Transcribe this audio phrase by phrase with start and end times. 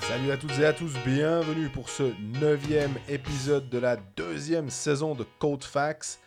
[0.00, 2.04] Salut à toutes et à tous, bienvenue pour ce
[2.40, 6.18] neuvième épisode de la deuxième saison de Code Facts.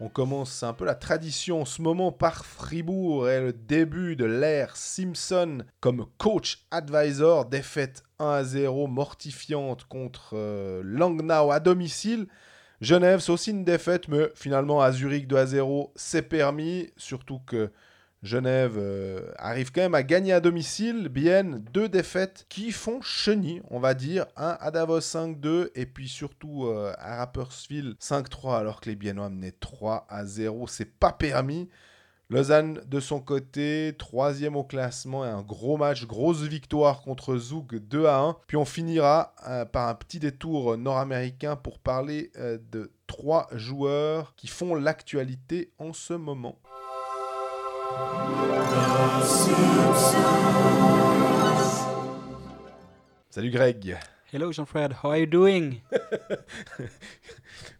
[0.00, 4.24] On commence un peu la tradition en ce moment par Fribourg et le début de
[4.24, 7.44] l'ère Simpson comme coach advisor.
[7.44, 12.26] Défaite 1 à 0 mortifiante contre euh, Langnau à domicile.
[12.80, 16.90] Genève, c'est aussi une défaite, mais finalement à Zurich 2 à 0, c'est permis.
[16.96, 17.70] Surtout que
[18.22, 21.08] Genève euh, arrive quand même à gagner à domicile.
[21.08, 24.26] Bien, deux défaites qui font chenille, on va dire.
[24.36, 29.28] Un à Davos 5-2 et puis surtout euh, à Rapperswil 5-3 alors que les Biennois
[29.28, 30.66] menaient 3 à 0.
[30.66, 31.68] C'est pas permis.
[32.30, 37.74] Lausanne de son côté, troisième au classement et un gros match, grosse victoire contre Zug
[37.80, 38.36] 2 à 1.
[38.46, 44.34] Puis on finira euh, par un petit détour nord-américain pour parler euh, de trois joueurs
[44.36, 46.56] qui font l'actualité en ce moment.
[53.30, 53.96] Salut Greg.
[54.32, 55.80] Hello Jean-Fred, how are you doing?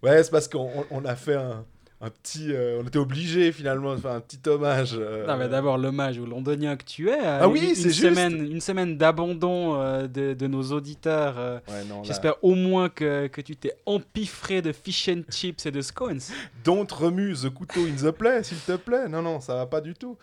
[0.02, 1.64] Ouais, c'est parce qu'on on- on a fait un,
[2.02, 2.52] un petit.
[2.52, 4.92] euh, on était obligé finalement de faire un petit hommage.
[4.98, 7.18] euh, Non, mais d'abord, l'hommage au londonien que tu es.
[7.22, 8.00] Ah oui, une, c'est une juste.
[8.08, 11.34] Semaine, une semaine d'abandon euh, de, de nos auditeurs.
[11.38, 15.22] euh, ouais, non, là- J'espère au moins que, que tu t'es empiffré de fish and
[15.30, 16.20] chips et de scones.
[16.64, 19.08] Don't remue the couteau in the play, s'il te plaît.
[19.08, 20.16] Non, non, ça va pas du tout.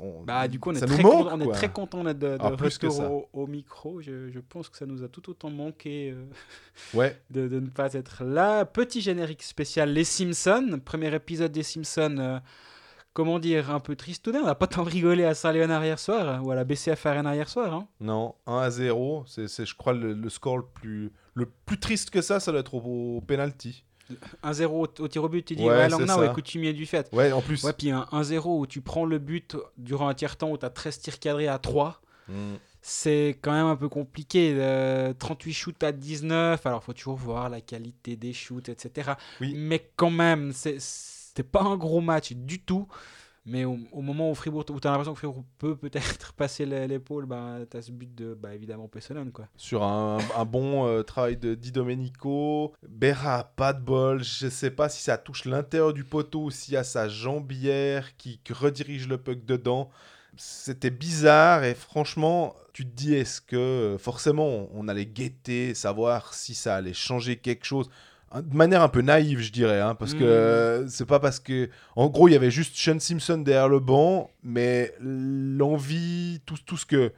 [0.00, 2.28] On- Bah, du coup, on est, très, manque, content, on est très content d'être de,
[2.28, 3.10] de Ah, retour ça.
[3.10, 4.00] au, au micro.
[4.00, 6.24] Je, je pense que ça nous a tout autant manqué euh,
[6.94, 8.64] Ouais, de, de ne pas être là.
[8.64, 10.80] Petit générique spécial Les Simpsons.
[10.84, 12.16] Premier épisode des Simpsons.
[12.18, 12.38] euh,
[13.12, 14.38] comment dire, un peu tristounet.
[14.40, 17.34] On n'a pas tant rigolé à Saint-Léonard hier soir, hein, ou à la BCF Arena
[17.36, 17.72] hier soir.
[17.72, 17.86] hein.
[18.00, 19.22] non, 1 à 0.
[19.28, 22.50] C'est, c'est, je crois, le, le score le plus, le plus triste que ça, ça
[22.50, 23.84] doit être au, au penalty.
[24.42, 27.08] 1-0 au, au tir au but, tu dis, Ouais, ouais, Langnau est coutumier du fait.
[27.12, 27.62] Ouais, en plus.
[27.64, 30.70] Ouais, puis un 1-0 où tu prends le but durant un tiers-temps où tu as
[30.70, 32.54] 13 tirs cadrés à 3, Mm.
[32.80, 34.54] c'est quand même un peu compliqué.
[34.56, 39.12] Euh, 38 shoots à 19, alors faut toujours voir la qualité des shoots, etc.
[39.42, 39.52] Oui.
[39.54, 42.86] Mais quand même, c'est- c'était pas un gros match du tout.
[43.46, 46.86] Mais au, moment où Fribourg, où tu as l'impression que Fribourg peut peut-être passer l'é-
[46.88, 49.48] l'épaule, bah, tu as ce but de, bah, évidemment, Pessonen, quoi.
[49.56, 52.72] Sur un, bon euh, travail de Di Domenico.
[52.88, 54.22] Berra pas de bol.
[54.24, 58.16] Je sais pas si ça touche l'intérieur du poteau ou s'il y a sa jambière
[58.16, 59.90] qui redirige le puck dedans.
[60.36, 66.34] C'était bizarre et franchement, tu te dis est-ce que euh, forcément on- allait guetter, savoir
[66.34, 67.88] si ça allait changer quelque chose
[68.42, 71.70] de manière un peu naïve, je dirais, hein, parce que euh, c'est pas parce que.
[71.96, 76.76] En gros, il y avait juste Sean Simpson derrière le banc, mais l'envie, tout, tout
[76.76, 77.12] ce que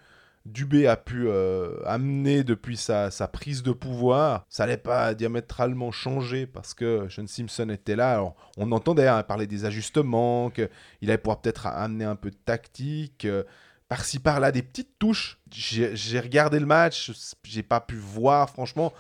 [0.45, 5.91] Dubé a pu euh, amener depuis sa, sa prise de pouvoir, ça n'allait pas diamétralement
[5.91, 8.13] changer parce que Sean Simpson était là.
[8.13, 10.69] Alors, on entendait hein, parler des ajustements, qu'il
[11.03, 13.25] allait pouvoir peut-être amener un peu de tactique.
[13.25, 13.43] euh,
[13.89, 15.39] par-ci par-là, des petites touches.
[15.53, 17.13] J'ai j'ai regardé le match,
[17.45, 18.93] j'ai pas pu voir, franchement.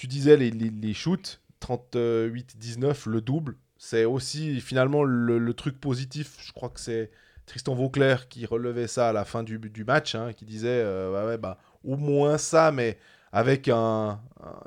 [0.00, 3.56] Tu disais les, shoots, 38-19, le double.
[3.76, 6.38] C'est aussi finalement le, truc positif.
[6.42, 7.10] Je crois que c'est
[7.44, 11.58] Tristan Vauclair qui relevait ça à la fin du, match, hein, qui disait euh, bah,
[11.84, 12.96] au moins ça, mais
[13.30, 13.70] avec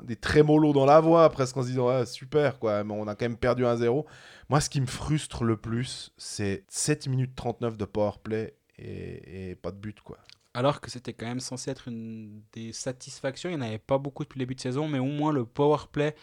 [0.04, 3.24] des trémolos dans la voix, presque en se disant super, quoi, mais on a quand
[3.24, 4.04] même perdu 1-0.
[4.50, 9.54] Moi, ce qui me frustre le plus, c'est 7 minutes 39 de powerplay et, et
[9.56, 10.18] pas de but, quoi.
[10.54, 13.50] Alors que c'était quand même censé être une des satisfactions.
[13.50, 15.44] Il n'y en avait pas beaucoup depuis le début de saison, mais au moins le
[15.44, 16.14] power play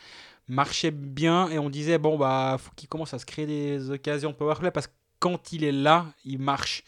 [0.47, 4.31] marchait bien et on disait bon bah faut qu'il commence à se créer des occasions
[4.31, 6.83] de power play parce que quand il est là, il marche.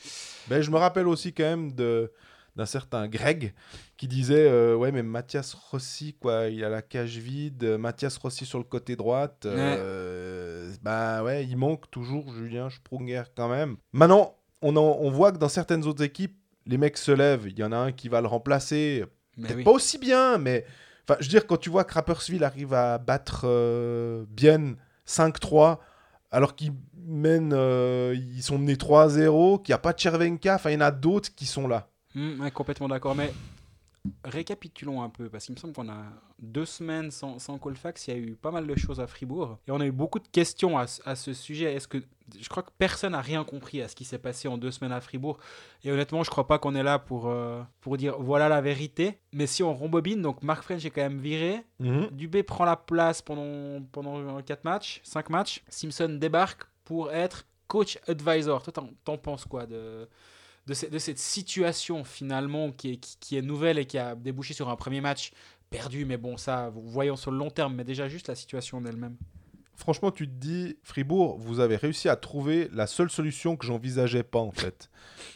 [0.48, 2.12] Ben, je me rappelle aussi quand même de
[2.56, 3.54] d'un certain Greg
[3.98, 8.46] qui disait euh, ouais mais Mathias Rossi quoi il a la cage vide Mathias Rossi
[8.46, 14.36] sur le côté droite euh, bah ouais il manque toujours Julien Sprunger quand même maintenant
[14.62, 17.64] on, en- on voit que dans certaines autres équipes les mecs se lèvent il y
[17.64, 19.06] en a un qui va le remplacer
[19.38, 19.64] Mais peut-être oui.
[19.64, 20.66] pas aussi bien mais
[21.08, 24.76] enfin je veux dire quand tu vois que Rapperswil arrive à battre euh, bien
[25.08, 25.80] 5-3
[26.32, 26.74] alors qu'ils
[27.06, 30.78] mènent, euh, ils sont menés 3-0, qu'il n'y a pas de Chervenka, enfin il y
[30.78, 31.88] en a d'autres qui sont là.
[32.16, 33.16] Ouais, complètement d'accord.
[33.16, 33.32] Mais
[34.26, 36.04] récapitulons un peu, parce qu'il me semble qu'on a
[36.40, 39.58] deux semaines sans, sans Colfax, il y a eu pas mal de choses à Fribourg.
[39.68, 41.74] Et on a eu beaucoup de questions à, ce- à ce sujet.
[41.74, 42.00] Est-ce que
[42.40, 44.94] je crois que personne n'a rien compris à ce qui s'est passé en deux semaines
[44.94, 45.38] à Fribourg.
[45.84, 49.20] Et honnêtement, je crois pas qu'on est là pour, euh, pour dire voilà la vérité.
[49.34, 51.64] Mais si on rembobine, donc Marc French est quand même viré.
[52.12, 55.64] Dubé prend la place pendant, pendant 4 matchs, 5 matchs.
[55.68, 58.64] Simpson débarque pour être coach advisor.
[58.64, 60.08] Toi, t'en, t'en penses quoi de,
[60.68, 64.54] de, ce- de cette situation finalement qui est, qui est nouvelle et qui a débouché
[64.54, 65.32] sur un premier match
[65.70, 68.86] perdu Mais bon, ça, voyons sur le long terme, mais déjà juste la situation en
[68.86, 69.18] elle-même.
[69.76, 74.24] Franchement, tu te dis, Fribourg, vous avez réussi à trouver la seule solution que j'envisageais
[74.24, 74.90] pas en fait.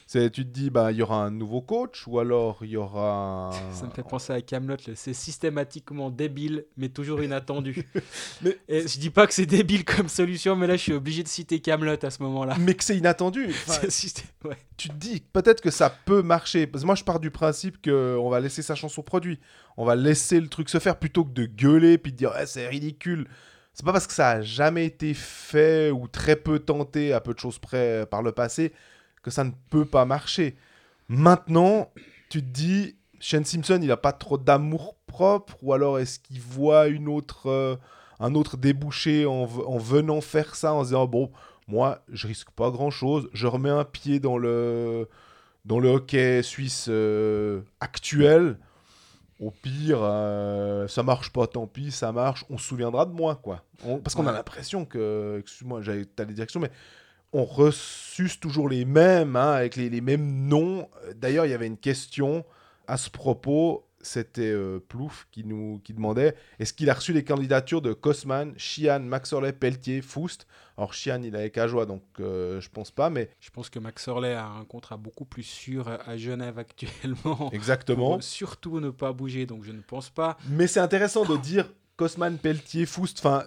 [0.06, 2.78] C'est, tu te dis, bah, il y aura un nouveau coach ou alors il y
[2.78, 3.51] aura.
[3.74, 4.78] Ça me fait penser à Camelot.
[4.95, 7.86] C'est systématiquement débile, mais toujours inattendu.
[8.42, 11.24] Mais- Et je dis pas que c'est débile comme solution, mais là, je suis obligé
[11.24, 12.56] de citer Camelot à ce moment-là.
[12.60, 13.48] Mais que c'est inattendu.
[13.68, 14.57] Enfin, C'est systé- ouais.
[14.78, 16.68] tu te dis peut-être que ça peut marcher.
[16.68, 19.40] Parce que moi, je pars du principe qu'on va laisser sa chance au produit.
[19.75, 22.45] On va laisser le truc se faire plutôt que de gueuler puis de dire Eh,
[22.45, 23.28] c'est ridicule.
[23.77, 27.35] C'est pas parce que ça a jamais été fait ou très peu tenté à peu
[27.35, 28.74] de choses près euh, par le passé
[29.21, 30.56] que ça ne peut pas marcher.
[31.09, 31.91] Maintenant,
[32.27, 36.41] tu te dis Shane Simpson, il a pas trop d'amour propre ou alors est-ce qu'il
[36.41, 37.75] voit une autre, euh,
[38.19, 41.31] un autre débouché en venant faire ça en se disant bon
[41.68, 43.30] moi, je risque pas grand chose.
[43.31, 45.07] Je remets un pied dans le,
[45.65, 48.57] dans le hockey suisse euh, actuel.
[49.39, 52.44] Au pire, euh, ça marche pas, tant pis, ça marche.
[52.50, 53.63] On se souviendra de moi, quoi.
[53.86, 56.72] On- parce qu'on a l'impression que, excuse-moi, j'allais t'aller direction, mais
[57.34, 60.88] on ressuce toujours les mêmes, hein, avec les, les mêmes noms.
[61.16, 62.45] D'ailleurs, il y avait une question
[62.88, 63.84] à ce propos.
[64.01, 68.53] C'était euh, Plouf qui nous qui demandait est-ce qu'il a reçu les candidatures de Kosman,
[68.57, 70.47] Chian, Maxorley, Pelletier, Foust?
[70.77, 74.07] Alors Chian, il qu'à joie, donc euh, je pense pas, mais Je pense que Max
[74.07, 77.49] Orley a un contrat beaucoup plus sûr à Genève actuellement.
[77.51, 78.09] exactement.
[78.13, 80.38] Pour surtout ne pas bouger, donc je ne pense pas.
[80.49, 83.44] Mais c'est intéressant de dire Kosman, Pelletier, Foust, enfin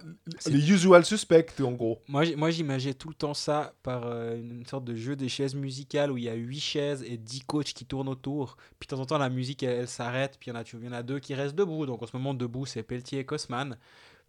[0.47, 2.01] les usual suspects en gros.
[2.07, 6.11] Moi, j'imaginais tout le temps ça par euh, une sorte de jeu des chaises musicales
[6.11, 8.57] où il y a 8 chaises et 10 coachs qui tournent autour.
[8.79, 10.37] Puis de temps en temps, la musique, elle, elle s'arrête.
[10.39, 11.85] Puis il y, en a, tu- il y en a deux qui restent debout.
[11.85, 13.77] Donc en ce moment, debout, c'est Pelletier et Kosman.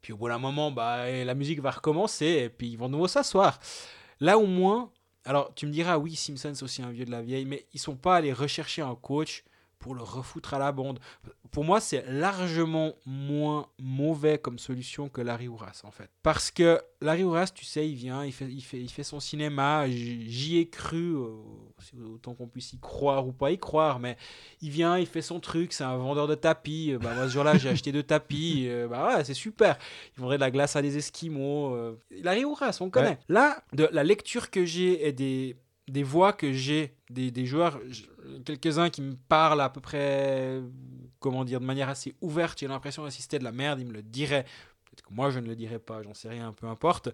[0.00, 2.92] Puis au bout d'un moment, bah, la musique va recommencer et puis ils vont de
[2.92, 3.58] nouveau s'asseoir.
[4.20, 4.90] Là au moins,
[5.24, 7.80] alors tu me diras, oui, Simpson c'est aussi un vieux de la vieille, mais ils
[7.80, 9.44] sont pas allés rechercher un coach
[9.82, 10.99] pour le refoutre à la bande.
[11.50, 16.08] Pour moi, c'est largement moins mauvais comme solution que Larry Hourace, en fait.
[16.23, 19.20] Parce que Larry Hourace, tu sais, il vient, il fait, il fait, il fait son
[19.20, 21.26] cinéma, j'y ai cru, euh,
[22.14, 24.17] autant qu'on puisse y croire ou pas y croire, mais
[24.62, 26.93] il vient, il fait son truc, c'est un vendeur de tapis.
[26.93, 28.67] Euh, Bah, moi, ce jour-là, j'ai acheté deux tapis.
[28.69, 29.76] euh, bah ouais, c'est super.
[30.17, 31.76] Il vendrait de la glace à des Esquimaux.
[32.23, 33.08] Larry Hourace, on connaît.
[33.11, 33.19] Ouais.
[33.29, 35.56] Là, de la lecture que j'ai et des,
[35.88, 37.81] des voix que j'ai, des, des joueurs,
[38.44, 40.61] quelques-uns qui me parlent à peu près,
[41.19, 44.02] comment dire, de manière assez ouverte, j'ai l'impression d'assister de la merde, ils me le
[44.02, 44.44] diraient.
[44.84, 47.08] Peut-être que moi, je ne le dirais pas, j'en sais rien, peu importe.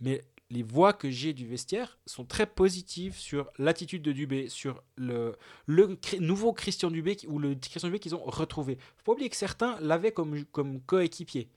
[0.00, 4.82] Mais les voix que j'ai du vestiaire sont très positives sur l'attitude de Dubé, sur
[4.96, 5.36] le,
[5.66, 8.78] le nouveau Christian Dubé ou le Christian Dubé qu'ils ont retrouvé.
[8.96, 11.48] Faut pas oublier que certains l'avaient comme, comme coéquipier.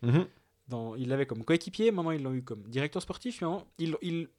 [0.67, 4.29] Dans, ils l'avaient comme coéquipier, maintenant ils l'ont eu comme directeur sportif, maintenant ils ils-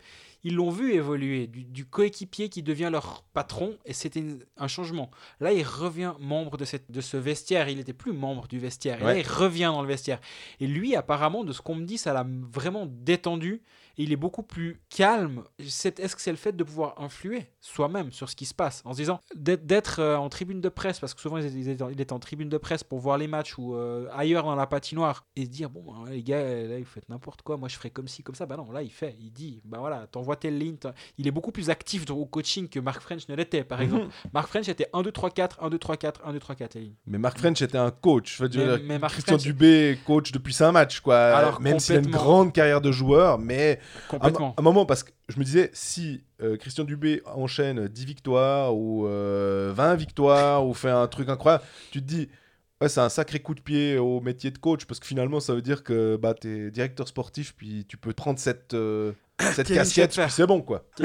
[0.44, 4.24] ils l'ont vu évoluer du, du coéquipier qui devient leur patron et c'était
[4.56, 5.10] un changement.
[5.40, 9.00] Là, il revient membre de, cette, de ce vestiaire, il n'était plus membre du vestiaire,
[9.00, 10.20] et là il revient dans le vestiaire.
[10.60, 13.62] Et lui, apparemment, de ce qu'on me dit, ça l'a vraiment détendu
[13.98, 15.42] et il est beaucoup plus calme.
[15.58, 18.92] Est-ce que c'est le fait de pouvoir influer soi-même sur ce qui se passe en
[18.92, 22.00] se disant d'être- euh, en tribune de presse, parce que souvent il est- en- il
[22.00, 25.24] est en tribune de presse pour voir les matchs ou euh, ailleurs dans la patinoire
[25.36, 27.90] et se dire bon ben, les gars là vous faites n'importe quoi moi je ferai
[27.90, 30.58] comme ci comme ça bah non là il fait il dit bah voilà t'envoies telle
[30.58, 30.76] ligne
[31.18, 34.48] il est beaucoup plus actif au coaching que Mark French ne l'était par exemple Mark
[34.48, 36.80] French était 1 2 3 4 1 2 3 4 1 2 3 4 les
[36.82, 38.36] lignes Mais Mark French était un coach.
[38.38, 41.16] Je veux dire, Mais- mais Christian French- Dubé coach depuis 5 matchs, quoi.
[41.18, 43.78] Alors, Même s'il a une grande carrière de joueur, mais
[44.08, 44.55] complètement.
[44.56, 48.76] À un moment, parce que je me disais, si euh, Christian Dubé enchaîne 10 victoires
[48.76, 52.28] ou euh, 20 victoires ou fait un truc incroyable, tu te dis,
[52.80, 55.54] ouais, c'est un sacré coup de pied au métier de coach parce que finalement, ça
[55.54, 59.68] veut dire que bah, tu es directeur sportif puis tu peux prendre cette, euh, cette
[59.68, 60.85] casquette, puis c'est bon, quoi.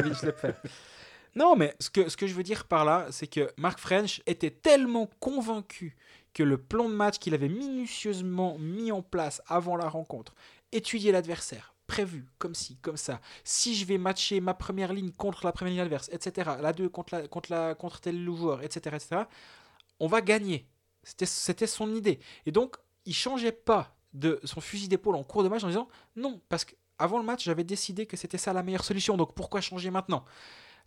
[1.36, 4.24] Non, mais ce que, ce que je veux dire par là, c'est que Mark French
[4.25, 5.96] était tellement convaincu
[6.34, 10.34] que le plan de match qu'il avait minutieusement mis en place avant la rencontre,
[10.72, 15.46] étudier l'adversaire, prévu, comme ci, comme ça, si je vais matcher ma première ligne contre
[15.46, 18.96] la première ligne adverse, etc., la 2 contre, la, contre, la, contre tel joueur, etc.,
[18.96, 19.22] etc.,
[20.00, 20.67] on va gagner.
[21.03, 22.20] C'était- son idée.
[22.46, 22.75] Et donc,
[23.06, 26.65] il changeait pas de son fusil d'épaule en cours de match en disant non, parce
[26.65, 30.25] qu'avant le match, j'avais décidé que c'était ça la meilleure solution, donc pourquoi changer maintenant?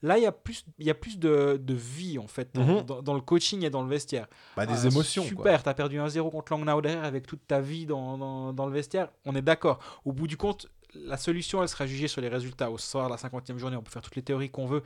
[0.02, 2.64] Là, il y a plus, il y a plus de, de vie, en fait, dans,
[2.64, 2.82] Mhm.
[2.82, 4.28] dans- dans le coaching et dans le vestiaire.
[4.56, 5.22] Bah, des Ah, émotions.
[5.24, 9.10] Super, t'as perdu 1-0 contre Langnau derrière avec toute ta vie dans- dans le vestiaire.
[9.26, 9.78] On est d'accord.
[10.06, 12.70] Au bout du compte, la solution, elle sera jugée sur les résultats.
[12.70, 14.82] Au soir de la 50e journée, on peut faire toutes les théories qu'on veut.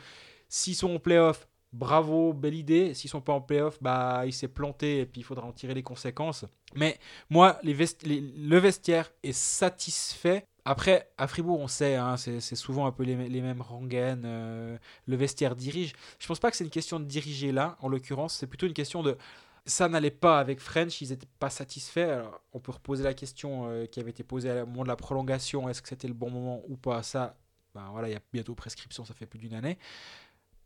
[0.49, 2.95] S'ils sont en playoff, bravo, belle idée.
[2.95, 5.75] S'ils sont pas en playoff, bah, il s'est planté et puis il faudra en tirer
[5.75, 6.47] les conséquences.
[6.75, 10.47] Mais moi, le vestiaire est satisfait.
[10.65, 14.23] Après, à Fribourg, on sait, hein, c'est souvent un peu les, les mêmes rengaines.
[14.25, 15.93] euh, le vestiaire dirige.
[16.19, 18.35] Je pense pas que c'est une question de diriger là, en l'occurrence.
[18.35, 19.19] C'est plutôt une question de
[19.67, 22.01] Ça n'allait pas avec French, ils n'étaient pas satisfaits.
[22.01, 24.97] Alors, on peut reposer la question euh, qui avait été posée au moment de la
[24.97, 27.03] prolongation est-ce que c'était le bon moment ou pas?
[27.03, 27.37] Ça,
[27.75, 29.79] ben voilà, il y a bientôt prescription, ça fait plus d'une année.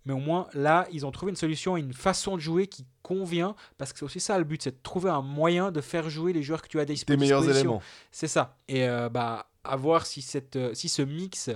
[0.04, 3.54] Mais au moins, là, ils ont trouvé une solution, une façon de jouer qui convient,
[3.76, 6.32] parce que c'est aussi ça le but, c'est de trouver un moyen de faire jouer
[6.32, 7.20] les joueurs que tu as à Tes disposition.
[7.20, 7.82] meilleurs éléments.
[8.10, 8.56] C'est ça.
[8.68, 11.50] Et euh, bah, à voir si, cette, euh, si ce mix.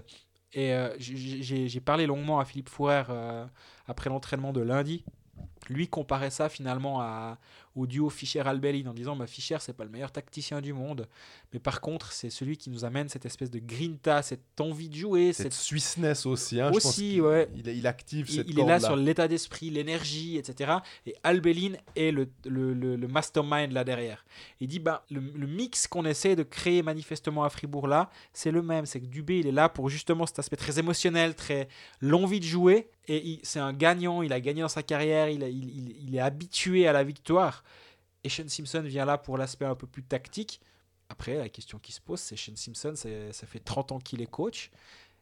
[0.52, 3.46] Et euh, j'ai parlé longuement à Philippe Fourer euh,
[3.86, 5.02] après l'entraînement de lundi.
[5.68, 7.38] Lui comparait ça finalement à,
[7.76, 11.08] au duo Fischer-Albelin en disant bah, Fischer, c'est pas le meilleur tacticien du monde,
[11.52, 14.96] mais par contre, c'est celui qui nous amène cette espèce de grinta, cette envie de
[14.96, 16.60] jouer, Cette cette Swissness aussi.
[16.60, 17.48] Hein, je pense aussi, qu'il- ouais.
[17.54, 20.72] il, il active cette il est là sur l'état d'esprit, l'énergie, etc.
[21.06, 24.24] Et Albelin est le, le, le- le mastermind là derrière.
[24.60, 28.62] Il dit bah, le, mix qu'on essaie de créer manifestement à Fribourg là, c'est le
[28.62, 28.84] même.
[28.86, 31.68] C'est que Dubé, il est là pour justement cet aspect très émotionnel, très
[32.00, 32.88] l'envie de jouer.
[33.08, 36.14] Et c'est un gagnant, il a gagné dans sa carrière, il, a- il, il- il
[36.16, 37.62] est habitué à la victoire.
[38.24, 40.60] Et Sean Simpson vient là pour l'aspect un peu plus tactique.
[41.08, 44.26] Après, la question qui se pose, c'est Sean Simpson, ça fait 30 ans qu'il est
[44.30, 44.70] coach.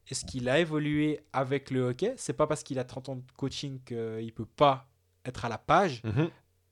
[0.09, 2.15] Est-ce qu'il a évolué avec le hockey?
[2.17, 4.89] C'est pas parce qu'il a 30 ans de coaching qu'il peut pas
[5.25, 6.03] être à la page.
[6.05, 6.31] Mhm.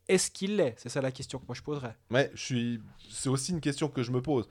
[0.09, 0.75] Est-ce qu'il l'est?
[0.79, 1.95] C'est ça la question que moi je poserais.
[2.11, 2.81] Ouais, je suis.
[3.11, 4.49] C'est aussi une question que je me pose.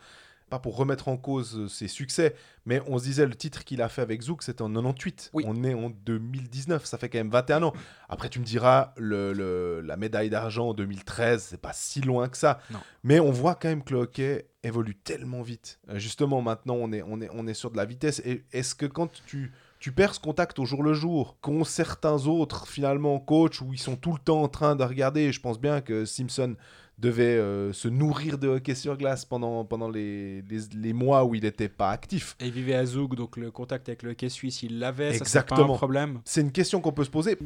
[0.50, 2.34] Pas pour remettre en cause euh, ses succès,
[2.66, 5.32] mais on se disait le titre qu'il a fait avec Zouk, c'était en 98.
[5.34, 5.44] Oui.
[5.46, 7.74] On est en 2019, ça fait quand même 21 ans.
[8.08, 12.30] Après, tu me diras, le, le- la médaille d'argent en 2013, c'est pas si loin
[12.30, 12.60] que ça.
[12.72, 12.80] Non.
[13.04, 15.80] Mais on voit quand même que le hockey évolue tellement vite.
[15.90, 18.22] Euh, Justement, maintenant, on est, on est, on est sur de la vitesse.
[18.26, 22.26] Et est-ce que quand tu, tu perds ce contact au jour le jour, qu'ont certains
[22.26, 25.42] autres, finalement, coachs, où ils sont tout le temps en train de regarder, et je
[25.42, 26.56] pense bien que Simpson
[26.98, 31.36] devait euh, se nourrir de hockey sur glace pendant, pendant les, les, les mois où
[31.36, 32.36] il n'était pas actif.
[32.40, 35.10] Et il vivait à Zoug, donc le contact avec le hockey suisse, il l'avait.
[35.14, 35.74] Ça, c'est pas Exactement.
[35.76, 36.22] un problème.
[36.26, 37.38] C'est une question qu'on peut se poser.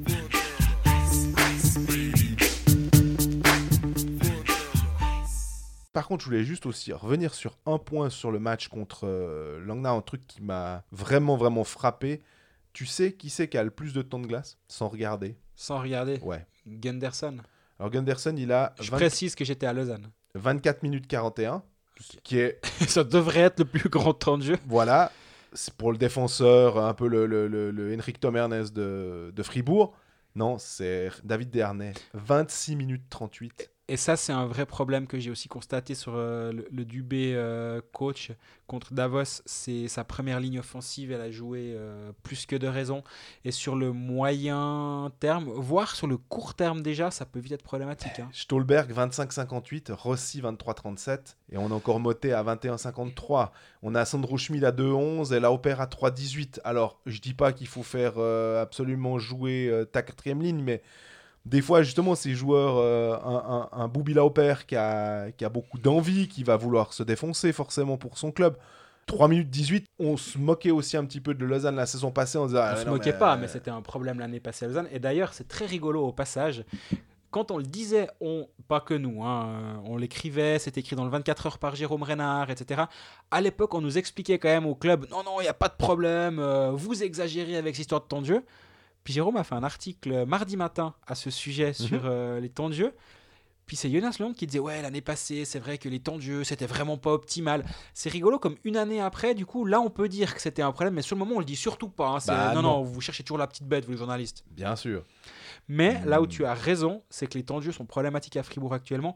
[5.94, 9.60] Par contre, je voulais juste aussi revenir sur un point sur le match contre euh,
[9.66, 12.22] Langnau, un truc qui m'a vraiment, vraiment frappé.
[12.72, 14.58] Tu sais qui c'est qui a le plus de temps de glace?
[14.70, 16.18] Sans regarder Sans regarder.
[16.20, 16.46] Ouais.
[16.66, 17.38] Gunderson.
[17.82, 20.12] Alors Gunderson, il a Je 20 précise que j'étais à Lausanne.
[20.36, 21.64] 24 minutes 41,
[22.00, 24.58] ce qui est ça devrait être le plus grand temps de jeu.
[24.68, 25.12] Voilà,
[25.54, 29.42] c'est pour le défenseur, un peu le, le, le, le Henrik Tom Ernest de, de
[29.44, 29.96] Fribourg.
[30.36, 31.94] Non, c'est David Desharnais.
[32.14, 33.71] 26 minutes 38.
[33.92, 37.82] Et ça, c'est un vrai problème que j'ai aussi constaté sur euh, le, Dubé euh,
[37.92, 38.32] coach
[38.66, 39.42] contre Davos.
[39.46, 43.04] C'est sa première ligne offensive, elle a joué euh, plus que de raison.
[43.44, 47.64] Et sur le moyen terme, voire sur le court terme déjà, ça peut vite être
[47.64, 48.18] problématique.
[48.20, 48.30] hein.
[48.32, 53.50] Stolberg 25-58, Rossi 23-37 et on a encore Moté à 21-53.
[53.84, 56.62] On a Sandro Schmid à 2-11 et Lauper à 3-18.
[56.64, 60.82] Alors, je dis pas qu'il faut faire absolument jouer ta quatrième ligne, mais
[61.46, 65.50] des fois, justement, ces joueurs, euh, un, un, un Boubi Lauper qui a, qui a
[65.50, 68.58] beaucoup d'envie, qui va vouloir se défoncer forcément pour son club.
[69.08, 72.38] 3 minutes 18, on se moquait aussi un petit peu de Lausanne la saison passée
[72.38, 74.66] en disant On ah, se non, moquait pas, euh, mais c'était un problème l'année passée
[74.66, 74.88] à Lausanne.
[74.92, 76.64] Et d'ailleurs, c'est très rigolo au passage.
[77.32, 81.10] Quand on le disait, on, pas que nous, hein, on l'écrivait, c'était écrit dans le
[81.10, 82.84] 24 heures par Jérôme Renard, etc.
[83.32, 85.70] À l'époque, on nous expliquait quand même au club, non, non, il n'y a pas
[85.70, 88.44] de problème, euh, vous exagérez avec cette histoire de temps de jeu.
[89.04, 92.70] Puis Jérôme a fait un article mardi matin à ce sujet sur euh, les temps
[92.70, 92.94] de jeu.
[93.68, 96.22] Puis c'est Jonas Lund qui disait ouais l'année passée c'est vrai que les temps de
[96.22, 97.64] jeu c'était vraiment pas optimal.
[97.94, 100.72] C'est rigolo comme une année après du coup là on peut dire que c'était un
[100.74, 102.10] problème mais sur le moment on le dit surtout pas.
[102.10, 102.18] hein.
[102.28, 102.82] Bah, non, non non.
[102.84, 104.44] vous cherchez toujours la petite bête vous les journalistes.
[104.52, 105.04] Bien sûr.
[105.70, 106.30] Mais là où Hmm.
[106.30, 109.16] tu as raison c'est que les temps de jeu sont problématiques à Fribourg actuellement.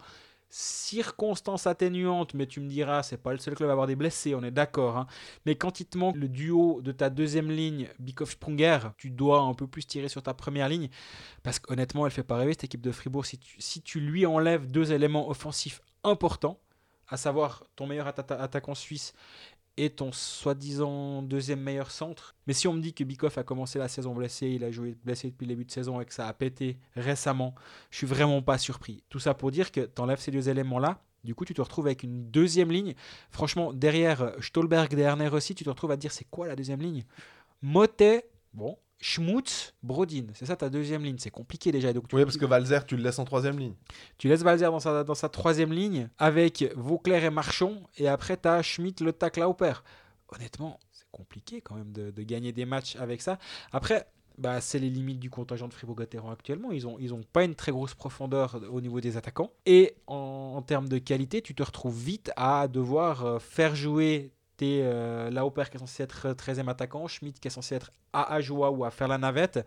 [0.49, 4.35] Circonstances atténuantes, mais tu me diras, c'est pas le seul club à avoir des blessés,
[4.35, 4.97] on est d'accord.
[4.97, 5.07] hein.
[5.45, 9.53] Mais quand il te manque le duo de ta deuxième ligne, Bikov-Sprunger, tu dois un
[9.53, 10.89] peu plus tirer sur ta première ligne.
[11.43, 13.25] Parce qu'honnêtement, elle fait pas rêver cette équipe de Fribourg.
[13.25, 16.59] Si tu, si tu lui enlèves deux éléments offensifs importants,
[17.07, 19.13] à savoir ton meilleur atta- attaquant suisse
[19.77, 22.35] et ton soi-disant deuxième meilleur centre.
[22.47, 24.95] Mais si on me dit que Bikoff a commencé la saison blessé, il a joué
[25.03, 27.55] blessé depuis le début de saison et que ça a pété récemment,
[27.91, 29.03] je suis vraiment pas surpris.
[29.09, 31.01] Tout ça pour dire que tu enlèves ces deux éléments-là.
[31.23, 32.93] Du coup, tu te retrouves avec une deuxième ligne.
[33.31, 36.81] Franchement, derrière Stolberg, Derner aussi, tu te retrouves à te dire c'est quoi la deuxième
[36.81, 37.03] ligne?
[37.61, 40.25] Motet, bon, Schmutz, Brodin.
[40.33, 41.17] C'est ça ta deuxième ligne.
[41.19, 41.93] C'est compliqué déjà.
[41.93, 43.73] Donc, tu- Oui, parce que Valzer, tu le laisses en troisième ligne.
[44.17, 48.37] tu laisses Valzer dans sa, dans sa troisième ligne avec Vauclair et Marchon, et après
[48.37, 49.73] tu as Schmidt, Le Tac, Lauper.
[50.29, 53.37] Honnêtement, c'est compliqué quand même de, de gagner des matchs avec ça.
[53.71, 56.71] Après, bah, c'est les limites du contingent de Fribourg-Gotteron actuellement.
[56.71, 59.51] Ils n'ont ils ont pas une très grosse profondeur au niveau des attaquants.
[59.65, 64.31] Et en, en termes de qualité, tu te retrouves vite à devoir euh, faire jouer
[64.57, 68.33] tes euh, Lauper qui est censé être 13e attaquant, Schmidt qui est censé être à
[68.33, 69.65] Ajoa ou à faire la navette.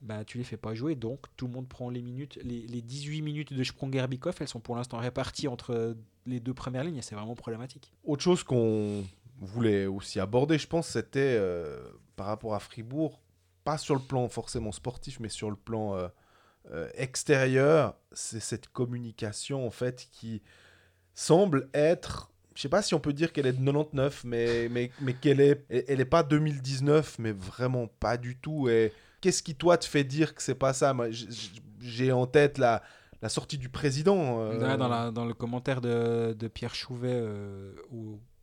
[0.00, 2.38] bah, tu les fais pas jouer, donc tout le monde prend les minutes.
[2.42, 5.96] Les, les 18 minutes de Sprunger-Bikoff, elles sont pour l'instant réparties entre
[6.26, 7.92] les deux premières lignes et c'est vraiment problématique.
[8.04, 9.04] Autre chose qu'on
[9.40, 11.78] voulait aussi aborder, je pense, c'était euh,
[12.16, 13.20] par rapport à Fribourg,
[13.64, 16.08] pas sur le plan forcément sportif, mais sur le plan euh,
[16.70, 20.42] euh, extérieur, c'est cette communication en fait qui
[21.14, 25.40] semble être, je sais pas si on peut dire qu'elle est de 99, mais, qu'elle
[25.40, 28.68] est, elle est pas 2019, mais vraiment pas du tout.
[28.68, 30.92] Et qu'est-ce qui toi te fait dire que c'est pas ça?
[31.80, 32.82] J'ai en tête la,
[33.28, 34.40] sortie du président.
[34.40, 37.74] euh, dans, le commentaire de, Pierre Chouvet euh,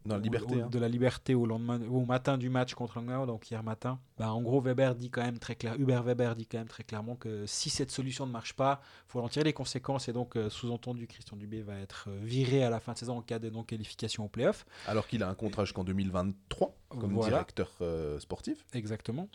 [0.05, 0.55] dans la au- liberté.
[0.55, 0.67] au- hein.
[0.69, 4.31] de la liberté au lendemain au matin du match contre Langnau donc hier matin bah,
[4.31, 7.15] en gros Weber dit quand même très clair Hubert Weber dit quand même très clairement
[7.15, 10.50] que si cette solution ne marche pas faut en tirer les conséquences et donc euh,
[10.50, 13.50] sous-entendu Christian Dubé va être euh, viré à la fin de saison en cas de
[13.50, 17.29] non qualification au playoff Alors qu'il a un contrat jusqu'en 2023 comme Voilà.
[17.29, 18.65] directeur euh, sportif.
[18.74, 19.27] exactement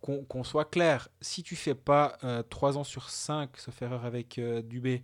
[0.00, 2.18] qu'on qu'on soit clair si tu fais pas
[2.50, 5.02] 3 ans sur 5 sauf erreur avec euh, Dubé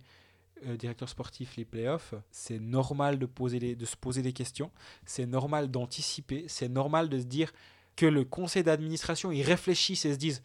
[0.65, 4.71] euh, directeur sportif les playoffs, c'est normal de, poser de se poser des questions,
[5.05, 7.51] c'est normal d'anticiper, c'est normal de se dire
[7.95, 10.41] que le conseil d'administration, ils réfléchissent et se disent,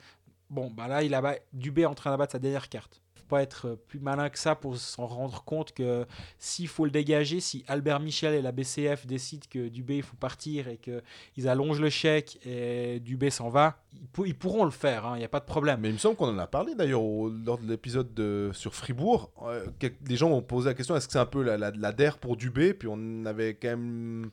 [0.51, 3.01] bon, bah là, il a Dubé est en train d'abattre sa dernière carte.
[3.31, 6.05] Pas être plus malin que ça pour s'en rendre compte que
[6.39, 10.17] s'il faut le dégager, si Albert Michel et la BCF décident que Dubé il faut
[10.17, 14.73] partir et qu'ils allongent le chèque et Dubé s'en va, ils, pour- ils pourront le
[14.73, 15.79] faire, hein, il n'y a pas de problème.
[15.81, 19.31] Mais il me semble qu'on en a parlé d'ailleurs lors de l'épisode de- sur Fribourg.
[19.45, 19.65] Euh,
[20.09, 22.19] les gens ont posé la question est-ce que c'est un peu la, la, la DER
[22.21, 22.75] pour Dubé?
[22.75, 24.31] Puis on avait quand même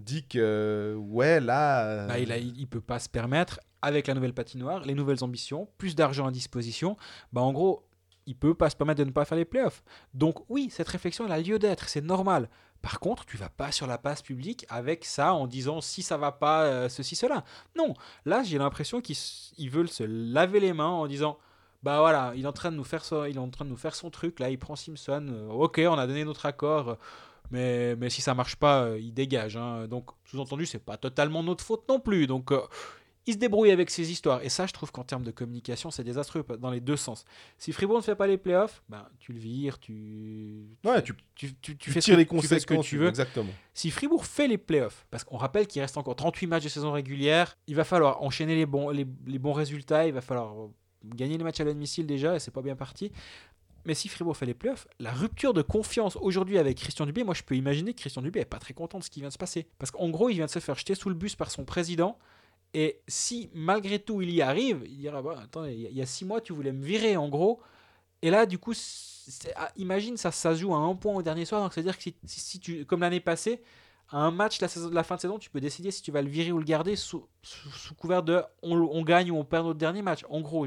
[0.00, 1.84] dit que, ouais, là.
[1.86, 5.22] euh, Bah, il, a, il peut pas se permettre, avec la nouvelle patinoire, les nouvelles
[5.22, 6.96] ambitions, plus d'argent à disposition,
[7.32, 7.86] bah, en gros,
[8.30, 9.82] il peut pas se permettre de ne pas faire les playoffs.
[10.14, 12.48] Donc oui, cette réflexion, elle a lieu d'être, c'est normal.
[12.80, 16.16] Par contre, tu vas pas sur la passe publique avec ça en disant si ça
[16.16, 17.44] va pas, euh, ceci, cela.
[17.76, 17.92] Non,
[18.24, 21.38] là, j'ai l'impression qu'ils veulent se laver les mains en disant
[21.82, 23.70] bah voilà, il est en train de nous faire son, il est en train de
[23.70, 25.26] nous faire son truc là, il prend Simpson.
[25.28, 26.98] euh, ok, on a donné notre accord,
[27.50, 29.56] mais, mais si ça marche pas, euh, il dégage.
[29.56, 29.88] hein.
[29.88, 32.26] Donc sous-entendu, c'est pas totalement notre faute non plus.
[32.28, 32.52] Donc
[33.26, 34.42] il se débrouille avec ses histoires.
[34.42, 37.24] Et ça, je trouve qu'en termes de communication, c'est désastreux dans les deux sens.
[37.58, 41.54] Si Fribourg ne fait pas les playoffs, ben, tu le vires, tu, Ouais, tu, tu,
[41.54, 43.08] tu, tu tu fais ce tires que- les tu fais ce que tu veux.
[43.08, 43.50] Exactement.
[43.74, 46.92] Si Fribourg fait les playoffs, parce qu'on rappelle qu'il reste encore 38 matchs de saison
[46.92, 50.68] régulière, il va falloir enchaîner les bons, les, les bons résultats, il va falloir euh,
[51.04, 53.12] gagner les matchs à domicile déjà, et c'est pas bien parti.
[53.86, 57.32] Mais si Fribourg fait les playoffs, la rupture de confiance aujourd'hui avec Christian Dubé, moi
[57.34, 59.32] je peux imaginer que Christian Dubé est pas très content de ce qui vient de
[59.32, 59.66] se passer.
[59.78, 62.18] Parce qu'en gros, il vient de se faire jeter sous le bus par son président.
[62.74, 66.24] Et si malgré tout il y arrive, il dira bah, Attendez, il y a- six
[66.24, 67.60] mois tu voulais me virer en gros.
[68.22, 71.22] Et là, du coup, c'est- ah, imagine ça, ça se joue à un point au
[71.22, 71.62] dernier soir.
[71.62, 73.60] Donc c'est-à-dire que si, si- si tu, comme l'année passée,
[74.12, 76.20] à un match la, saison- la fin de saison, tu peux décider si tu vas
[76.20, 79.44] le virer ou le garder sous, sous, sous couvert de on, on gagne ou on
[79.44, 80.24] perd notre dernier match.
[80.28, 80.66] En gros,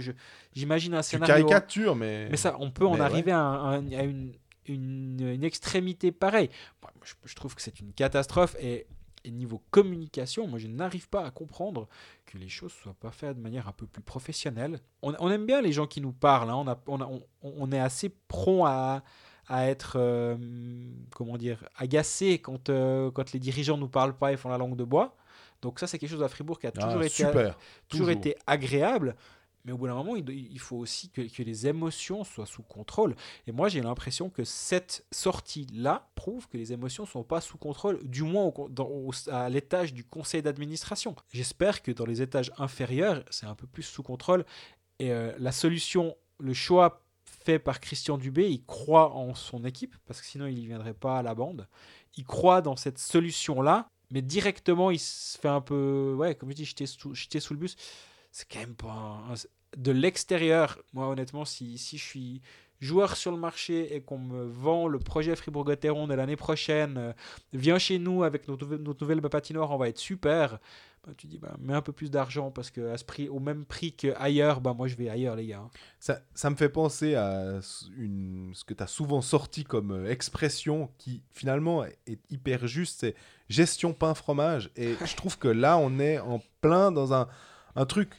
[0.54, 1.46] j'imagine un Tu scénario.
[1.46, 2.28] caricatures, mais.
[2.30, 4.34] Mais ça, on peut en arriver à, un- à une,
[4.66, 6.50] une, une extrémité pareille.
[6.82, 8.88] Moi, je, je trouve que c'est une catastrophe et,
[9.26, 11.88] et niveau communication, moi je n'arrive pas à comprendre
[12.26, 14.80] que les choses soient pas faites de manière un peu plus professionnelle.
[15.02, 16.56] On, on aime bien les gens qui nous parlent, hein.
[16.56, 19.04] on, a, on, a- on- on est assez prompt à,
[19.48, 20.36] à être, euh,
[21.16, 24.76] comment dire, agacé quand, euh, quand les dirigeants nous parlent pas et font la langue
[24.76, 25.16] de bois.
[25.62, 27.32] Donc ça, c'est quelque chose à Fribourg qui a Ah, toujours été super.
[27.34, 27.58] toujours
[27.88, 28.10] Toujours.
[28.10, 29.16] été agréable.
[29.66, 33.16] Mais au bout d'un moment, il, faut aussi que, les émotions soient sous contrôle.
[33.48, 37.58] Et moi, j'ai l'impression que cette sortie-là prouve que les émotions ne sont pas sous
[37.58, 41.16] contrôle, du moins au à l'étage du conseil d'administration.
[41.32, 44.46] J'espère que dans les étages inférieurs, c'est un peu plus sous contrôle.
[45.00, 49.96] Et euh, la solution, le choix fait par Christian Dubé, il croit en son équipe,
[50.06, 51.68] parce que sinon il ne viendrait pas à la bande.
[52.18, 56.56] Il croit dans cette solution-là, mais directement, il se fait un peu, ouais, comme je
[56.56, 57.76] dis, jeter sous le bus
[58.34, 59.24] c'est quand même pas
[59.78, 60.80] de l'extérieur.
[60.92, 62.42] Moi, honnêtement, si, si je suis
[62.82, 67.14] joueur sur le marché et qu'on me vend le projet Fribourg-Gotteron de l'année prochaine, euh,
[67.54, 70.60] viens chez nous avec notre, notre nouvelle patinoire, on va être super.
[71.06, 73.40] Bah, tu dis, bah, mets un peu plus d'argent parce que à ce prix, au
[73.40, 75.70] même prix qu'ailleurs, bah, moi je vais ailleurs, les gars.
[76.00, 77.60] Ça, ça me fait penser à
[77.98, 83.02] une, ce que tu as souvent sorti comme euh, expression qui finalement est hyper juste,
[83.02, 83.16] c'est
[83.48, 84.72] gestion pain fromage.
[84.76, 87.28] Et je trouve que là, on est en plein dans un,
[87.76, 88.10] un truc,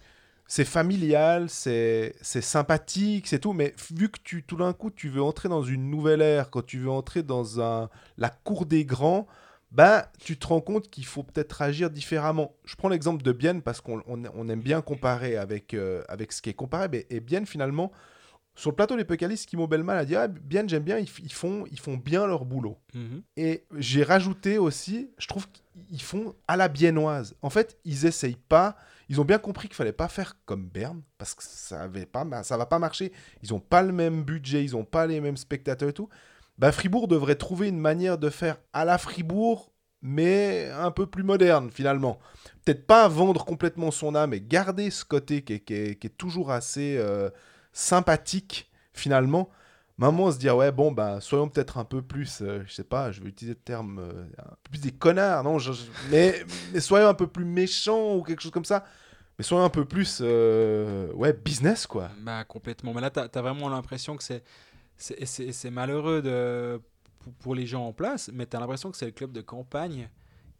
[0.46, 5.22] c'est familial, c'est sympathique, c'est tout, mais vu que tu tout d'un coup, tu veux
[5.22, 7.88] entrer dans une nouvelle ère, quand tu veux entrer dans un,
[8.18, 9.26] la cour des grands,
[9.72, 12.54] bah, tu te rends compte qu'il faut peut-être agir différemment.
[12.64, 16.30] Je prends l'exemple de Bienne parce qu'on on- on aime bien comparer avec, euh, avec
[16.32, 16.96] ce qui est comparable.
[16.96, 17.90] Et, et Bienne, finalement,
[18.54, 21.64] sur le plateau des Pécalistes, Kimo Bellman a dit ah, Bienne, j'aime bien, ils, font,
[21.72, 22.78] ils font bien leur boulot.
[23.36, 25.48] Et j'ai rajouté aussi, je trouve
[25.88, 27.34] qu'ils font à la biennoise.
[27.42, 28.76] En fait, ils essayent pas,
[29.14, 32.26] ils ont bien compris qu'il fallait pas faire comme Berne, parce que ça avait pas,
[32.42, 33.12] ça va pas marcher.
[33.44, 36.08] Ils ont pas le même budget, ils ont pas les mêmes spectateurs et tout.
[36.58, 39.72] Bah, Fribourg devrait trouver une manière de faire à la Fribourg,
[40.02, 42.18] mais un peu plus moderne finalement.
[42.64, 46.50] Peut-être pas vendre complètement son âme et garder ce côté qui est, qui est- toujours
[46.50, 47.30] assez euh,
[47.72, 49.48] sympathique finalement.
[49.96, 53.12] Maman se dire ouais bon bah soyons peut-être un peu plus euh, je sais pas
[53.12, 55.58] je vais utiliser le terme euh, un peu plus des connards non
[56.10, 56.34] mais
[56.80, 58.84] soyons un peu plus méchants ou quelque chose comme ça
[59.38, 62.94] mais soyons un peu plus euh, ouais business quoi Bah, complètement.
[62.94, 64.44] Mais là, tu as, vraiment l'impression que c'est,
[64.96, 66.80] c'est, malheureux de,
[67.40, 70.08] pour, les gens en place, mais tu as l'impression que c'est le club de campagne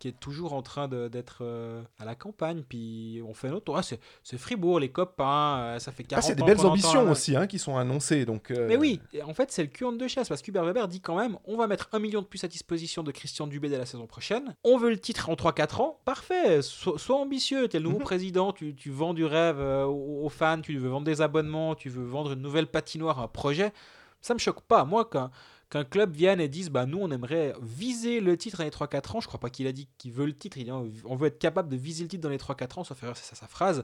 [0.05, 2.63] qui est toujours en train de- d'être euh, à la campagne.
[2.69, 3.79] Puis on fait notre tour.
[3.79, 3.99] Ah, c'est,
[4.37, 7.35] Fribourg, les copains, euh, ça fait 40 Ah, c'est des ans belles entend ambitions aussi
[7.37, 10.29] hein, qui sont annoncées donc euh, Mais oui, en fait, c'est le cul deux chaises
[10.29, 13.03] parce qu'Hubert Weber dit quand même on va mettre un million de plus à disposition
[13.03, 14.55] de Christian Dubé dès la saison prochaine.
[14.63, 16.01] On veut le titre en 3-4 ans.
[16.05, 17.67] Parfait, so- sois ambitieux.
[17.69, 18.05] Tu es le nouveau Mhm.
[18.05, 21.89] président, tu, tu vends du rêve aux, aux fans, tu veux vendre des abonnements, tu
[21.89, 23.73] veux vendre une nouvelle patinoire, un projet.
[24.21, 24.85] Ça me choque pas.
[24.85, 25.31] Moi, qu'un
[25.75, 29.17] qu'un club vienne et dise bah nous on aimerait viser le titre dans les 3-4
[29.17, 29.21] ans.
[29.21, 30.57] Je crois pas qu'il a dit qu'il veut le titre.
[30.57, 32.85] Il on veut être capable de viser le titre dans les 3-4 ans.
[32.85, 33.83] Sauf erreur c'est ça sa phrase.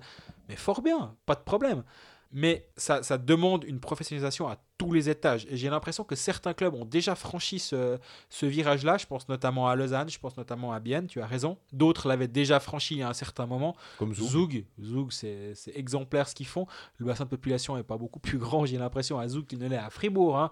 [0.49, 1.17] Mais fort bien.
[1.27, 1.83] Pas de problème
[2.33, 5.47] mais ça, ça demande une professionnalisation à tous les étages.
[5.51, 7.99] Et j'ai l'impression que certains clubs ont déjà franchi ce,
[8.31, 8.97] ce virage-là.
[8.99, 11.59] Je pense notamment à Lausanne, je pense notamment à Bienne, tu as raison.
[11.73, 13.77] D'autres l'avaient déjà franchi à un certain moment.
[13.99, 14.15] comme.
[14.15, 16.67] Zoug, Zoug, c'est c'est exemplaire ce qu'ils font.
[16.99, 19.69] Le bassin de population n'est pas beaucoup plus grand, j'ai l'impression, à Zoug qu'il ne
[19.69, 20.39] l'est à Fribourg.
[20.39, 20.51] hein.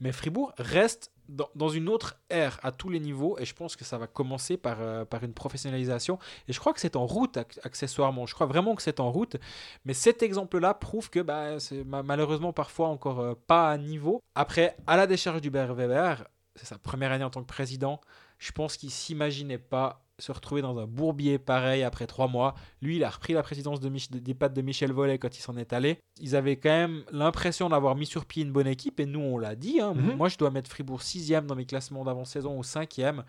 [0.00, 1.10] Mais Fribourg reste
[1.54, 4.56] dans, une autre ère à tous les niveaux et je pense que ça va commencer
[4.56, 6.18] par, euh, par une professionnalisation.
[6.48, 8.26] Et je crois que c'est en route, ac- accessoirement.
[8.26, 9.36] Je crois vraiment que c'est en route.
[9.84, 14.20] Mais cet exemple-là prouve que bah, c'est ma- malheureusement parfois encore euh, pas à niveau.
[14.34, 18.00] Après, à la décharge du Weber, c'est sa première année en tant que président.
[18.38, 22.54] Je pense qu'il s'imaginait pas se retrouver dans un bourbier pareil après trois mois.
[22.82, 25.40] Lui, il a repris la présidence de Mich- des pattes de Michel Vollet quand il
[25.40, 25.98] s'en est allé.
[26.20, 29.38] Ils avaient quand même l'impression d'avoir mis sur pied une bonne équipe et nous, on
[29.38, 29.80] l'a dit.
[29.80, 29.94] hein.
[29.94, 30.16] Mhm.
[30.16, 33.24] Moi, je dois mettre Fribourg sixième dans mes classements d'avant-saison ou cinquième.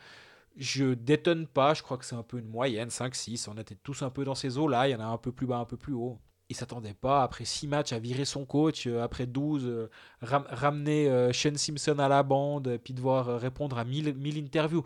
[0.58, 3.47] Je détonne pas, je crois que c'est un peu une moyenne, 5-6.
[3.47, 5.47] On était tous un peu dans ces eaux-là, il y en a un peu plus
[5.47, 6.19] bas, un peu plus haut.
[6.49, 9.89] Il s'attendait pas, après 6 matchs, à virer son coach, euh, après 12, euh,
[10.21, 14.38] ram- ramener euh, Shane Simpson à la bande, euh, puis devoir répondre à 1000, 1000
[14.43, 14.84] interviews.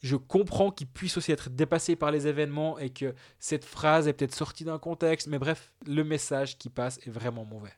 [0.00, 4.12] Je comprends qu'il puisse aussi être dépassé par les événements et que cette phrase est
[4.12, 7.72] peut-être sortie d'un contexte, mais bref, le message qui passe est vraiment mauvais.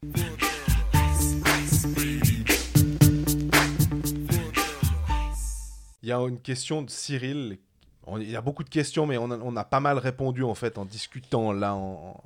[6.03, 7.59] Il y a une question de Cyril.
[8.07, 10.43] On- Il y a beaucoup de questions, mais on a, on a pas mal répondu
[10.43, 11.75] en fait en discutant là.
[11.75, 12.23] en-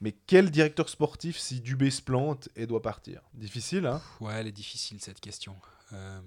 [0.00, 3.20] Mais quel directeur sportif si Dubé se plante et doit partir?
[3.34, 4.00] Difficile, hein?
[4.20, 5.54] Ouais, elle est difficile cette question.
[5.92, 6.20] Euh,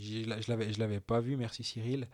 [0.00, 2.06] je l'avais, je l'avais pas vu, merci Cyril.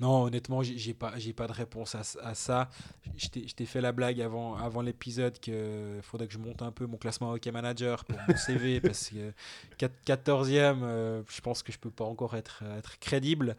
[0.00, 2.68] Non, honnêtement, j'ai pas, j'ai pas de réponse à, ça.
[3.16, 6.86] Je t'ai fait la blague avant, avant l'épisode que faudrait que je monte un peu
[6.86, 9.32] mon classement hockey manager pour mon CV parce que
[9.78, 13.56] 14e, euh, je pense que je peux pas encore être, être crédible.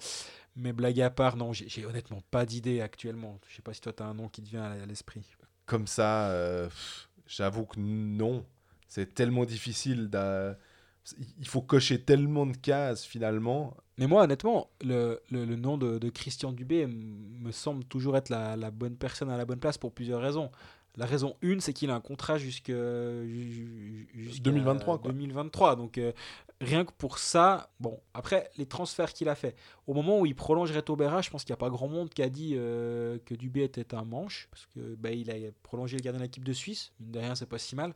[0.56, 3.40] Mais blague à part, non, j'ai honnêtement pas d'idée actuellement.
[3.48, 5.24] Je sais pas si toi tu as un nom qui te vient à l'esprit.
[5.66, 6.70] Comme ça, euh,
[7.26, 8.46] j'avoue que non.
[8.88, 10.10] C'est tellement difficile.
[10.10, 10.58] d'a-
[11.40, 13.76] Il faut cocher tellement de cases finalement.
[13.98, 18.30] Mais moi, honnêtement, le, le, le nom de, de Christian Dubé me semble toujours être
[18.30, 20.50] la, la bonne personne à la bonne place pour plusieurs raisons.
[20.96, 25.12] La raison une, c'est qu'il a un contrat jusqu'à 2023, quoi.
[25.12, 25.76] 2023.
[25.76, 26.12] Donc euh,
[26.62, 29.56] rien que pour ça, bon, après les transferts qu'il a fait,
[29.88, 32.12] au moment où il prolonge Reto Berra, je pense qu'il n'y a pas grand monde
[32.12, 35.98] qui a dit euh, que Dubé était un manche, parce que bah, il a prolongé
[35.98, 37.96] le gardien de l'équipe de Suisse, mine de rien, c'est pas si mal.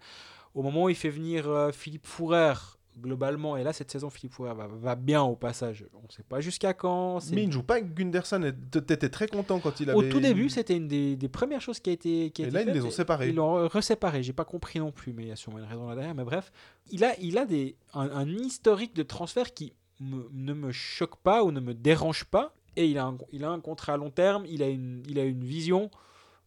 [0.56, 2.56] Au moment où il fait venir euh, Philippe Fourer,
[3.02, 5.86] globalement, et là cette saison, Philippe Fourer va, va bien au passage.
[5.94, 7.20] On ne sait pas jusqu'à quand.
[7.32, 8.42] Mais il ne joue pas avec Gunderson.
[8.44, 9.98] et t- T'étais très content quand il avait.
[10.00, 12.32] Au tout début, c'était une des, des premières choses qui a été.
[12.32, 13.30] Qui a Et été là, ils les ont séparés.
[13.30, 14.24] Ils l'ont reséparé.
[14.24, 16.16] J'ai pas compris non plus, mais il y a sûrement une raison là derrière.
[16.16, 16.52] Mais bref,
[16.92, 21.18] il a, il a des, un, un historique de transfert qui me- ne me choque
[21.18, 22.54] pas ou ne me dérange pas.
[22.76, 24.46] Et il a un, il a un contrat à long terme.
[24.48, 25.90] Il a une, il a une vision.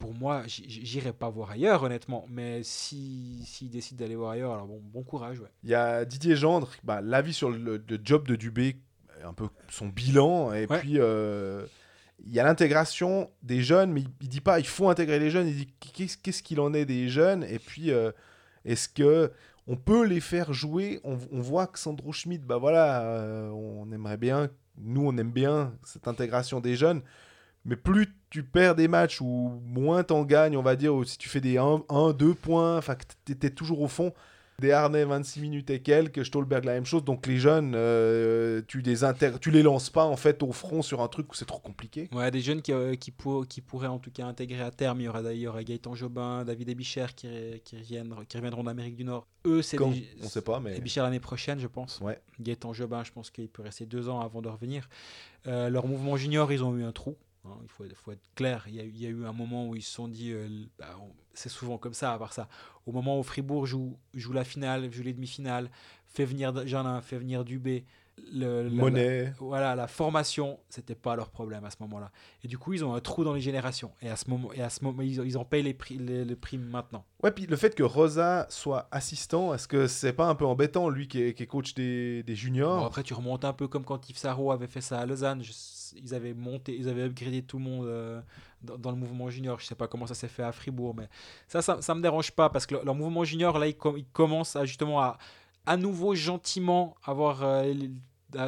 [0.00, 2.24] Pour moi, j'irai pas voir ailleurs, honnêtement.
[2.28, 5.38] Mais si s'il décide d'aller voir ailleurs, alors bon, bon courage.
[5.40, 5.50] Ouais.
[5.62, 8.76] Il y a Didier Gendre, bah, l'avis sur le, le job de Dubé,
[9.22, 10.78] un peu son bilan, et Ouais.
[10.80, 11.66] puis euh,
[12.26, 15.30] il y a l'intégration des jeunes, mais il, il dit pas il faut intégrer les
[15.30, 18.10] jeunes, il dit qu'est-ce qu'est-ce qu'il en est des jeunes, et puis euh,
[18.64, 19.30] est-ce que
[19.66, 21.00] on peut les faire jouer?
[21.04, 25.30] On, on voit que Sandro Schmidt, bah voilà, euh, on aimerait bien, nous on aime
[25.32, 27.02] bien cette intégration des jeunes,
[27.64, 31.18] mais plus tu perds des matchs ou moins t'en gagnes, on va dire, ou si
[31.18, 34.12] tu fais des 1-2 points, enfin t'es toujours au fond,
[34.60, 37.02] Des harnais 26 minutes et quelques, Stolberg la même chose.
[37.02, 39.32] Donc les jeunes, euh, tu, les inter...
[39.40, 42.10] tu les lances pas en fait au front sur un truc où c'est trop compliqué.
[42.12, 45.00] Ouais, des jeunes qui, euh, qui, pour- qui pourraient en tout cas intégrer à terme.
[45.00, 47.26] Il y aura d'ailleurs Gaëtan Jobin, David Ebicher qui,
[47.64, 49.26] qui, reviennent, qui reviendront d'Amérique du Nord.
[49.46, 50.76] Eux, c'est des- On sait pas, mais.
[50.76, 51.98] Ebicher l'année prochaine, je pense.
[52.02, 52.20] Ouais.
[52.38, 54.90] Gaëtan Jobin, je pense qu'il peut rester deux ans avant de revenir.
[55.46, 57.16] Euh, leur mouvement junior, ils ont eu un trou.
[57.44, 58.64] Hein, il faut, faut être clair.
[58.68, 60.32] Il y, a, eu- il y a eu un moment où ils se sont dit,
[60.32, 60.48] euh,
[60.78, 60.96] bah,
[61.34, 62.48] c'est souvent comme ça, à part ça.
[62.86, 65.70] Au moment où Fribourg joue, joue la finale, joue les demi-finales,
[66.06, 67.84] fait venir Jeannin, fait venir Dubé,
[68.32, 69.32] le, la- Monnaie.
[69.38, 72.10] voilà, la formation, c'était pas leur problème à ce moment-là.
[72.44, 73.92] Et du coup, ils ont un trou dans les générations.
[74.02, 76.26] Et à ce moment, et à ce moment ils, ils en payent les prix, les,
[76.26, 77.06] les primes maintenant.
[77.22, 80.90] Ouais, puis le fait que Rosa soit assistant, est-ce que c'est pas un peu embêtant,
[80.90, 82.80] lui qui est, qui est coach des, des juniors?
[82.80, 85.42] Bon, après, tu remontes un peu comme quand Yves Sarro avait fait ça à Lausanne.
[85.42, 85.52] Je-
[85.96, 88.20] ils avaient monté, ils avaient upgradé tout le monde euh,
[88.62, 89.58] dans, dans le mouvement junior.
[89.60, 91.08] Je sais pas comment ça s'est fait à Fribourg, mais
[91.48, 93.96] ça, ça, ça me dérange pas parce que leur, leur mouvement junior, là, il, com-
[93.98, 95.18] il commence à justement à
[95.66, 97.42] à nouveau gentiment avoir.
[97.42, 97.74] euh,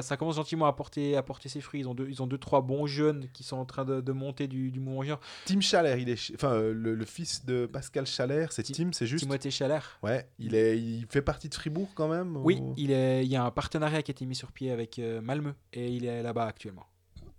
[0.01, 1.81] ça commence gentiment à porter, à porter ses fruits.
[1.81, 4.13] Ils ont, deux, ils ont deux, trois bons jeunes qui sont en train de, de
[4.13, 5.19] monter du, du mouvement junior.
[5.45, 8.91] Tim Chaler, il est, enfin euh, le, le fils de Pascal Chaler, c'est Ti- Tim,
[8.93, 9.25] c'est juste?
[9.25, 9.99] Timothée Chalère.
[10.05, 12.37] Ouais, il est, il fait partie de Fribourg quand même.
[12.39, 14.71] Oui, ou- il, est, il y a un partenariat qui a été mis sur pied
[14.71, 16.87] avec euh, Malmö et il est là-bas actuellement.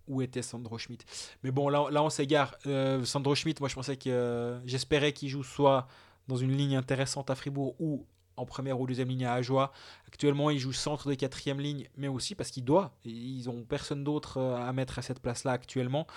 [0.08, 1.06] Où était Sandro Schmidt
[1.44, 2.56] Mais bon, là, on s'égare.
[2.66, 5.88] Euh, Sandro Schmidt, moi je pensais que euh, j'espérais qu'il joue soit
[6.28, 9.72] dans une ligne intéressante à Fribourg ou en première ou deuxième ligne à Ajoie.
[10.08, 12.96] Actuellement, il joue centre de quatrième ligne, mais aussi parce qu'il doit.
[13.06, 16.08] Ils ont personne d'autre euh, à mettre à cette place-là actuellement.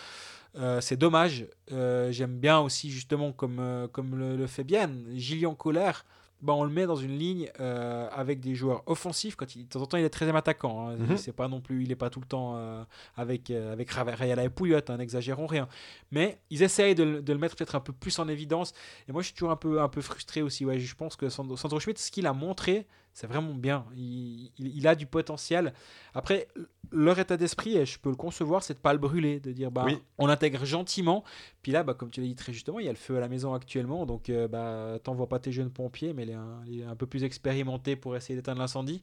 [0.81, 1.47] C'est dommage.
[1.69, 6.07] J'aime bien aussi, justement, comme, le, le fait bien, Gillian Colère.
[6.43, 9.37] Ben, on le met dans une ligne euh, avec des joueurs offensifs.
[9.37, 10.89] Quand il, de temps en temps, il est très attaquant.
[10.91, 10.97] Hein.
[10.97, 11.17] Mhm.
[11.17, 12.85] C'est pas non plus, il n'est pas tout le temps euh,
[13.17, 14.81] avec euh, avec Rayala et Pouliot.
[14.89, 15.67] Hein, N'exagérons rien.
[16.11, 18.75] Mais ils essayent de, le- de le mettre peut-être un peu plus en évidence.
[19.09, 20.65] Et moi, je suis toujours un peu un peu frustré aussi.
[20.67, 22.87] Ouais, je pense que Sandro, Sandro Schmidt, ce qu'il a montré,
[23.19, 23.87] c'est vraiment bien.
[23.97, 25.73] Il, il- il a du potentiel.
[26.13, 26.49] Après,
[26.93, 29.71] leur état d'esprit, et je peux le concevoir, c'est de pas le brûler, de dire
[29.71, 29.99] bah Oui.
[30.19, 31.25] on intègre gentiment.
[31.63, 33.21] Puis là, bah, comme tu l'as dit très justement, il y a le feu à
[33.21, 36.83] la maison actuellement, donc euh, bah t'envoies pas tes jeunes pompiers, mais les un, les
[36.85, 39.01] un peu plus expérimentés pour essayer d'éteindre l'incendie.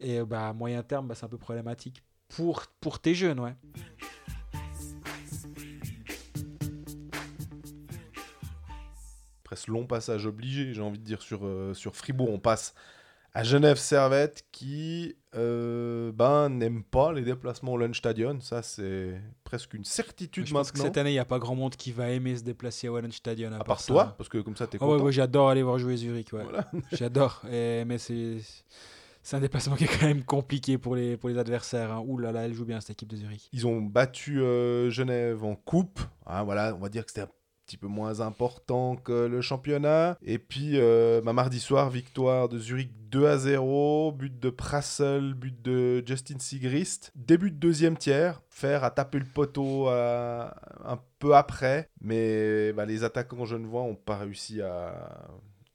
[0.00, 3.54] Et bah à moyen terme, bah, c'est un peu problématique pour pour tes jeunes, ouais.
[9.48, 12.28] Presque long passage obligé, j'ai envie de dire, sur, euh, sur Fribourg.
[12.28, 12.74] On passe
[13.32, 18.40] à Genève Servette qui euh, ben, n'aime pas les déplacements au Lunchstadion.
[18.42, 20.88] Ça, c'est presque une certitude Je pense que maintenant.
[20.88, 23.50] cette année, il n'y a pas grand monde qui va aimer se déplacer à Wallenstadion.
[23.52, 25.02] À part toi, parce que comme ça, t'es ouais, content.
[25.02, 26.30] ouais, j'adore aller voir jouer Zurich.
[26.34, 26.42] Ouais.
[26.42, 26.70] Voilà.
[26.92, 27.40] J'adore.
[27.44, 28.36] Mais c'est
[29.22, 31.92] c'est un déplacement qui est quand même compliqué pour les, pour les adversaires.
[31.92, 32.02] Hein.
[32.06, 33.48] Ouh là là, elle joue bien cette équipe de Zurich.
[33.52, 36.00] Ils ont battu euh, Genève en coupe.
[36.24, 37.30] Ah, voilà, on va dire que c'était un
[37.68, 40.16] petit peu moins important que le championnat.
[40.22, 44.12] Et puis, euh, bah, mardi soir, victoire de Zurich 2 à 0.
[44.12, 47.12] But de Prassel, but de Justin Sigrist.
[47.14, 48.40] Début de deuxième tiers.
[48.48, 50.48] Fer a tapé le poteau euh,
[50.82, 51.90] un peu après.
[52.00, 55.28] Mais bah, les attaquants genevois n'ont pas réussi à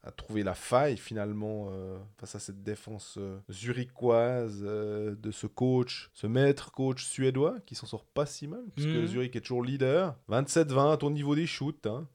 [0.04, 5.48] à trouver la faille finalement euh, face à cette défense euh, zurichoise euh, de ce
[5.48, 9.08] coach, ce maître coach suédois qui s'en sort pas si mal puisque Mhm.
[9.08, 10.16] Zurich est toujours leader.
[10.30, 11.86] 27-20 au niveau des shoots.
[11.88, 12.08] hein.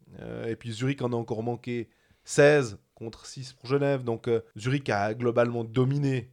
[0.46, 1.88] Et puis Zurich en a encore manqué
[2.24, 4.04] 16 contre 6 pour Genève.
[4.04, 6.30] Donc Zurich a globalement dominé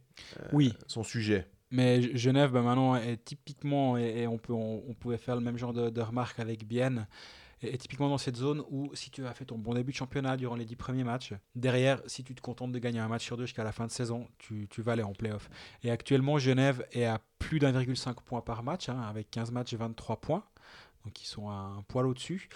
[0.52, 1.46] Oui, son sujet.
[1.70, 5.42] mais Genève, bah, maintenant, est typiquement, et, et on, peut, on, on pouvait faire le
[5.42, 7.06] même genre de, de remarque avec Bienne,
[7.62, 10.36] est typiquement dans cette zone où si tu as fait ton bon début de championnat
[10.36, 13.36] durant les 10 premiers matchs, derrière, si tu te contentes de gagner un match sur
[13.36, 15.48] deux jusqu'à la fin de saison, tu, vas aller en playoff.
[15.82, 19.76] Et actuellement, Genève est à plus d'1,5 points par match, hein, avec 15 matchs et
[19.76, 20.44] 23 points.
[21.04, 22.48] Donc ils sont un poil au-dessus.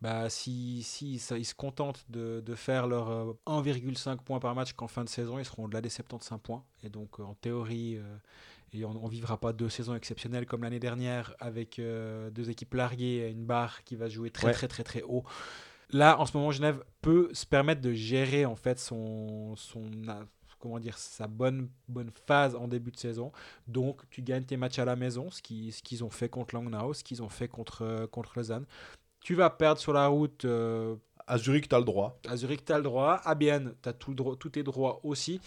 [0.00, 4.72] Bah, si, si ils se contentent de, de faire leur euh, 1,5 points par match
[4.72, 6.64] qu'en fin de saison, ils seront au-delà des 75 points.
[6.84, 8.16] Et donc, euh, en théorie, euh,
[8.72, 12.74] et on ne vivra pas deux saisons exceptionnelles comme l'année dernière avec euh, deux équipes
[12.74, 14.52] larguées et une barre qui va jouer très, Ouais.
[14.52, 15.24] très, très, très haut.
[15.90, 19.82] Là, en ce moment, Genève peut se permettre de gérer en fait son, son
[20.58, 23.32] comment dire, sa bonne, bonne phase en début de saison.
[23.68, 26.54] Donc, tu gagnes tes matchs à la maison, ce qu'ils ce qu'ils ont fait contre
[26.56, 28.66] Langnau, ce qu'ils ont fait contre, euh, contre Lausanne.
[29.20, 32.18] Tu vas perdre sur la route euh, À Zurich, tu as le droit.
[32.28, 33.14] à Zurich, tu as le droit.
[33.24, 35.40] À Bienne, tu as tout, le droit- tous tes droits aussi.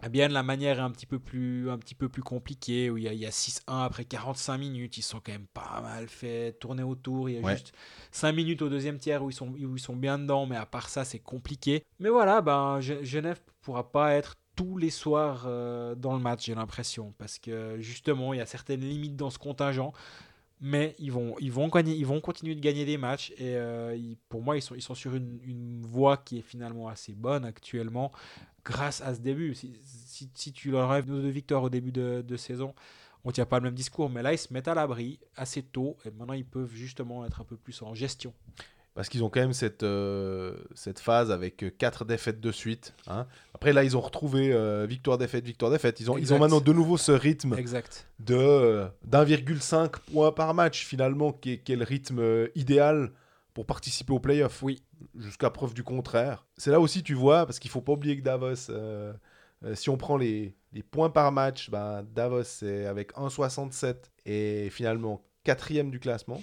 [0.00, 2.98] À Bienne, la manière est un petit peu plus, un petit peu plus compliquée, où
[2.98, 4.98] il y a, il y a 6-1 après 45 minutes.
[4.98, 7.30] Ils sont quand même pas mal fait tourner autour.
[7.30, 7.54] Il y a Ouais.
[7.56, 7.72] juste
[8.12, 10.66] 5 minutes au deuxième tiers où ils sont, où ils sont bien dedans, mais à
[10.66, 11.82] part ça, c'est compliqué.
[11.98, 16.46] Mais voilà, ben, Ge- Genève pourra pas être tous les soirs euh, dans le match,
[16.46, 19.92] j'ai l'impression, parce que justement, il y a certaines limites dans ce contingent.
[20.60, 23.30] Mais ils vont, ils vont, gagner, ils vont continuer de gagner des matchs.
[23.32, 23.96] Et euh,
[24.28, 28.12] pour moi, ils sont, ils sont sur une, voie qui est finalement assez bonne actuellement,
[28.64, 29.54] grâce à ce début.
[29.54, 32.74] Si, si, si tu leur rêves de victoires au début de, saison,
[33.24, 35.62] on ne tient pas le même discours, mais là, ils se mettent à l'abri assez
[35.62, 35.96] tôt.
[36.04, 38.32] Et maintenant, ils peuvent justement être un peu plus en gestion
[38.94, 42.94] parce qu'ils ont quand même cette, euh, cette phase avec quatre défaites de suite.
[43.06, 43.26] Hein.
[43.56, 45.98] Après, là, ils ont retrouvé euh, victoire, défaite, victoire, défaite.
[46.00, 48.06] Ils ont, ils ont maintenant de nouveau ce rythme exact.
[48.18, 53.12] de d'1,5 points par match, finalement, qui est, le rythme idéal
[53.54, 54.62] pour participer aux playoffs.
[54.62, 54.82] Oui.
[55.16, 56.44] Jusqu'à preuve du contraire.
[56.58, 58.70] C'est là aussi, tu vois, parce qu'il faut pas oublier que Davos,
[59.72, 65.22] si on prend les, les points par match, ben, Davos, c'est avec 1,67 et finalement
[65.44, 66.42] quatrième du classement.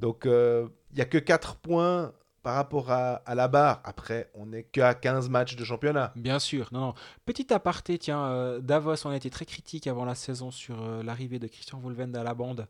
[0.00, 2.12] Donc, il n'y a que 4 points
[2.46, 3.80] par rapport à, la barre.
[3.82, 6.12] Après, on n'est qu'à 15 matchs de championnat.
[6.14, 6.68] Bien sûr.
[6.70, 6.94] Non, non.
[7.24, 11.02] Petit aparté, tiens, euh, Davos, on a été très critique avant la saison sur euh,
[11.02, 12.68] l'arrivée de Christian Wolvend à la bande.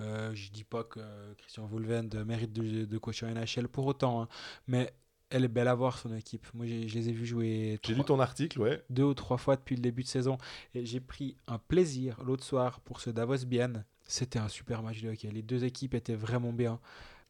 [0.00, 0.98] Euh, je dis pas que
[1.38, 4.28] Christian Wolvend mérite de, de coacher en NHL pour autant, hein.
[4.66, 4.92] mais
[5.30, 6.44] elle est belle à voir son équipe.
[6.52, 7.78] Moi, je les ai vus jouer.
[7.86, 8.82] J'ai lu ton article, ouais.
[8.90, 10.36] Deux ou trois fois depuis le début de saison.
[10.74, 13.84] Et j'ai pris un plaisir l'autre soir pour ce Davos Bien.
[14.02, 15.30] C'était un super match de hockey.
[15.30, 16.80] Les deux équipes étaient vraiment bien.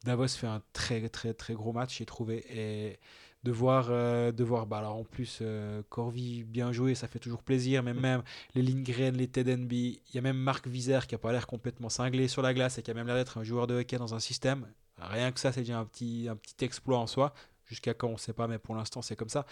[0.05, 2.45] Davos fait un très très très gros match, j'ai trouvé.
[2.51, 2.99] Et
[3.47, 7.21] de voir, euh, de voir bah alors en plus, euh, Corvi bien joué, ça fait
[7.21, 7.83] toujours plaisir.
[7.83, 8.23] Mais même
[8.55, 11.89] les Lindgren, les Ted il y a même Marc Vizer qui a pas l'air complètement
[11.89, 14.15] cinglé sur la glace et qui a même l'air d'être un joueur de hockey dans
[14.15, 14.67] un système.
[14.99, 17.35] Rien que ça, c'est déjà un petit, un petit exploit en soi.
[17.67, 19.45] Jusqu'à quand, on ne sait pas, mais pour l'instant, c'est comme ça.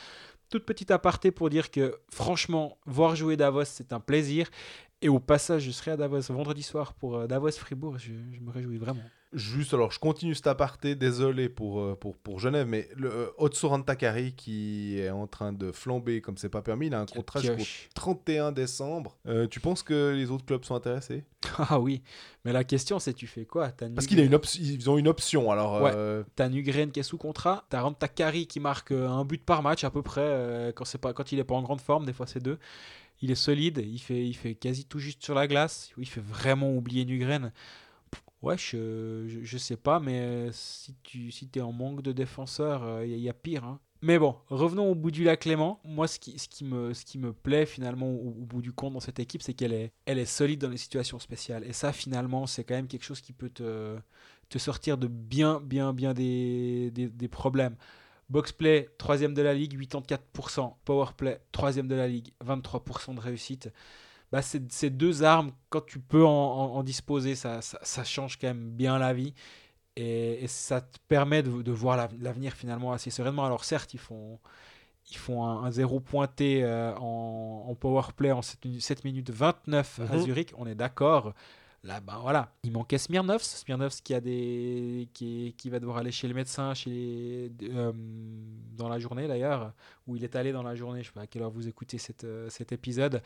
[0.48, 4.48] Toute petite aparté pour dire que, franchement, voir jouer Davos, c'est un plaisir.
[5.02, 7.98] Et au passage, je serai à Davos vendredi soir pour euh, Davos-Fribourg.
[7.98, 9.02] Je, je me réjouis vraiment.
[9.34, 13.26] Juste, alors je continue cet aparté, désolé pour, euh, pour, pour Genève, mais le euh,
[13.36, 17.06] Otsoran Takari qui est en train de flamber comme c'est pas permis, il a un
[17.06, 19.16] contrat jusqu'au 31 décembre.
[19.26, 21.24] Euh, tu penses que les autres clubs sont intéressés?
[21.58, 22.02] Ah oui,
[22.44, 23.68] mais la question c'est tu fais quoi?
[23.68, 25.82] Parce qu'ils ont une option, alors...
[25.82, 26.24] Ouais.
[26.36, 29.84] T'as Nugren qui est sous contrat, t'as Rand Takari qui marque un but par match
[29.84, 32.26] à peu près, quand, c'est pas, quand il est pas en grande forme, des fois
[32.26, 32.58] c'est deux.
[33.22, 36.22] Il est solide, il fait, il fait quasi tout juste sur la glace, il fait
[36.22, 37.52] vraiment oublier Nugren.
[38.44, 42.82] Ouais, je, je, sais pas, mais euh, si tu si es en manque de défenseurs,
[43.02, 43.64] il euh, y, a pire.
[43.64, 43.80] Hein.
[44.02, 45.80] Mais bon, revenons au bout du lac Clément.
[45.82, 48.92] Moi, ce qui, ce qui, me, ce qui me plaît finalement au, bout du compte
[48.92, 51.64] dans cette équipe, c'est qu'elle est, elle est solide dans les situations spéciales.
[51.64, 53.96] Et ça, finalement, c'est quand même quelque chose qui peut te,
[54.50, 57.76] te sortir de bien, bien, bien des, des, des problèmes.
[58.28, 60.74] Boxplay, troisième de la ligue, 84%.
[60.84, 63.70] Powerplay, troisième de la ligue, 23% de réussite.
[64.34, 68.98] Bah, ces deux armes, quand tu peux en, disposer, ça, ça, change quand même bien
[68.98, 69.32] la vie.
[69.94, 73.46] Et, ça te permet de, de voir l'avenir finalement assez sereinement.
[73.46, 74.40] Alors certes, ils font,
[75.12, 80.16] ils font un, zéro pointé euh, en, en power play en 7, minutes 29 à
[80.16, 80.22] mhm.
[80.22, 81.32] Zurich, on est d'accord.
[81.84, 86.10] Là, ben voilà, il manquait Smirnov, Smirnov qui, a des, qui, qui va devoir aller
[86.10, 87.92] chez le médecin chez euh,
[88.76, 89.72] dans la journée d'ailleurs,
[90.08, 91.68] où il est allé dans la journée, je ne sais pas à quelle heure vous
[91.68, 93.22] écoutez cette, euh, cet épisode.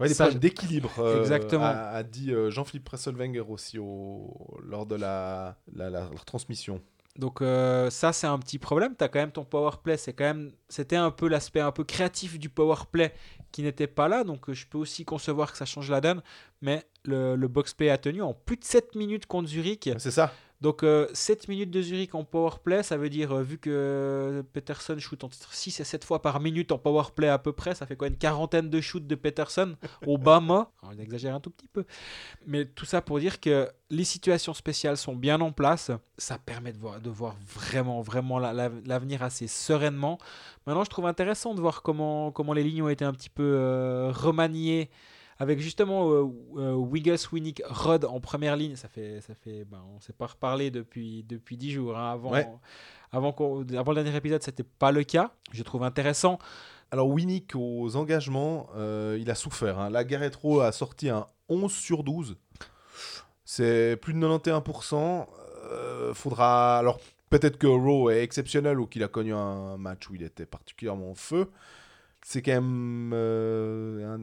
[0.00, 5.56] Ouais, des problèmes d'équilibre, euh, A, dit euh, Jean-Philippe Presselwenger aussi au, lors de la,
[5.72, 6.80] la, la, transmission.
[7.16, 8.94] Donc euh, ça c'est un petit problème.
[8.96, 11.72] Tu as quand même ton power play, c'est quand même c'était un peu l'aspect un
[11.72, 13.12] peu créatif du power play
[13.50, 14.22] qui n'était pas là.
[14.22, 16.22] Donc je peux aussi concevoir que ça change la donne,
[16.62, 19.90] mais le, le box play a tenu en plus de 7 minutes contre Zurich.
[19.98, 20.32] C'est ça.
[20.60, 24.44] Donc 7 euh, minutes de Zurich en power play, ça veut dire, euh, vu que
[24.52, 27.76] Peterson shoot entre 6 et 7 fois par minute en power play à peu près,
[27.76, 30.38] ça fait quoi une quarantaine de shoots de Peterson au bas
[30.82, 31.84] On exagère un tout petit peu.
[32.46, 35.92] Mais tout ça pour dire que les situations spéciales sont bien en place.
[36.16, 40.18] Ça permet de voir, de voir vraiment, vraiment l'avenir assez sereinement.
[40.66, 43.44] Maintenant, je trouve intéressant de voir comment, comment les lignes ont été un petit peu
[43.44, 44.90] euh, remaniées
[45.38, 48.76] avec justement euh, euh, Wiggles, Winnick, Rod en première ligne.
[48.76, 51.96] Ça fait, ça fait, ben, on s'est pas reparlé depuis depuis dix jours.
[51.96, 52.12] Hein.
[52.12, 52.32] Avant,
[53.12, 53.30] avant,
[53.78, 55.32] avant le dernier épisode, c'était pas le cas.
[55.52, 56.38] Je trouve intéressant.
[56.90, 59.78] Alors Winnick aux engagements, euh, il a souffert.
[59.78, 59.90] Hein.
[59.90, 62.36] La Garretro a sorti un 11 sur 12.
[63.44, 65.26] C'est plus de 91%.
[66.14, 66.98] faudra alors
[67.30, 71.10] peut-être que Rowe est exceptionnel ou qu'il a connu un match où il était particulièrement
[71.10, 71.50] en feu
[72.28, 74.18] c'est quand même euh,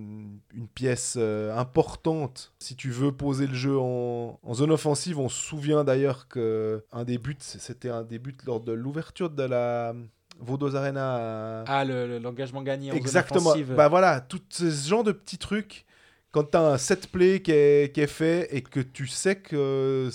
[0.54, 5.18] une pièce euh, importante si tu veux poser le jeu en, zone offensive.
[5.18, 9.32] On se souvient d'ailleurs que un des buts, c'était un des buts lors de l'ouverture
[9.32, 9.96] de la
[10.40, 11.64] Vaudos Arena.
[11.66, 13.40] Ah, l'engagement gagné en Exactement.
[13.40, 13.74] zone offensive.
[13.76, 15.88] Bah voilà, tout ce genre de petits trucs.
[16.30, 19.38] Quand tu as un set play qui est, qui est, fait et que tu sais
[19.38, 20.12] que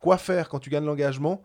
[0.00, 1.44] quoi faire quand tu gagnes l'engagement,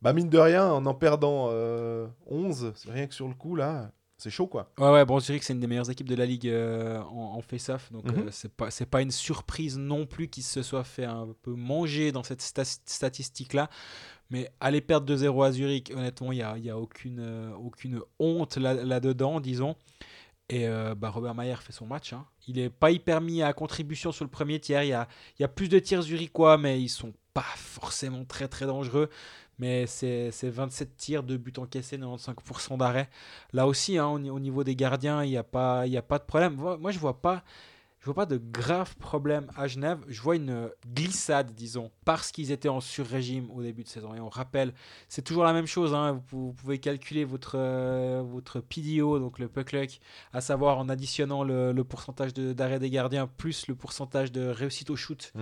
[0.00, 3.56] bah mine de rien, en en perdant 11, euh, c'est rien que sur le coup
[3.56, 4.70] là, c'est chaud quoi.
[4.78, 7.40] Ouais, ouais, bon, Zurich, c'est une des meilleures équipes de la ligue euh, en, en
[7.40, 7.90] face-off.
[7.92, 8.26] Donc, Mhm.
[8.28, 8.30] euh,
[8.70, 12.42] c'est pas, une surprise non plus qu'il se soit fait un peu manger dans cette
[12.42, 13.70] sta- statistique-là.
[14.30, 18.00] Mais aller perdre 2-0 à Zurich, honnêtement, il n'y a, y a aucune, euh, aucune
[18.18, 19.74] honte là- là-dedans, disons.
[20.50, 20.66] Et
[20.96, 22.14] bah, Robert Mayer fait son match.
[22.14, 22.24] hein.
[22.46, 24.82] Il n'est pas hyper mis à contribution sur le premier tiers.
[24.82, 25.06] Il y a,
[25.38, 29.08] il y a plus de tirs zurichois, mais ils sont pas forcément très très dangereux.
[29.60, 33.08] Mais c'est c'est 27 tirs, 2 buts encaissés, 95% d'arrêt.
[33.52, 36.02] Là aussi, hein, au, ni- au niveau des gardiens, il n'y a, pas- y a
[36.02, 36.54] pas de problème.
[36.54, 37.42] Moi, je vois pas.
[38.00, 39.98] Je vois pas de graves problèmes à Genève.
[40.06, 44.14] Je vois une glissade, disons, parce qu'ils étaient en sur-régime au début de saison.
[44.14, 44.72] Et on rappelle,
[45.08, 45.92] c'est toujours la même chose.
[45.92, 46.12] hein.
[46.12, 49.98] Vous, pou- vous pouvez calculer votre, euh, votre PDO, donc le puck luck,
[50.32, 54.90] à savoir en additionnant le, pourcentage de- d'arrêt des gardiens plus le pourcentage de réussite
[54.90, 55.32] au shoot,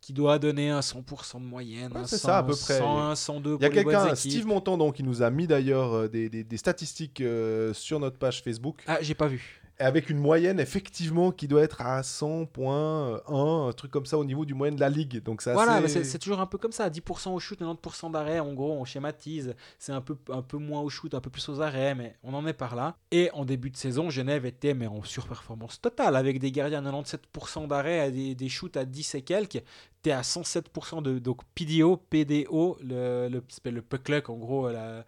[0.00, 1.92] qui doit donner un 100% de moyenne.
[1.92, 2.78] Ouais, c'est ça, à peu 100, près.
[2.78, 4.14] 101, 102 Il y a quelqu'un.
[4.14, 8.16] Steve Montandon, qui nous a mis d'ailleurs euh, des, des- des statistiques euh, sur notre
[8.18, 9.59] page Facebook, Ah, j'ai pas vu.
[9.80, 14.44] Avec une moyenne effectivement qui doit être à 100.1, un truc comme ça au niveau
[14.44, 15.22] du moyenne de la ligue.
[15.22, 16.88] Donc ça, Voilà, mais c'est c'est toujours un peu comme ça.
[16.88, 18.40] 10% au shoot, 90% d'arrêt.
[18.40, 19.54] En gros, on schématise.
[19.78, 22.34] C'est un peu, un peu moins au shoot, un peu plus aux arrêts, mais on
[22.34, 22.96] en est par là.
[23.10, 26.92] Et en début de saison, Genève était mais en surperformance totale avec des gardiens à
[26.92, 29.62] 97% d'arrêt, des, des shoots à 10 et quelques.
[30.02, 35.04] T'es à 107% de donc PDO, PDO, le, le, le puck luck, en gros, la,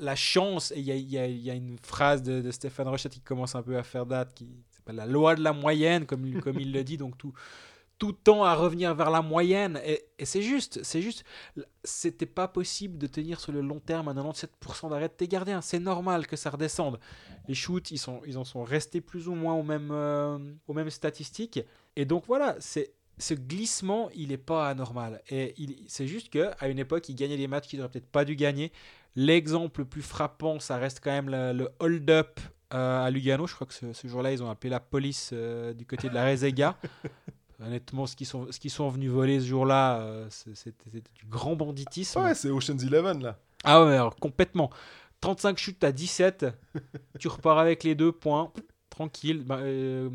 [0.00, 0.72] la chance.
[0.76, 4.06] Il y y a- une phrase de, Stéphane Rochette qui commence un peu à faire
[4.06, 6.96] date, qui s'appelle la loi de la moyenne, comme, il- le dit.
[6.96, 7.32] Donc tout,
[7.98, 9.80] tout tend à revenir vers la moyenne.
[9.86, 11.24] Et, c'est juste, c'est juste,
[11.84, 15.60] c'était pas possible de tenir sur le long terme à 97% d'arrêt de tes gardiens.
[15.60, 16.98] C'est normal que ça redescende.
[17.46, 21.60] Les shoots, ils, en sont restés plus ou moins aux mêmes, euh, aux mêmes statistiques.
[21.94, 25.22] Et donc voilà, c'est ce glissement, il n'est pas anormal.
[25.30, 25.54] Et
[25.86, 28.72] c'est juste qu'à une époque, il gagnait des matchs qu'il n'aurait peut-être pas dû gagner.
[29.14, 32.40] L'exemple le plus frappant, ça reste quand même le, le hold-up
[32.72, 33.46] euh, à Lugano.
[33.46, 36.14] Je crois que ce, ce jour-là, ils ont appelé la police euh, du côté de
[36.14, 36.76] la Rezega.
[37.64, 42.20] Honnêtement, ce qu'ils sont, ce sont venus voler ce jour-là, euh, c'était du grand banditisme.
[42.20, 43.38] Ouais, c'est Ocean's Eleven là.
[43.62, 44.70] Ah ouais, alors complètement.
[45.20, 46.46] 35 shoots à 17,
[47.20, 48.52] tu repars avec les deux points,
[48.92, 49.42] tranquille.
[49.44, 50.08] Bah, euh,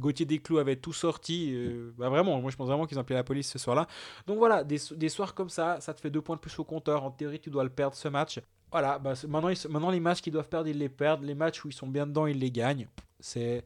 [0.00, 0.26] Gauthier
[0.58, 1.52] avait tout sorti.
[1.54, 3.86] euh, bah vraiment, moi je pense vraiment qu'ils ont appelé la police ce soir-là.
[4.26, 6.58] Donc voilà, des, so- des soirs comme ça, ça te fait deux points de plus
[6.58, 7.04] au compteur.
[7.04, 8.40] En théorie, tu dois le perdre ce match.
[8.70, 11.22] Voilà, bah, maintenant, maintenant les matchs qu'ils doivent perdre, ils les perdent.
[11.24, 12.88] Les matchs où ils sont bien dedans, ils les gagnent.
[13.18, 13.62] C'est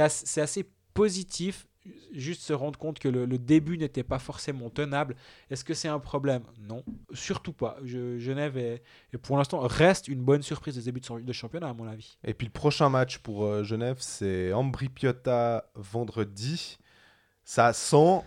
[0.00, 0.64] assez
[0.94, 1.66] positif.
[2.12, 5.16] Juste se rendre compte que le, le début n'était pas forcément tenable.
[5.50, 6.42] Est-ce que c'est un problème?
[6.60, 7.76] Non, surtout pas.
[7.84, 11.74] Je- Genève est, et pour l'instant reste une bonne surprise des débuts de, championnat à
[11.74, 12.18] mon avis.
[12.22, 16.78] Et puis le prochain match pour euh, Genève, c'est Ambri Piotta vendredi.
[17.44, 18.20] Ça sent,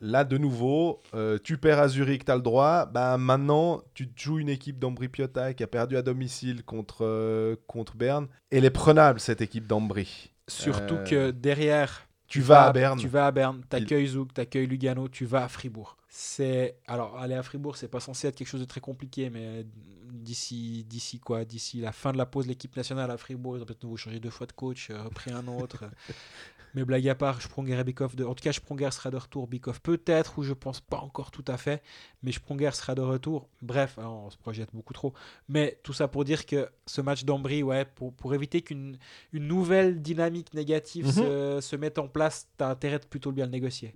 [0.00, 2.84] là de nouveau, euh, tu perds à Zurich, tu as le droit.
[2.84, 7.06] Bah, maintenant, tu te joues une équipe d'Ambri Piotta qui a perdu à domicile contre,
[7.06, 8.28] euh, contre Berne.
[8.50, 10.30] Elle est prenable, cette équipe d'Ambri.
[10.48, 12.98] Surtout que derrière, Tu vas à Berne.
[12.98, 15.98] Tu vas à Berne, t'accueilles Zouk, t'accueilles Lugano, tu vas à Fribourg.
[16.08, 19.66] C'est alors aller à Fribourg, c'est pas censé être quelque chose de très compliqué, mais
[20.10, 23.66] d'ici d'ici quoi, d'ici la fin de la pause, l'équipe nationale à Fribourg, ils ont
[23.66, 25.84] peut-être nouveau changé deux fois de coach, euh, repris un autre.
[26.74, 28.24] mais blague à part, Sprunger et Bikoff, de...
[28.24, 31.44] en tout cas Sprunger sera de retour, Bikoff peut-être, ou je pense pas encore tout
[31.48, 31.82] à fait,
[32.22, 33.48] mais Sprunger sera de retour.
[33.60, 35.12] Bref, hein, on se projette beaucoup trop.
[35.48, 38.98] Mais tout ça pour dire que ce match d'Ambry, ouais, pour, pour éviter qu'une
[39.32, 41.12] une nouvelle dynamique négative Mhm.
[41.12, 43.94] se, se mette en place, t'as intérêt de plutôt bien le négocier.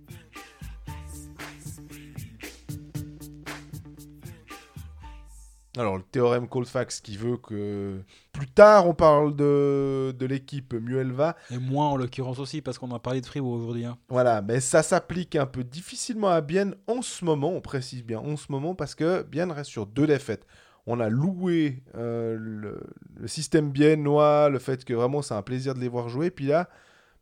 [5.77, 8.01] Alors, le théorème Colfax qui veut que
[8.33, 11.35] plus tard on parle de, de l'équipe, mieux elle va.
[11.51, 13.85] Et moi en l'occurrence aussi, parce qu'on a parlé de Fribourg aujourd'hui.
[13.85, 13.97] hein.
[14.09, 18.19] Voilà, mais ça s'applique un peu difficilement à Bienne en ce moment, on précise bien
[18.19, 20.45] en ce moment, parce que Bienne reste sur deux défaites.
[20.87, 22.79] On a loué euh, le,
[23.17, 26.31] le système biennois, le fait que vraiment c'est un plaisir de les voir jouer.
[26.31, 26.69] Puis là,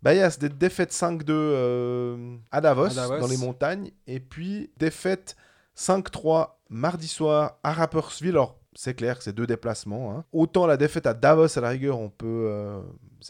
[0.03, 3.19] bah, il y a cette défaite 5-2 euh, à, Davos, À Davos.
[3.19, 5.35] dans les montagnes, et puis défaite
[5.75, 8.29] 5-3 mardi soir à Rapperswil.
[8.31, 10.11] Alors, c'est clair que c'est deux déplacements.
[10.17, 10.25] hein.
[10.33, 12.81] Autant la défaite à Davos, à la rigueur, on peut, euh,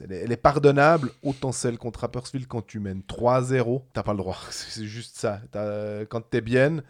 [0.01, 1.11] elle est- elle est pardonnable.
[1.23, 4.37] Autant celle contre Rapperswil, quand tu mènes 3-0, t'as pas le droit.
[4.49, 5.41] C'est juste ça.
[5.51, 6.81] T'as- Quand t'es bien,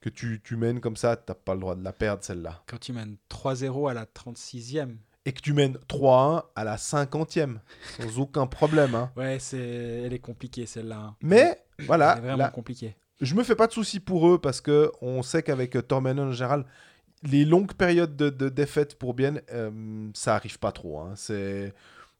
[0.00, 2.62] que tu, tu mènes comme ça, t'as pas le droit de la perdre, celle-là.
[2.66, 4.96] Quand tu mènes 3-0 à la 36e.
[5.24, 7.60] Et que tu mènes 3-1 à la 50e,
[8.00, 8.96] sans aucun problème.
[8.96, 9.12] hein.
[9.16, 9.58] Ouais, c'est...
[10.04, 10.96] elle est compliquée celle-là.
[10.98, 11.16] hein.
[11.22, 12.96] Mais, Elle voilà, est vraiment là, compliquée.
[13.22, 16.28] Je me fais pas de soucis pour eux parce que on sait qu'avec euh, Tormenon
[16.28, 16.66] en général,
[17.24, 21.00] les longues périodes de, de défaite pour bien, euh, ça arrive pas trop.
[21.00, 21.14] hein.
[21.16, 21.74] C'est,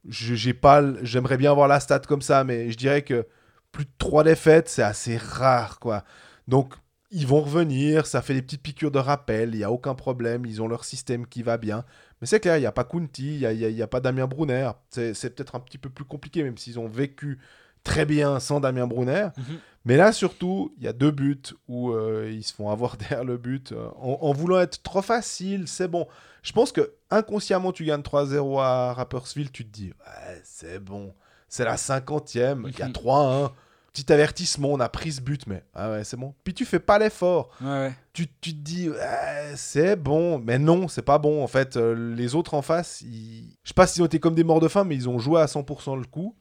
[0.08, 3.26] j'ai pas, j'aimerais bien avoir la stat comme ça, mais je dirais que
[3.72, 6.04] plus de trois défaites, c'est assez rare, quoi.
[6.48, 6.74] Donc
[7.10, 10.46] ils vont revenir, ça fait des petites piqûres de rappel, il n'y a aucun problème,
[10.46, 11.84] ils ont leur système qui va bien.
[12.20, 14.26] Mais c'est clair, il n'y a pas Kunti, il n'y a, a- a pas Damien
[14.26, 14.70] Brunner.
[14.90, 17.38] C'est peut-être un petit peu plus compliqué, même s'ils ont vécu
[17.84, 19.28] très bien sans Damien Brunner.
[19.36, 19.58] Mhm.
[19.84, 23.24] Mais là, surtout, il y a deux buts où euh, ils se font avoir derrière
[23.24, 23.72] le but.
[23.72, 26.06] euh, en, en voulant être trop facile, c'est bon.
[26.42, 31.12] Je pense que inconsciemment, tu gagnes 3-0 à Rappersville, tu te dis, ouais, c'est bon.
[31.48, 32.92] C'est la cinquantième, il y a Mhm.
[32.92, 33.50] 3-1.
[33.92, 36.32] Petit avertissement, on a pris ce but, mais ah ouais, c'est bon.
[36.44, 37.50] Puis tu fais pas l'effort.
[37.60, 37.92] Ouais, ouais.
[38.14, 40.38] Tu, tu te dis, ouais, c'est bon.
[40.38, 41.44] Mais non, c'est pas bon.
[41.44, 43.50] En fait, euh, les autres en face, ils...
[43.62, 45.42] je sais pas s'ils ont été comme des morts de faim, mais ils ont joué
[45.42, 46.34] à 100% le coup.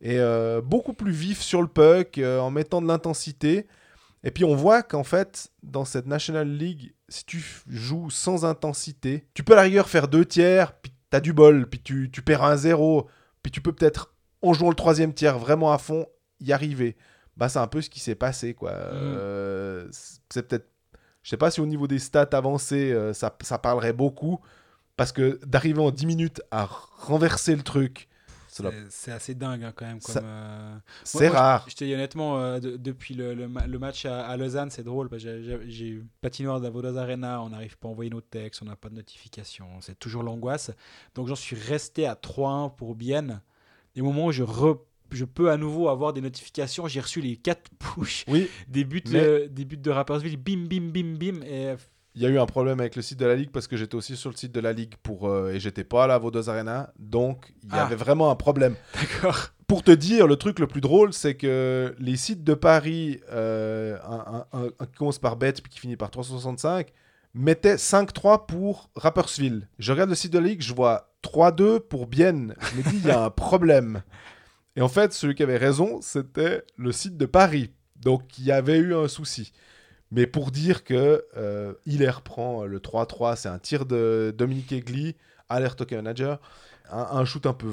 [0.00, 3.66] Et euh, beaucoup plus vif sur le puck, euh, en mettant de l'intensité.
[4.22, 9.26] Et puis on voit qu'en fait, dans cette National League, si tu joues sans intensité,
[9.34, 12.22] tu peux à la rigueur faire deux tiers, puis t'as du bol, puis tu, tu
[12.22, 13.08] perds un zéro,
[13.42, 16.06] puis tu peux peut-être, en jouant le troisième tiers vraiment à fond,
[16.40, 16.96] y arriver.
[17.36, 18.70] Bah c'est un peu ce qui s'est passé, quoi.
[18.70, 20.68] Euh, c'est peut-être,
[21.22, 24.40] je sais pas si au niveau des stats avancées, ça, ça parlerait beaucoup,
[24.96, 28.08] parce que d'arriver en 10 minutes à renverser le truc,
[28.88, 29.98] C'est- assez dingue hein, quand même.
[30.16, 31.66] Euh, c'est je- rare.
[31.68, 34.70] Je te dis honnêtement, euh, de- depuis le, le ma- le match à, à Lausanne,
[34.70, 35.08] c'est drôle.
[35.08, 38.20] parce que j'ai- eu patinoire de la Vaudoise Arena, on n'arrive pas à envoyer nos
[38.20, 40.70] textes, on n'a pas de notification, c'est toujours l'angoisse.
[41.14, 43.40] Donc j'en suis resté à 3-1 pour Bienne.
[43.94, 44.80] Des moments où je, re-
[45.10, 49.02] je peux à nouveau avoir des notifications, j'ai reçu les 4 push Oui, des buts,
[49.10, 51.42] Mais- euh, des buts de Rappersville, bim, bim, bim, bim.
[51.46, 51.74] Et
[52.14, 53.96] Il y a eu un problème avec le site de la Ligue parce que j'étais
[53.96, 56.48] aussi sur le site de la Ligue pour, euh, et j'étais pas à la Vaudoise
[56.48, 56.92] Arena.
[56.98, 57.84] Donc, il y Ah.
[57.86, 58.76] avait vraiment un problème.
[58.94, 59.48] d'accord.
[59.66, 63.98] Pour te dire, le truc le plus drôle, c'est que les sites de Paris, euh,
[64.06, 66.92] un, un- un- un qui commence par Bet puis qui finit par 365,
[67.34, 69.66] mettaient 5-3 pour Rappersville.
[69.80, 72.54] Je regarde le site de la Ligue, je vois 3-2 pour Bienne.
[72.60, 74.02] Je me dis, il y a un problème.
[74.76, 77.70] Et en fait, celui qui avait raison, c'était le site de Paris.
[77.96, 79.52] Donc, il y avait eu un souci.
[80.10, 85.16] Mais pour dire que euh, Hiller prend le 3-3, c'est un tir de Dominique Egli,
[85.48, 86.40] alert hockey manager,
[86.90, 87.68] un, un shoot un peu,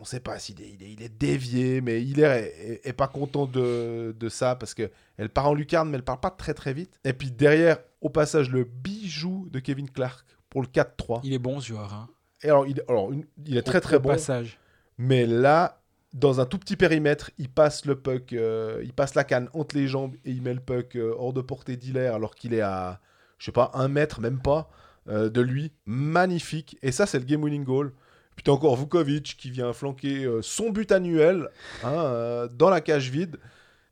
[0.00, 2.52] on sait pas s'il est, il est, il est dévié, mais Hiller
[2.84, 6.20] est, pas content de, de ça parce que elle part en lucarne, mais elle part
[6.20, 6.98] pas très très vite.
[7.04, 11.20] Et puis derrière, au passage, le bijou de Kevin Clark pour le 4-3.
[11.24, 11.92] Il est bon ce joueur.
[11.92, 12.08] Hein.
[12.42, 14.08] Et alors, il, alors, une- il est très Au- très au bon.
[14.10, 14.58] Passage.
[14.96, 15.77] Mais là,
[16.12, 19.76] dans un tout petit périmètre, il passe le puck, euh, il passe la canne entre
[19.76, 22.62] les jambes et il met le puck euh, hors de portée d'Hilaire alors qu'il est
[22.62, 23.00] à,
[23.38, 24.70] je sais pas, un mètre, même pas,
[25.08, 25.72] euh, de lui.
[25.84, 26.78] Magnifique.
[26.82, 27.92] Et ça, c'est le game winning goal.
[28.36, 31.48] Puis encore Vukovic qui vient flanquer son but annuel
[31.82, 33.36] hein, dans la cage vide.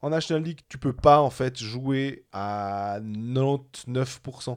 [0.02, 4.56] En National League, tu peux pas en fait jouer à 99%.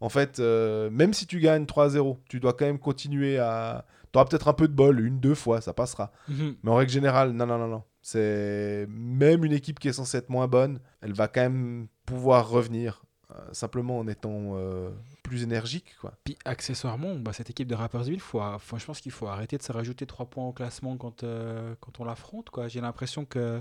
[0.00, 3.86] En fait, même si tu gagnes 3-0, tu dois quand même continuer à.
[4.12, 6.12] Tu auras peut-être un peu de bol, une, deux fois, ça passera.
[6.28, 6.56] Mhm.
[6.62, 7.82] Mais en règle générale, non, non, non, non.
[8.02, 12.48] C'est même une équipe qui est censée être moins bonne, elle va quand même pouvoir
[12.48, 14.90] revenir, euh, simplement en étant euh,
[15.22, 16.14] plus énergique, quoi.
[16.24, 19.58] Puis accessoirement, bah, cette équipe de Rappersville, faut, a- faut- je pense qu'il faut arrêter
[19.58, 22.48] de se rajouter 3 points au classement quand, euh, quand on l'affronte.
[22.68, 23.60] J'ai l'impression que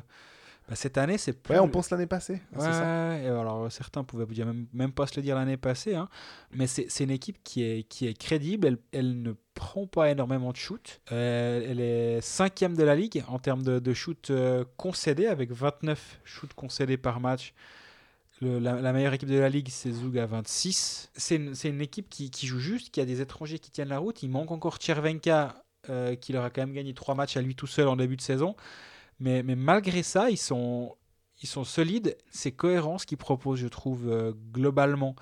[0.70, 1.54] bah, cette année, c'est plus...
[1.54, 2.42] Ouais, on pense l'année passée.
[2.56, 3.18] Ouais, ça.
[3.20, 6.08] et alors certains pouvaient même, même pas se le dire l'année passée, hein.
[6.54, 10.10] mais c'est c'est une équipe qui est, qui est crédible, elle, elle ne prend pas
[10.12, 14.30] énormément de shoot, Euh, elle est cinquième de la ligue en termes de, de shoot
[14.32, 17.54] euh, concédés, avec 29 shoots concédés par match.
[18.42, 21.10] La, meilleure équipe de la ligue, c'est Zug à 26.
[21.16, 23.98] C'est une, une équipe qui, qui joue juste, qui a des étrangers qui tiennent la
[23.98, 24.22] route.
[24.22, 27.56] Il manque encore Tchervenka, euh, qui leur a quand même gagné trois matchs à lui
[27.56, 28.56] tout seul en début de saison.
[29.20, 30.96] Mais, mais malgré ça, ils sont,
[31.42, 32.18] ils sont solides.
[32.32, 35.16] C'est cohérent ce qu'ils proposent, je trouve, globalement.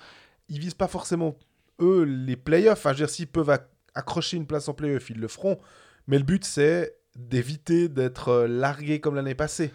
[0.48, 1.36] Ils visent pas forcément,
[1.80, 2.78] eux, les playoffs.
[2.80, 5.58] Enfin, je veux dire, s'ils peuvent acc- accrocher une place en playoff, ils le feront.
[6.06, 9.72] Mais le but, c'est d'éviter d'être euh, largué comme l'année passée.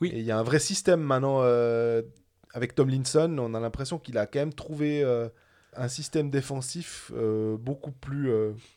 [0.00, 0.10] Oui.
[0.14, 1.40] Et il y a un vrai système maintenant.
[1.42, 2.02] euh,
[2.54, 5.28] avec Tomlinson, on a l'impression qu'il a quand même trouvé euh,
[5.76, 8.30] un système défensif euh, beaucoup plus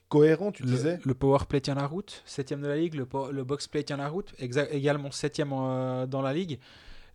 [0.10, 1.00] cohérent, tu Le, disais.
[1.06, 2.96] le power play tient la route, septième de la ligue.
[2.96, 6.60] Le, le box play tient la route, également septième dans la ligue.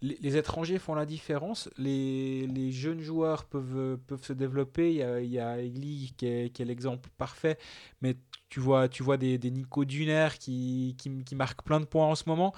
[0.04, 1.70] Les, les étrangers font la différence.
[1.78, 4.90] Les, les jeunes joueurs peuvent, peuvent se développer.
[4.92, 7.56] Il y a, il y a Egli qui est, l'exemple parfait.
[8.02, 8.14] Mais
[8.50, 12.06] tu vois, tu vois des, des Nico Duner qui, qui, qui marquent plein de points
[12.06, 12.52] en ce moment.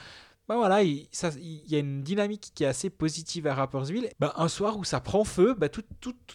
[0.49, 4.09] Bah voilà, il, ça- il y a une dynamique qui est assez positive à Rappersville.
[4.21, 5.87] Bah, un soir où ça prend feu, bah, toute,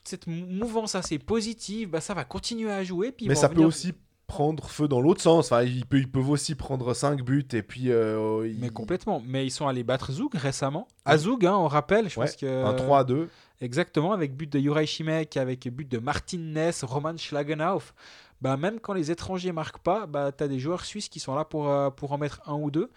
[0.03, 3.11] cette mouvance assez positive, bah, ça va continuer à jouer.
[3.11, 3.93] Puis Mais ça peut aussi
[4.31, 5.45] prendre feu dans l'autre sens.
[5.51, 7.91] Enfin, ils, peuvent, ils peuvent aussi prendre 5 buts et puis.
[7.91, 9.21] euh, ils- Mais complètement.
[9.25, 10.87] Mais ils sont allés battre Zug récemment.
[11.03, 12.65] À Zug, hein, on rappelle, je Ouais, pense que.
[12.65, 13.27] Un 3 à 2.
[13.59, 17.93] Exactement, avec but de Juraj Šimek, avec but de Martin Ness, Roman Schlagenhauf.
[18.41, 21.35] Bah, même quand les étrangers marquent pas, bah, tu as des joueurs suisses qui sont
[21.35, 22.89] là pour, euh, pour en mettre un ou deux.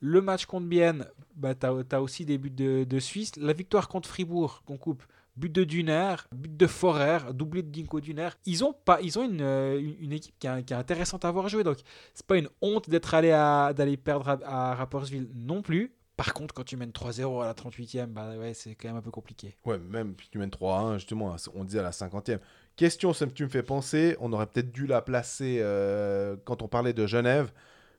[0.00, 1.04] Le match contre Bienne,
[1.36, 3.32] bah, tu as, aussi des buts de, de Suisse.
[3.36, 5.04] La victoire contre Fribourg, qu'on coupe,
[5.36, 8.30] but de Duner, but de Forer, doublé de Dinko Duner.
[8.46, 11.64] Ils ont, pas, ils ont une, euh, une, équipe qui est, intéressante à voir jouer.
[11.64, 11.78] Donc,
[12.14, 15.94] c'est pas une honte d'être allé à, d'aller perdre à, à Rapperswil non plus.
[16.20, 19.00] Par contre, quand tu mènes 3-0 à la 38e, bah ouais, c'est quand même un
[19.00, 19.56] peu compliqué.
[19.64, 22.40] Ouais, même puis tu mènes 3-1, justement, on disait à la 50e.
[22.76, 26.68] Question, ça tu me fais penser, on aurait peut-être dû la placer euh, quand on
[26.68, 27.50] parlait de Genève,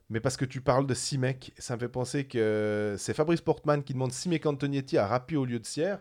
[0.08, 3.82] mais parce que tu parles de Simek, ça me fait penser que c'est Fabrice Portman
[3.82, 5.98] qui demande Simek Antonietti à Rapi au lieu de Sierre.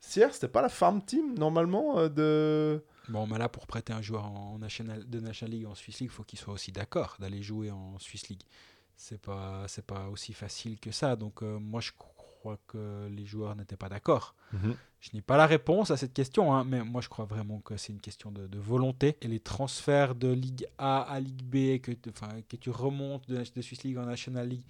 [0.00, 2.82] Sierre, c'était pas la farm team, normalement, euh, de...
[3.08, 6.10] Bon, mais là, pour prêter un joueur en national, de National League en Swiss League,
[6.10, 8.42] il faut qu'il soit aussi d'accord d'aller jouer en Swiss League.
[8.96, 11.16] C'est pas, c'est pas aussi facile que ça.
[11.16, 14.34] Donc, euh, moi, je crois que les joueurs n'étaient pas d'accord.
[15.00, 17.76] Je n'ai pas la réponse à cette question, hein, mais moi je crois vraiment que
[17.76, 19.16] c'est une question de, de volonté.
[19.22, 23.62] Et les transferts de Ligue A à Ligue B, que, que tu remontes de, de
[23.62, 24.64] Swiss League en National League,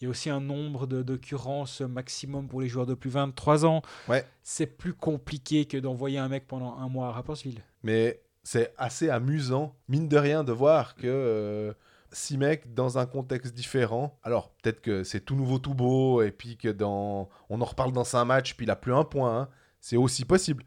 [0.00, 3.14] il y a aussi un nombre de- d'occurrences maximum pour les joueurs de plus de
[3.14, 3.82] 23 ans.
[4.08, 4.24] Ouais.
[4.42, 7.62] C'est plus compliqué que d'envoyer un mec pendant un mois à Rapperswil.
[7.82, 11.72] Mais c'est assez amusant, mine de rien, de voir que euh,
[12.12, 16.56] Simek, dans un contexte différent, alors peut-être que c'est tout nouveau, tout beau, et puis
[16.56, 19.48] que dans, on en reparle dans un match, puis il a plus un point, hein.
[19.80, 20.64] c'est aussi possible.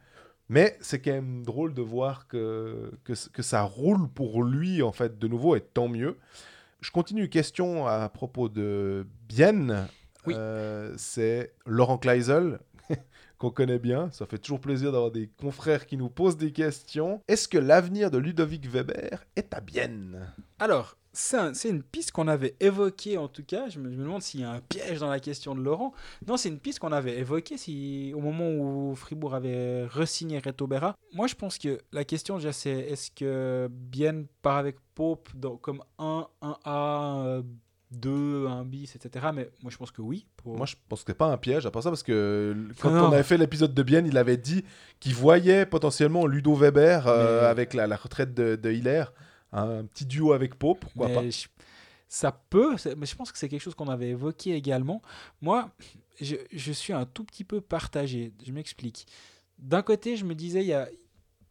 [0.49, 4.91] Mais c'est quand même drôle de voir que, que, que ça roule pour lui, en
[4.91, 6.17] fait, de nouveau, et tant mieux.
[6.81, 9.87] Je continue, question à propos de Bienne.
[10.25, 10.33] Oui.
[10.37, 12.59] Euh, c'est Laurent Kleisel,
[13.39, 14.11] qu'on connaît bien.
[14.11, 17.21] Ça fait toujours plaisir d'avoir des confrères qui nous posent des questions.
[17.27, 20.31] Est-ce que l'avenir de Ludovic Weber est à Bienne?
[20.59, 23.67] Alors, c'est un- c'est une piste qu'on avait évoquée en tout cas.
[23.69, 25.93] Je me, demande s'il y a un piège dans la question de Laurent.
[26.27, 30.67] Non, c'est une piste qu'on avait évoquée si, au moment où Fribourg avait re-signé Reto.
[31.13, 35.55] Moi, je pense que la question déjà, c'est est-ce que Bienne part avec Pope dans-
[35.57, 37.41] comme 1, 1A, euh,
[37.91, 39.27] 2, 1 bis, etc.
[39.33, 40.25] Mais moi, je pense que oui.
[40.37, 40.55] Pour...
[40.57, 41.65] Moi, je pense que c'est pas un piège.
[41.65, 43.05] À part ça, parce que quand Non.
[43.07, 44.63] on avait fait l'épisode de Bienne, il avait dit
[44.99, 49.05] qu'il voyait potentiellement Ludo Weber euh, Mais- avec la, la retraite de, de Hiller.
[49.51, 51.29] Un petit duo avec Pope, pourquoi Mais pas?
[51.29, 51.47] je-
[52.07, 55.01] ça peut, mais je pense que c'est quelque chose qu'on avait évoqué également.
[55.41, 55.69] Moi,
[56.21, 58.33] je, je suis un tout petit peu partagé.
[58.45, 59.05] Je m'explique.
[59.57, 60.87] D'un côté, je me disais, il y a,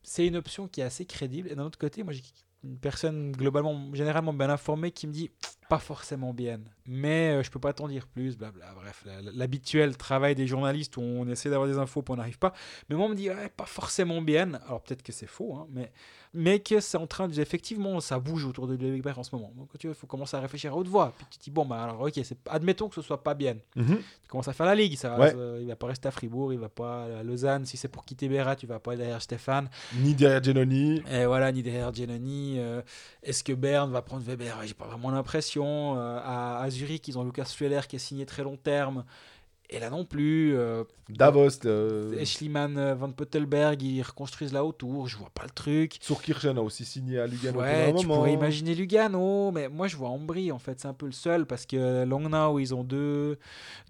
[0.03, 1.49] c'est une option qui est assez crédible.
[1.51, 2.22] Et d'un autre côté, moi, j'ai
[2.64, 5.30] une personne globalement, généralement bien informée qui me dit
[5.68, 6.61] pas forcément bien.
[6.86, 8.74] Mais euh, je peux pas t'en dire plus, blabla.
[8.74, 9.04] Bref,
[9.34, 12.52] l'habituel travail des journalistes où on essaie d'avoir des infos puis on n'arrive pas.
[12.88, 14.54] Mais moi, on me dit pas forcément bien.
[14.66, 15.92] Alors peut-être que c'est faux, hein, mais
[16.35, 19.53] mais que c'est en train de effectivement ça bouge autour de Bert en ce moment.
[19.57, 21.12] Donc tu vois, il faut commencer à réfléchir à haute voix.
[21.16, 22.20] Puis tu te dis bon bah alors ok,
[22.51, 23.57] admettons que ce soit pas bien.
[23.76, 23.99] Mhm.
[24.22, 25.31] Tu commences à faire la ligue, ça, va- Ouais.
[25.31, 27.64] ça- il va pas rester à Fribourg, il va pas à Lausanne.
[27.66, 29.68] Si c'est pour quitter Béra, tu vas pas aller derrière Stéphane.
[29.97, 31.03] Ni derrière Genoni.
[31.11, 32.57] Et voilà, ni derrière Giannoni.
[32.59, 32.83] euh,
[33.22, 34.57] Est-ce que Berne va prendre Weber?
[34.64, 35.97] J'ai pas vraiment l'impression.
[35.99, 39.05] Euh, à, à Zurich, ils ont Lucas Fueller qui est signé très long terme.
[39.70, 40.56] Et là non plus.
[40.56, 45.08] euh, Davos, euh, Schliemann, euh, Van Pottelberg, ils reconstruisent là autour.
[45.08, 45.98] Je vois pas le truc.
[46.00, 48.20] Surkirchen a aussi signé à Lugano Ouais, pendant un tu moment.
[48.20, 51.44] pourrais imaginer Lugano, mais moi je vois Ambry en fait, c'est un peu le seul
[51.44, 53.38] parce que Langnau ils ont deux,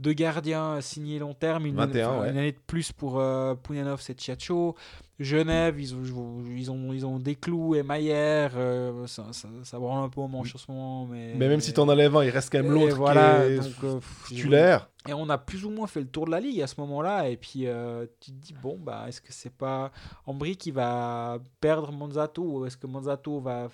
[0.01, 2.31] deux gardiens signés long terme, une, 21, enfin, ouais.
[2.31, 4.75] une année de plus pour euh, Pounianov et Tchatcho.
[5.21, 10.05] Genève, ils ont, ils ont, ils ont Desclous et Maillère, euh, ça, ça, ça branle
[10.05, 11.07] un peu au manche en ce moment.
[11.07, 13.53] Mais, Mais même si t'en enlèves un, il reste quand même Et l'autre voilà, qui
[13.53, 14.89] est donc, euh, titulaire.
[15.09, 17.29] et on a plus ou moins fait le tour de la ligue à ce moment-là.
[17.29, 19.91] Et puis euh, tu te dis, bon, bah, est-ce que c'est pas
[20.25, 23.67] Ambry qui va perdre Monzato ou est-ce que Monzato va,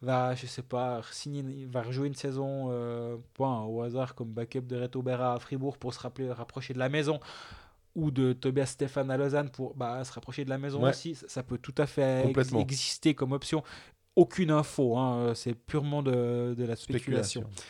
[0.00, 4.60] va je sais pas, signer, va rejouer une saison euh, point, au hasard comme backup
[4.60, 7.18] de Reto Berra à Fribourg pour se rappeler, rapprocher de la maison
[7.98, 10.90] ou de Tobias Stéphane à Lausanne pour bah, se rapprocher de la maison Ouais.
[10.90, 11.14] aussi.
[11.16, 13.62] Ça, ça peut tout à fait ex- exister comme option.
[14.14, 17.42] Aucune info, hein, c'est purement de, de la spéculation.
[17.42, 17.64] Spéculation.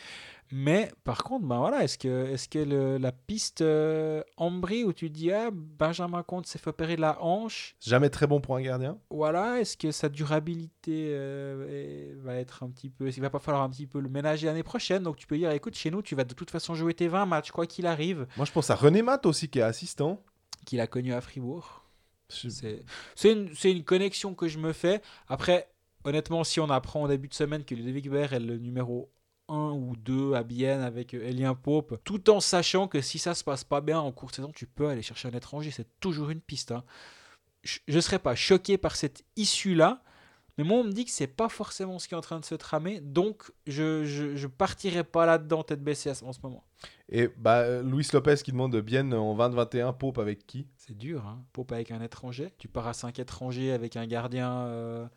[0.51, 4.93] Mais par contre, ben voilà, est-ce que, est-ce que le- la piste euh, Ambry où
[4.93, 8.55] tu dis ah, Benjamin Comte s'est fait opérer de la hanche, Jamais très bon pour
[8.55, 8.97] un gardien.
[9.11, 13.39] voilà, est-ce que sa durabilité euh, est- va être un petit peu, il va pas
[13.39, 16.01] falloir un petit peu le ménager l'année prochaine, donc tu peux dire écoute chez nous
[16.01, 18.69] tu vas de toute façon jouer tes 20 matchs quoi qu'il arrive, Moi, je pense
[18.71, 20.23] à René Matt aussi, qui est assistant.
[20.65, 21.85] qu'il a connu à Fribourg.
[22.31, 22.49] Je-
[23.15, 25.01] C'est une, une connexion que je me fais.
[25.27, 25.69] Après,
[26.03, 29.11] honnêtement, si on apprend au début de semaine que Ludovic Bert est le numéro
[29.49, 33.33] 1 ou 2 à Bienne avec euh, Elien Pope, tout en sachant que si ça
[33.33, 35.71] se passe pas bien en cours de saison, tu peux aller chercher un étranger.
[35.71, 36.71] C'est toujours une piste.
[36.71, 36.83] hein.
[37.63, 40.01] Je ne serais pas choqué par cette issue-là.
[40.57, 42.43] Mais moi, on me dit que c'est pas forcément ce qui est en train de
[42.45, 42.99] se tramer.
[42.99, 46.65] Donc, je, je, je partirai pas là-dedans tête baissée en ce moment.
[47.07, 50.67] Et bah, euh, Luis Lopez qui demande bien en 2021, Pope avec qui?
[50.75, 51.41] C'est dur, hein.
[51.53, 52.51] Pope avec un étranger.
[52.57, 54.51] Tu pars à 5 étrangers avec un gardien.
[54.65, 55.07] euh,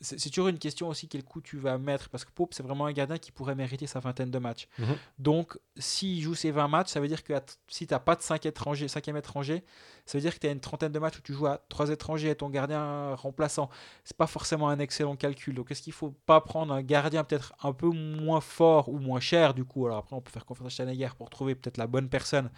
[0.00, 2.08] C'est toujours une question aussi quel coup tu vas mettre.
[2.08, 4.68] Parce que Pope, c'est vraiment un gardien qui pourrait mériter sa vingtaine de matchs.
[4.78, 4.96] Mhm.
[5.18, 7.32] Donc, s'il joue ses 20 matchs, ça veut dire que
[7.68, 9.64] si tu n'as pas de 5 étrangers, cinquième étranger,
[10.08, 11.90] Ça veut dire que tu as une trentaine de matchs où tu joues à trois
[11.90, 13.68] étrangers et ton gardien remplaçant.
[14.04, 15.54] C'est pas forcément un excellent calcul.
[15.54, 19.20] Donc est-ce qu'il faut pas prendre un gardien peut-être un peu moins fort ou moins
[19.20, 19.84] cher du coup?
[19.84, 22.50] Alors après, on peut faire confiance à Schneider pour trouver peut-être la bonne personne.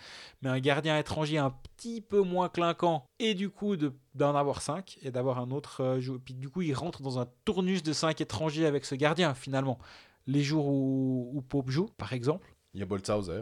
[0.43, 5.01] Mais un gardien étranger un petit peu moins clinquant et du coup d'en avoir cinq
[5.03, 6.21] et d'avoir un autre euh, joueur.
[6.25, 9.81] Puis du coup, il rentre dans un tournus de cinq étrangers avec ce gardien finalement.
[10.29, 12.55] Les jours où, où Pope joue, par exemple.
[12.75, 13.41] Il y a Boltzhauser.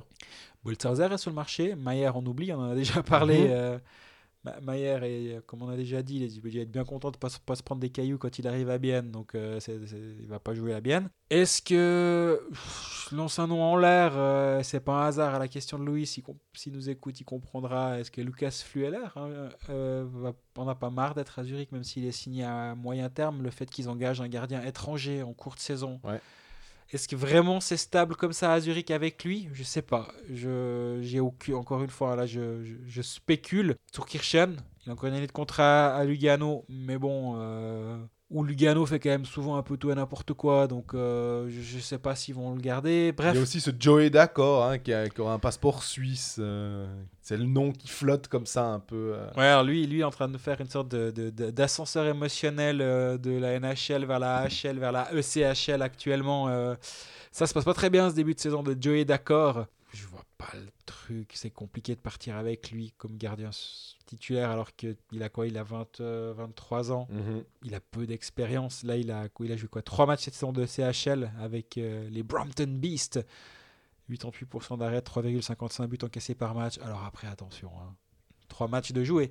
[0.65, 1.75] Boltzhauser est sur le marché.
[1.75, 3.41] Maillard, on oublie, on en a déjà parlé.
[3.41, 3.47] Mhm.
[3.51, 3.79] euh,
[4.45, 7.11] Ma- Maillard, est, euh, comme on a déjà dit, il est- va être bien content
[7.11, 9.11] de ne pas, se- pas se prendre des cailloux quand il arrive à Bienne.
[9.11, 11.11] Donc, euh, c'est- c'est- il va pas jouer à Bienne.
[11.29, 12.41] Est-ce que.
[13.11, 14.13] Je lance un nom en l'air.
[14.15, 16.07] euh, c'est pas un hasard à la question de Louis.
[16.07, 16.23] S'il
[16.55, 17.99] s'il nous écoute, il comprendra.
[17.99, 22.05] Est-ce que Lucas Flueller hein, va- on n'a pas marre d'être à Zurich, même s'il
[22.07, 26.01] est signé à moyen terme Le fait qu'ils engagent un gardien étranger en courte saison?
[26.05, 26.21] Ouais.
[26.91, 29.49] Est-ce que vraiment c'est stable comme ça à Zurich avec lui?
[29.53, 30.09] Je sais pas.
[30.31, 33.77] Je j'ai aucun encore une fois là je, je, je spécule.
[34.87, 37.99] Il a encore une année de contrat à Lugano, mais bon euh,
[38.31, 41.63] où Lugano fait quand même souvent un peu tout et n'importe quoi, donc euh, je,
[41.63, 43.11] je sais pas s'ils vont le garder.
[43.13, 45.83] Bref, Il y a aussi ce Joey D'accord hein, qui, a, qui aura un passeport
[45.83, 46.37] suisse.
[46.39, 46.87] euh,
[47.23, 49.13] c'est le nom qui flotte comme ça un peu.
[49.15, 49.27] euh.
[49.37, 52.05] Ouais, alors lui, lui est en train de faire une sorte de, de- de- d'ascenseur
[52.07, 56.49] émotionnel de la NHL vers la HL, vers la ECHL actuellement.
[57.33, 59.65] ça se passe pas très bien ce début de saison de Joey D'accord.
[59.95, 60.67] Je vois pas le
[61.09, 63.49] truc, c'est compliqué de partir avec lui comme gardien
[64.05, 67.09] titulaire alors qu'il a quoi Il a 20, euh, 23 ans.
[67.11, 67.45] Mhm.
[67.63, 68.83] Il a peu d'expérience.
[68.83, 71.79] Là, il a, quoi, il a joué quoi 3 matchs cette saison de CHL avec
[71.79, 73.21] euh, les Brompton Beasts.
[74.11, 76.79] 88% d'arrêt, 3,55 buts encaissés par match.
[76.79, 77.95] Alors après, attention, hein.
[78.49, 79.31] 3 matchs de jouer.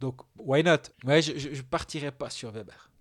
[0.00, 0.76] Donc, why not?
[1.04, 2.91] Ouais, je, je partirai pas sur Weber.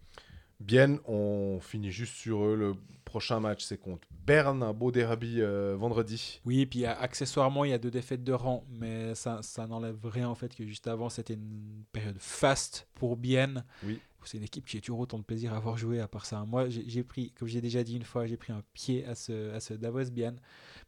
[0.62, 2.56] Bien, on finit juste sur eux.
[2.56, 6.40] Le prochain match, c'est contre Berne, un beau derby euh, vendredi.
[6.46, 9.98] Oui, puis euh, accessoirement, il y a deux défaites de rang, mais ça, ça n'enlève
[10.06, 13.66] rien en fait que juste avant, c'était une période faste pour Bienne.
[13.84, 14.00] Oui.
[14.24, 16.46] C'est une équipe qui a toujours autant de plaisir à avoir joué à part ça.
[16.46, 19.52] Moi, j'ai pris, comme j'ai déjà dit une fois, j'ai pris un pied à ce,
[19.52, 20.40] à ce Davos Bienne.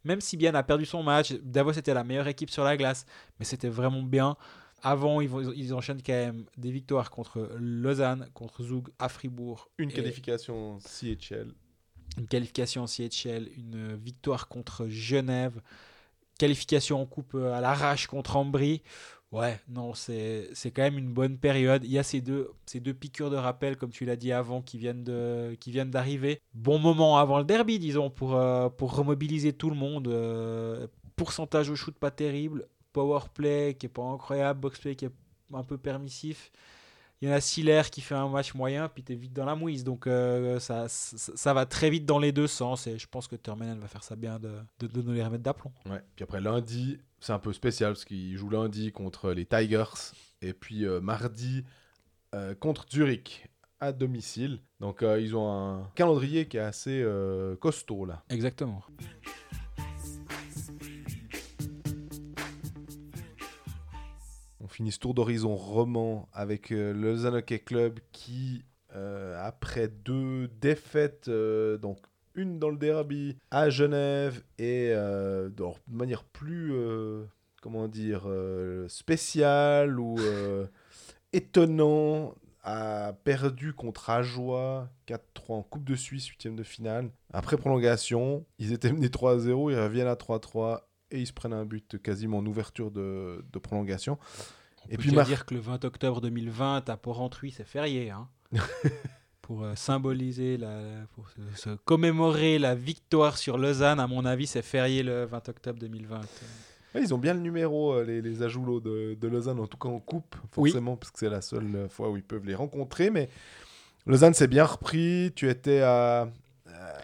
[0.03, 3.07] Même si Bienne a perdu son match, Davos était la meilleure équipe sur la glace,
[3.39, 4.37] mais c'était vraiment bien.
[4.83, 9.69] Avant, ils, vont- ils enchaînent quand même des victoires contre Lausanne, contre Zug, à Fribourg.
[9.77, 11.53] Une Et- qualification CHL.
[12.17, 15.61] une qualification en CHL, une victoire contre Genève,
[16.37, 18.81] qualification en coupe euh, à l'arrache contre Ambry.
[19.31, 21.83] Ouais, non, c'est quand même une bonne période.
[21.85, 24.61] Il y a ces deux, ces deux piqûres de rappel, comme tu l'as dit avant,
[24.61, 26.39] qui viennent de- qui viennent d'arriver.
[26.53, 30.07] Bon moment avant le derby, disons, pour, euh, pour remobiliser tout le monde.
[30.07, 35.05] Euh, pourcentage au shoot pas terrible, power play qui est pas incroyable, box play qui
[35.05, 35.11] est
[35.53, 36.51] un peu permissif.
[37.21, 39.45] Il y en a Siller qui fait un match moyen, puis tu es vite dans
[39.45, 39.85] la mouise.
[39.85, 42.85] Donc euh, ça, ça, ça va très vite dans les deux sens.
[42.85, 45.43] Et je pense que Terminal va faire ça bien de, de, de nous les remettre
[45.43, 45.71] d'aplomb.
[45.85, 46.01] Ouais.
[46.17, 50.11] Puis après, lundi, c'est un peu spécial parce qu'il joue lundi contre les Tigers.
[50.41, 51.63] Et puis euh, mardi,
[52.35, 53.47] euh, contre Zurich
[53.79, 54.59] à domicile.
[54.81, 57.05] Donc ils ont un calendrier qui est assez
[57.61, 58.23] costaud là.
[58.29, 58.81] Exactement.
[64.73, 68.65] Finit ce tour d'horizon roman avec euh, le Hockey Club qui,
[68.95, 71.99] euh, après deux défaites, euh, donc
[72.33, 76.73] une dans le derby à Genève et euh, de manière plus,
[78.87, 80.17] spéciale ou
[81.33, 85.19] étonnant, a perdu contre Ajoie 4-3
[85.49, 87.11] en Coupe de Suisse, huitième de finale.
[87.31, 90.79] Après prolongation, ils étaient menés 3-0, ils reviennent à 3-3
[91.11, 94.17] et ils se prennent un but quasiment en ouverture de prolongation.
[94.85, 97.63] On Et peut puis déjà Mar- dire que le 20 octobre 2020, à Porrentruy, c'est
[97.67, 98.09] férié.
[98.11, 98.27] Hein
[99.41, 100.79] pour euh, symboliser, la,
[101.15, 105.49] pour se, se commémorer la victoire sur Lausanne, à mon avis, c'est férié le 20
[105.49, 106.21] octobre 2020.
[106.95, 109.77] Ouais, ils ont bien le numéro, euh, les, les Ajoulots de, de Lausanne, en tout
[109.77, 110.69] cas en coupe, Oui.
[110.69, 113.09] forcément, parce que c'est la seule fois où ils peuvent les rencontrer.
[113.09, 113.29] Mais
[114.05, 115.31] Lausanne s'est bien repris.
[115.35, 116.29] Tu étais à,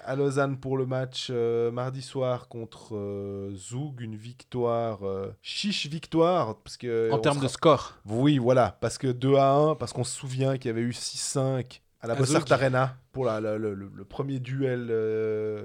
[0.06, 5.88] à Lausanne pour le match euh, mardi soir contre euh, Zoug, une victoire, euh, chiche
[5.88, 6.58] victoire.
[6.64, 10.04] Parce que En termes de score, Oui, voilà, parce que 2 à 1, parce qu'on
[10.04, 12.46] se souvient qu'il y avait eu 6-5 à la Bossart.
[12.52, 14.88] Arena pour la- la- le, le- le premier duel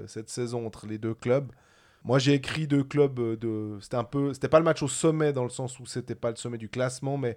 [0.07, 1.51] cette saison entre les deux clubs.
[2.03, 3.79] Moi, j'ai écrit deux clubs de.
[3.81, 4.31] C'était un peu.
[4.33, 6.69] C'était pas le match au sommet dans le sens où c'était pas le sommet du
[6.69, 7.35] classement, mais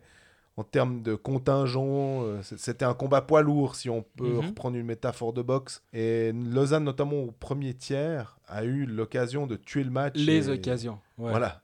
[0.59, 4.47] en termes de contingent, euh, c'était un combat poids lourd, si on peut Mhm.
[4.49, 5.83] reprendre une métaphore de boxe.
[5.93, 10.15] Et Lausanne, notamment au premier tiers, a eu l'occasion de tuer le match.
[10.17, 10.99] les et- occasions.
[11.17, 11.31] ouais.
[11.31, 11.63] Voilà.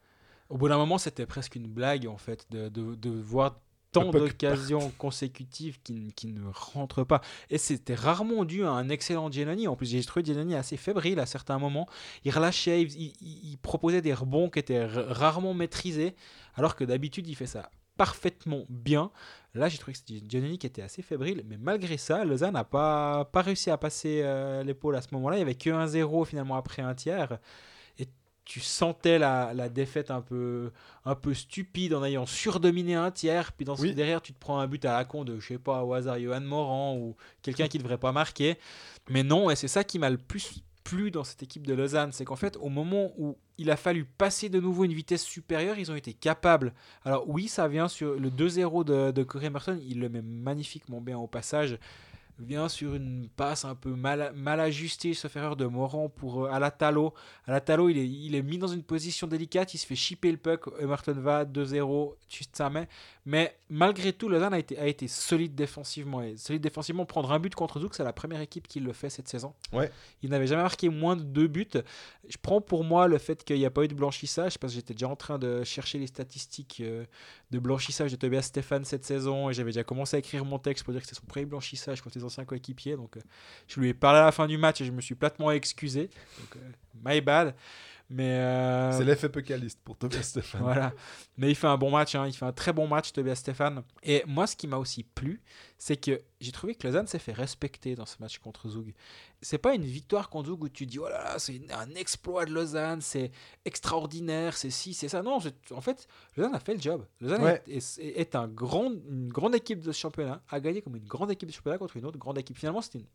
[0.48, 3.58] Au bout d'un moment, c'était presque une blague, en fait, de, de, de voir
[3.90, 7.20] tant d'occasions consécutives qui, qui ne rentrent pas.
[7.50, 9.66] Et c'était rarement dû à un excellent Giannoni.
[9.68, 11.88] En plus, j'ai trouvé Giannoni assez fébrile à certains moments.
[12.24, 13.12] Il relâchait, il, il-
[13.52, 16.14] il proposait des rebonds qui étaient rarement maîtrisés,
[16.54, 19.10] alors que d'habitude, il fait ça parfaitement bien.
[19.54, 22.64] Là, j'ai trouvé que c'était Giannini qui était assez fébrile, mais malgré ça, Lausanne n'a
[22.64, 25.36] pas, pas réussi à passer euh, l'épaule à ce moment-là.
[25.36, 27.38] Il n'y avait que 1-0 finalement après un tiers.
[27.98, 28.08] Et
[28.44, 30.72] tu sentais la, la, défaite un peu,
[31.04, 33.52] un peu stupide en ayant surdominé un tiers.
[33.52, 33.94] Puis dans ce, Oui.
[33.94, 36.18] derrière, tu te prends un but à la con de, je sais pas, au hasard,
[36.18, 38.58] Johan Morand ou quelqu'un qui ne devrait pas marquer.
[39.08, 42.12] Mais non, et c'est ça qui m'a le plus plu dans cette équipe de Lausanne,
[42.12, 45.78] c'est qu'en fait, au moment où il a fallu passer de nouveau une vitesse supérieure,
[45.78, 46.74] ils ont été capables.
[47.04, 49.50] Alors oui, ça vient sur le 2-0 de, de Corey
[49.88, 51.78] il le met magnifiquement bien au passage,
[52.38, 56.50] vient sur une passe un peu mal, mal ajustée, sauf erreur de Morand pour euh,
[56.50, 57.14] Alatalo.
[57.46, 60.38] Alatalo, il est, il est mis dans une position délicate, il se fait chipper le
[60.38, 62.86] puck, Emerton va 2-0, tu sa main.
[63.26, 66.20] Mais malgré tout, Lausanne a été, a été solide défensivement.
[66.22, 69.08] Et solide défensivement, prendre un but contre Zouk, c'est la première équipe qui le fait
[69.08, 69.54] cette saison.
[69.72, 69.90] Ouais.
[70.22, 71.66] Il n'avait jamais marqué moins de deux buts.
[72.28, 74.76] Je prends pour moi le fait qu'il n'y a pas eu de blanchissage, parce que
[74.76, 77.06] j'étais déjà en train de chercher les statistiques euh,
[77.50, 80.84] de blanchissage de Tobias Stéphane cette saison, et j'avais déjà commencé à écrire mon texte
[80.84, 82.96] pour dire que c'était son premier blanchissage contre les anciens coéquipiers.
[82.96, 83.20] Donc euh,
[83.68, 86.10] je lui ai parlé à la fin du match et je me suis platement excusé.
[86.40, 86.60] Donc euh,
[87.02, 87.54] my bad.
[88.10, 90.60] Mais euh, C'est l'effet pécaliste pour Tobias Stéphane.
[90.62, 90.92] voilà.
[91.38, 92.26] Mais il fait un bon match, hein.
[92.26, 93.82] il fait un très bon match, Tobias Stéphane.
[94.02, 95.40] Et moi, ce qui m'a aussi plu,
[95.78, 98.92] c'est que j'ai trouvé que Lausanne s'est fait respecter dans ce match contre Zoug.
[99.40, 102.44] C'est pas une victoire contre Zoug où tu dis, oh là là, c'est un exploit
[102.44, 103.30] de Lausanne, c'est
[103.64, 105.22] extraordinaire, c'est ci, c'est ça.
[105.22, 105.38] Non,
[105.72, 107.04] en fait, Lausanne a fait le job.
[107.20, 107.62] Lausanne Ouais.
[107.66, 111.06] est, est- est un grand, une grande équipe de ce championnat, a gagné comme une
[111.06, 112.56] grande équipe de championnat contre une autre grande équipe.
[112.56, 113.06] Finalement, c'était une-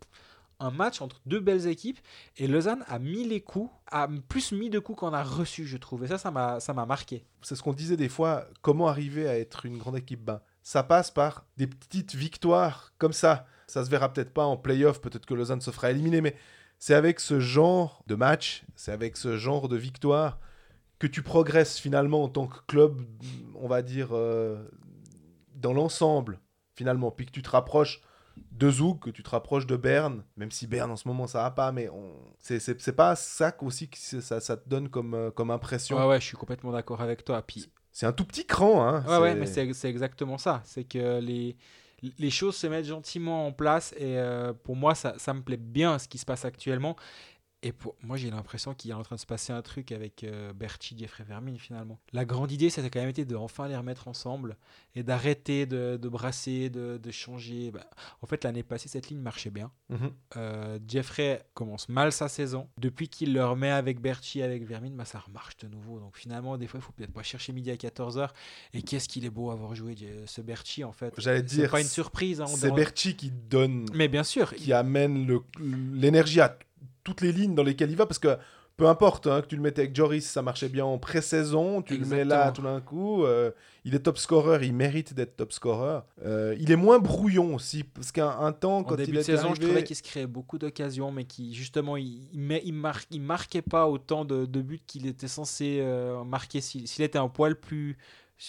[0.60, 1.99] un match entre deux belles équipes
[2.38, 5.78] et Lausanne a mis les coups, a plus mis de coups qu'on a reçu, je
[5.78, 6.03] trouve.
[6.03, 7.26] Et ça, ça m'a marqué.
[7.41, 10.24] c'est ce qu'on disait des fois, comment arriver à être une grande équipe?
[10.24, 13.45] Ben, Ça passe par des petites victoires comme ça.
[13.68, 16.36] Ça se verra peut-être pas en playoff, peut-être que Lausanne se fera éliminer, mais
[16.80, 20.39] c'est avec ce genre de match, c'est avec ce genre de victoire
[20.97, 23.01] que tu progresses finalement en tant que club,
[23.55, 24.62] on va dire, euh,
[25.55, 26.39] dans l'ensemble,
[26.76, 27.12] finalement.
[27.12, 28.01] Puis que tu te rapproches
[28.52, 31.44] de Zoug, que tu te rapproches de Berne, même si Berne en ce moment ça
[31.44, 32.14] va pas, mais on...
[32.40, 35.98] c'est- pas ça aussi que ça, ça te donne comme, euh, comme impression.
[35.98, 37.42] Ouais, ouais, je suis complètement d'accord avec toi.
[37.42, 39.04] Puis, C'est un tout petit cran, hein.
[39.08, 40.62] ouais, ouais, mais c'est c'est exactement ça.
[40.66, 41.56] C'est que les,
[42.18, 45.58] les choses se mettent gentiment en place et euh, pour moi, ça, ça me plaît
[45.58, 46.96] bien ce qui se passe actuellement.
[47.62, 50.24] Et pour moi, j'ai l'impression qu'il est en train de se passer un truc avec
[50.24, 51.99] euh, Berti, Jeffrey Vermin finalement.
[52.14, 54.55] La grande idée, c'était quand même été de enfin les remettre ensemble
[54.95, 57.72] et d'arrêter de, de brasser, de, de changer.
[57.72, 57.86] Bah,
[58.22, 59.72] en fait, l'année passée, cette ligne marchait bien.
[59.89, 60.12] Mhm.
[60.38, 62.70] Euh, Jeffrey commence mal sa saison.
[62.78, 65.99] Depuis qu'il le remet avec Berchi, avec Vermin, bah, ça remarche de nouveau.
[65.99, 68.30] Donc finalement, des fois, il faut peut-être pas chercher midi à 14h.
[68.74, 71.14] Et qu'est-ce qu'il est beau avoir joué Je- ce Berchi, en fait.
[71.18, 72.39] J'allais C'est dire, pas une surprise.
[72.39, 74.53] hein, C'est dans- Berchi qui donne, Mais bien sûr.
[74.55, 76.57] qui amène le- l'énergie à
[77.10, 78.38] toutes les lignes dans lesquelles il va, parce que
[78.78, 81.97] peu importe, hein, que tu le mettais avec Joris, ça marchait bien en pré-saison, tu
[81.97, 83.51] le mets là tout d'un coup, euh,
[83.84, 85.99] il est top scorer, il mérite d'être top scorer.
[86.26, 89.20] Euh, il est moins brouillon aussi, parce qu'un un temps, En quand début il de
[89.20, 92.62] était saison, je trouvais qu'il se créait beaucoup d'occasions, mais qui justement, il, il, met-
[92.64, 96.62] il, mar- il marquait pas autant de, de buts qu'il était censé euh, marquer.
[96.62, 97.97] S'il était un poil plus.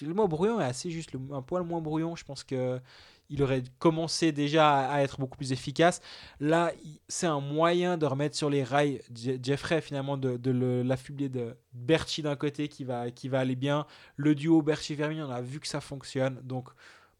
[0.00, 1.12] Le mot brouillon est assez juste.
[1.12, 2.78] le- un poil moins brouillon, je pense que
[3.30, 6.00] il aurait commencé déjà à, à être beaucoup plus efficace.
[6.40, 6.72] Là,
[7.08, 11.28] c'est un moyen de remettre sur les rails Je- Jeffrey, finalement, de, de le- l'affubler
[11.28, 13.86] de Berchi d'un côté qui va, qui va aller bien.
[14.16, 16.40] Le duo Berchi-Vermin, on a vu que ça fonctionne.
[16.42, 16.66] Donc,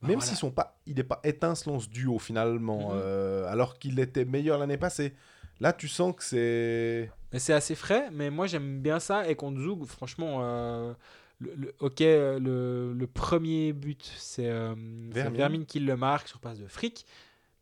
[0.03, 0.27] bah même voilà.
[0.29, 2.99] s'ils sont pas, il n'est pas étincelant ce duo finalement, Mhm.
[3.01, 5.15] euh, alors qu'il était meilleur l'année passée.
[5.61, 7.11] Là, tu sens que c'est...
[7.37, 9.29] C'est assez frais, mais moi j'aime bien ça.
[9.29, 10.95] Et contre Zoug, franchement, euh,
[11.41, 14.75] le, le- ok, euh, le, le premier but, c'est euh,
[15.13, 15.37] c'est Vermin.
[15.39, 17.07] Vermin qui le marque sur passe de fric.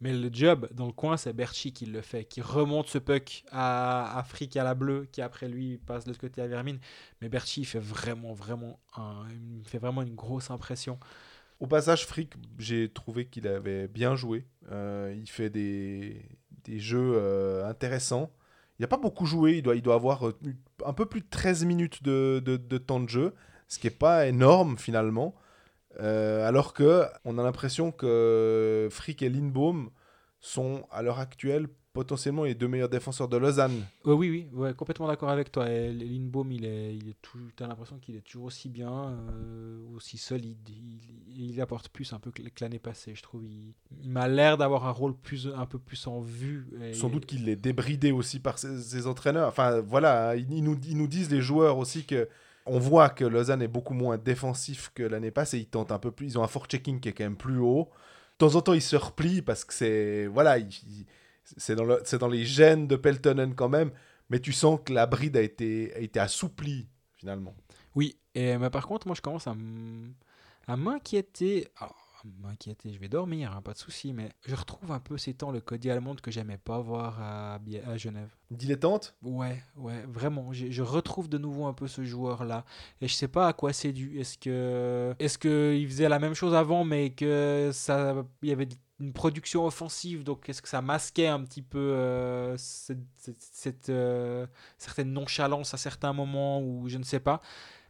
[0.00, 3.42] Mais le job dans le coin, c'est Berchi qui le fait, qui remonte ce puck
[3.50, 6.76] à, à Frick à la bleue, qui après lui passe de l'autre côté à Vermin.
[7.20, 11.00] Mais Berchi il fait vraiment, vraiment, un, il me fait vraiment une grosse impression.
[11.58, 14.46] Au passage, Frick, j'ai trouvé qu'il avait bien joué.
[14.70, 16.22] Euh, il fait des,
[16.62, 18.30] des jeux euh, intéressants.
[18.78, 19.56] Il n'a pas beaucoup joué.
[19.58, 20.22] Il doit, il doit avoir
[20.86, 23.34] un peu plus de 13 minutes de, de- de temps de jeu,
[23.68, 25.34] ce qui n'est pas énorme finalement.
[26.00, 29.90] Euh, alors que on a l'impression que Frick et Lindbaum
[30.40, 33.84] sont à l'heure actuelle potentiellement les deux meilleurs défenseurs de Lausanne.
[34.04, 35.68] Ouais, oui, oui, ouais, complètement d'accord avec toi.
[35.68, 39.80] Et Lindbaum, il est, il est tout, t'as l'impression qu'il est toujours aussi bien, euh,
[39.96, 40.58] aussi solide.
[40.68, 43.44] Il, il apporte plus un peu que, l'année passée, je trouve.
[43.44, 46.68] Il, il m'a l'air d'avoir un rôle plus, un peu plus en vue.
[46.80, 49.48] Et- Sans doute qu'il est débridé aussi par ses, ses entraîneurs.
[49.48, 52.28] Enfin, voilà, ils, ils nous, ils nous disent, les joueurs aussi, que
[52.68, 55.58] on voit que Lausanne est beaucoup moins défensif que l'année passée.
[55.58, 56.26] Ils tentent un peu plus.
[56.26, 57.90] Ils ont un fort-checking qui est quand même plus haut.
[58.38, 60.26] De temps en temps, ils se replient parce que c'est.
[60.26, 60.58] Voilà,
[61.56, 63.90] c'est dans, les gènes de Peltonen quand même.
[64.30, 67.54] Mais tu sens que la bride a été, a été assouplie, finalement.
[67.94, 69.56] Oui, et, mais par contre, moi, je commence à,
[70.66, 71.68] à m'inquiéter.
[72.40, 75.50] M'inquiéter, je vais dormir, hein, pas de souci, mais je retrouve un peu ces temps
[75.50, 78.30] le Cody Almond que j'aimais pas voir à, à Genève.
[78.50, 79.14] Dilettante?
[79.22, 80.52] Ouais, ouais, vraiment.
[80.52, 82.64] Je, je retrouve de nouveau un peu ce joueur-là.
[83.00, 84.18] Et je sais pas à quoi c'est dû.
[84.18, 88.52] Est-ce que, est-ce que il faisait la même chose avant, mais que ça, il y
[88.52, 88.68] avait
[89.00, 93.88] une production offensive, donc est-ce que ça masquait un petit peu euh, cette, cette- cette,
[93.90, 94.44] euh,
[94.76, 97.40] certaine nonchalance à certains moments ou je ne sais pas.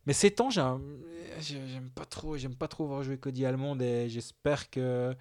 [0.08, 4.70] Mais ces temps, j'aime pas trop, j'aime pas trop voir jouer Cody Almond et j'espère
[4.70, 5.14] que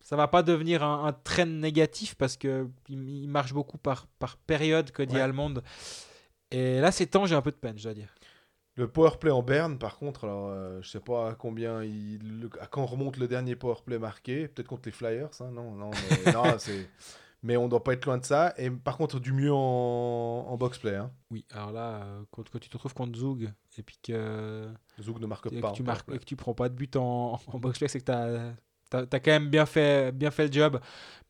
[0.00, 4.06] ça va pas devenir un, un trend négatif parce que il, il marche beaucoup par,
[4.18, 5.22] par période Cody Ouais.
[5.22, 5.54] Almond.
[6.50, 8.14] Et là, ces temps, j'ai un peu de peine, je dois dire.
[8.76, 12.50] Le powerplay en berne, par contre, alors euh, je sais pas à combien il, le-
[12.60, 15.90] à quand remonte le dernier powerplay marqué, peut-être contre les Flyers, hein, non, non,
[16.26, 16.86] mais, non, c'est,
[17.44, 18.52] mais on doit pas être loin de ça.
[18.58, 19.56] Et par contre, du mieux en,
[20.48, 21.12] en boxplay, hein.
[21.30, 24.66] Oui, alors là, euh, quand, quand tu te retrouves contre Zoug et puis que,
[25.00, 25.68] Zouk ne marque et pas.
[25.68, 28.00] que en tu marques et que tu prends pas de but en, en box-play, c'est
[28.00, 28.54] que tu as,
[29.20, 30.80] quand même bien fait, bien fait le job.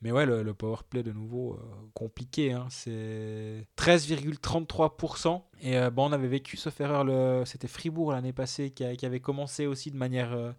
[0.02, 1.58] Mais ouais, le, le power play de nouveau, euh,
[1.94, 2.52] compliqué.
[2.52, 5.42] hein, c'est 13,33%.
[5.62, 7.42] Et euh, bon, on avait vécu sauf erreur, le...
[7.46, 10.52] c'était Fribourg l'année passée qui, a- qui avait commencé aussi de manière euh,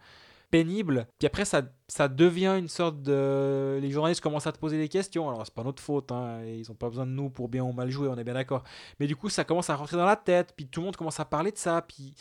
[0.64, 1.08] pénible.
[1.20, 3.78] Puis après, ça, ça devient une sorte de.
[3.82, 5.28] Les journalistes commencent à te poser des questions.
[5.30, 6.12] Alors, c'est pas notre faute.
[6.12, 8.34] hein, Ils ont pas besoin de nous pour bien ou mal jouer, on est bien
[8.36, 8.64] d'accord.
[9.00, 10.54] Mais du coup, ça commence à rentrer dans la tête.
[10.56, 11.82] Puis tout le monde commence à parler de ça.
[11.82, 12.14] Puis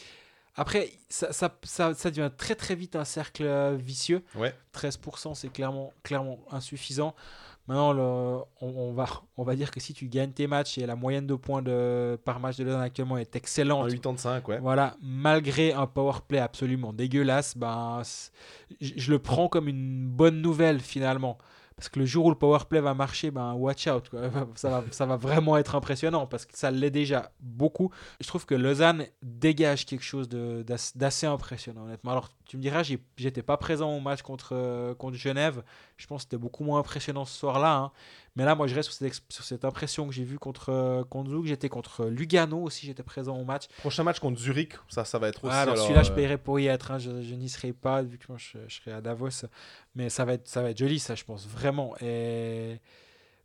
[0.57, 4.23] après, ça, ça, ça, ça devient très très vite un cercle vicieux.
[4.35, 4.55] Ouais.
[4.75, 7.15] 13%, c'est clairement, clairement insuffisant.
[7.67, 8.03] Maintenant, le-
[8.61, 9.07] on, on va,
[9.39, 12.19] on va dire que si tu gagnes tes matchs et la moyenne de points de,
[12.25, 14.59] par match de Lausanne actuellement est En excellente, 85, ouais.
[14.59, 18.03] voilà, malgré un power play absolument dégueulasse, ben,
[18.81, 21.39] je le prends comme une bonne nouvelle finalement.
[21.77, 24.09] Parce que le jour où le power play va marcher, ben watch out.
[24.09, 24.21] quoi.
[24.55, 27.91] Ça, va, ça va vraiment être impressionnant parce que ça l'est déjà beaucoup.
[28.21, 32.13] Je trouve que Lausanne dégage quelque chose d'assez impressionnant, honnêtement.
[32.13, 32.85] Alors, tu me diras,
[33.17, 35.65] j'étais pas présent au match contre, contre Genève.
[35.97, 37.77] Je pense que c'était beaucoup moins impressionnant ce soir-là.
[37.77, 37.93] hein.
[38.37, 40.71] Mais là, moi, je reste sur cette, ex- sur cette impression que j'ai vue contre,
[40.71, 41.43] euh.
[41.45, 43.69] J'étais contre Lugano aussi, j'étais présent au match.
[43.79, 45.55] Prochain match contre Zurich, ça, ça va être aussi.
[45.55, 46.91] Ah, alors, alors, celui-là, je euh, paierai pour y être.
[46.91, 46.99] hein.
[46.99, 49.29] Je, je n'y serai pas, vu que moi, je, je serai à Davos.
[49.95, 51.95] Mais ça va, être, ça va être joli, ça, je pense, vraiment.
[52.01, 52.81] Et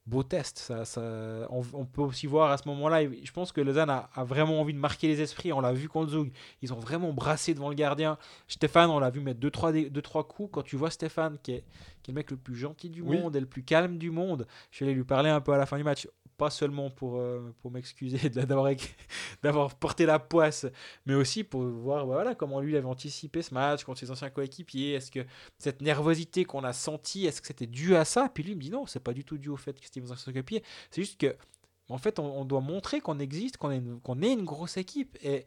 [0.05, 0.57] beau test.
[0.57, 1.01] Ça, ça,
[1.49, 4.59] on, on peut aussi voir à ce moment-là, je pense que Lausanne a, a vraiment
[4.59, 5.53] envie de marquer les esprits.
[5.53, 6.31] On l'a vu contre Zug.
[6.61, 8.17] Ils ont vraiment brassé devant le gardien.
[8.47, 10.49] Stéphane, on l'a vu mettre 2-3 deux, trois, deux, trois coups.
[10.53, 11.63] Quand tu vois Stéphane, qui est,
[12.01, 13.17] qui est le mec le plus gentil du Oui.
[13.19, 15.57] monde et le plus calme du monde, je suis allé lui parler un peu à
[15.57, 16.07] la fin du match.
[16.39, 18.29] Pas seulement pour, euh, pour m'excuser
[19.43, 20.65] d'avoir porté la poisse,
[21.05, 24.29] mais aussi pour voir bah, voilà, comment lui avait anticipé ce match contre ses anciens
[24.29, 24.93] coéquipiers.
[24.93, 25.19] Est-ce que
[25.57, 28.29] cette nervosité qu'on a sentie, est-ce que c'était dû à ça?
[28.33, 30.11] Puis lui me dit non, c'est pas du tout dû au fait que c'était mes
[30.11, 30.63] anciens coéquipiers.
[30.91, 31.35] C'est juste que,
[31.89, 34.77] en fait, on, on doit montrer qu'on existe, qu'on est, une- qu'on est une grosse
[34.77, 35.17] équipe.
[35.21, 35.45] Et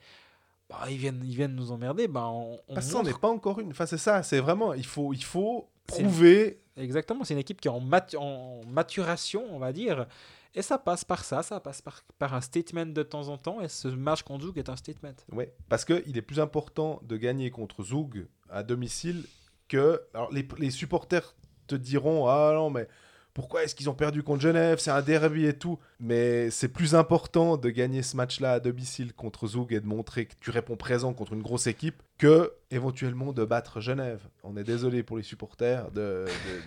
[0.68, 2.06] bah, ils, viennent, ils viennent nous emmerder.
[2.06, 3.70] Bah, on, on Parce montre- n'est pas encore une.
[3.70, 4.74] Enfin, c'est ça, c'est vraiment.
[4.74, 6.58] Il faut, il faut prouver.
[6.76, 10.06] Exactement, c'est une équipe qui est en, mat- en maturation, on va dire.
[10.54, 13.60] Et ça passe par ça, ça passe par, par un statement de temps en temps.
[13.60, 15.14] Et ce match contre Zug est un statement.
[15.32, 19.24] Ouais, parce qu'il est plus important de gagner contre Zug à domicile
[19.68, 20.02] que.
[20.12, 21.34] Alors, les, les supporters
[21.66, 22.86] te diront Ah non, mais
[23.34, 24.78] pourquoi est-ce qu'ils ont perdu contre Genève?
[24.78, 25.78] C'est un derby et tout.
[26.00, 30.26] Mais c'est plus important de gagner ce match-là à domicile contre Zug et de montrer
[30.26, 34.20] que tu réponds présent contre une grosse équipe que éventuellement de battre Genève.
[34.44, 35.88] On est désolé pour les supporters,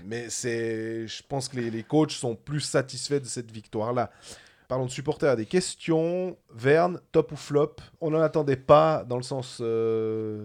[0.06, 4.12] mais c'est, je pense que les, les coachs sont plus satisfaits de cette victoire-là.
[4.68, 6.36] Parlons de supporters, des questions.
[6.52, 7.76] Verne, top ou flop?
[8.02, 9.60] On n'en attendait pas, dans le sens.
[9.62, 10.44] euh,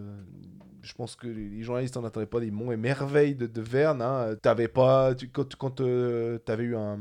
[0.82, 4.02] je pense que les journalistes n'en attendaient pas des monts et merveilles de, de Verne.
[4.02, 4.34] Hein.
[4.42, 5.14] T'avais pas.
[5.14, 5.82] Tu, quand quand tu
[6.48, 6.98] avais eu un.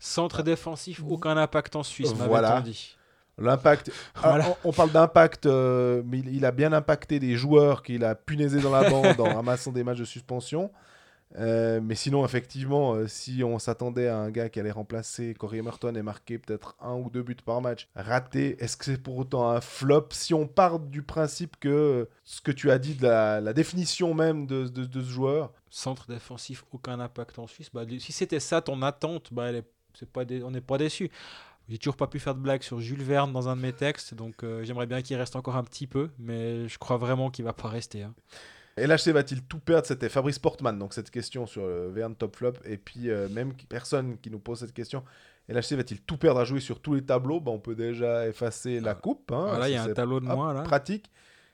[0.00, 2.60] Centre défensif, aucun impact en Suisse, Voilà.
[2.60, 2.96] dit.
[3.40, 3.90] L'impact.
[4.16, 4.48] Ah, Voilà.
[4.64, 8.14] on, on parle d'impact, euh, mais il, il a bien impacté des joueurs qu'il a
[8.14, 10.70] punaisé dans la bande en ramassant des matchs de suspension.
[11.36, 15.60] Euh, mais sinon, effectivement, euh, si on s'attendait à un gars qui allait remplacer Corey
[15.62, 19.18] Merton et marquer peut-être un ou deux buts par match, raté, est-ce que c'est pour
[19.18, 23.02] autant un flop Si on part du principe que ce que tu as dit de
[23.02, 27.70] la, définition même de, ce joueur, Centre défensif, aucun impact en Suisse.
[27.74, 29.64] Bah, si c'était ça ton attente, bah, elle
[30.06, 31.10] pas on n'est pas déçu.
[31.68, 34.14] J'ai toujours pas pu faire de blague sur Jules Verne dans un de mes textes,
[34.14, 37.44] donc euh, j'aimerais bien qu'il reste encore un petit peu, mais je crois vraiment qu'il
[37.44, 38.04] va pas rester.
[38.04, 38.14] hein.
[38.86, 39.86] LHC va-t-il tout perdre?
[39.86, 42.52] C'était Fabrice Portman, donc cette question sur euh, Verne top flop.
[42.64, 45.02] Et puis, euh, même personne qui nous pose cette question,
[45.48, 47.40] LHC va-t-il tout perdre à jouer sur tous les tableaux?
[47.40, 49.32] Bah, On peut déjà effacer la coupe.
[49.32, 50.62] hein, Voilà, il y a un tableau de hop, moi là.
[50.62, 51.10] pratique.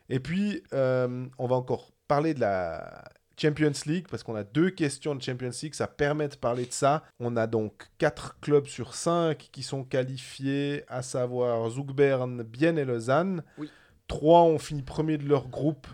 [0.08, 3.04] Et puis, euh, on va encore parler de la
[3.40, 6.72] Champions League, parce qu'on a deux questions de Champions League, ça permet de parler de
[6.72, 7.02] ça.
[7.18, 12.78] On a donc quatre clubs sur cinq qui sont qualifiés, à savoir Zug Bern, Bienne
[12.78, 13.42] et Lausanne.
[13.58, 13.70] Oui.
[14.06, 15.86] Trois ont fini premier de leur groupe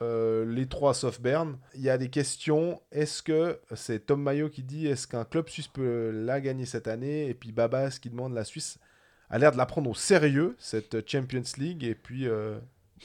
[0.00, 1.58] euh, les trois sauf Berne.
[1.74, 2.80] Il y a des questions.
[2.92, 6.88] Est-ce que c'est Tom Mayo qui dit est-ce qu'un club suisse peut la gagner cette
[6.88, 7.28] année?
[7.28, 8.78] Et puis Babas qui demande la Suisse
[9.30, 11.84] a l'air de la prendre au sérieux cette Champions League?
[11.84, 12.58] Et puis euh,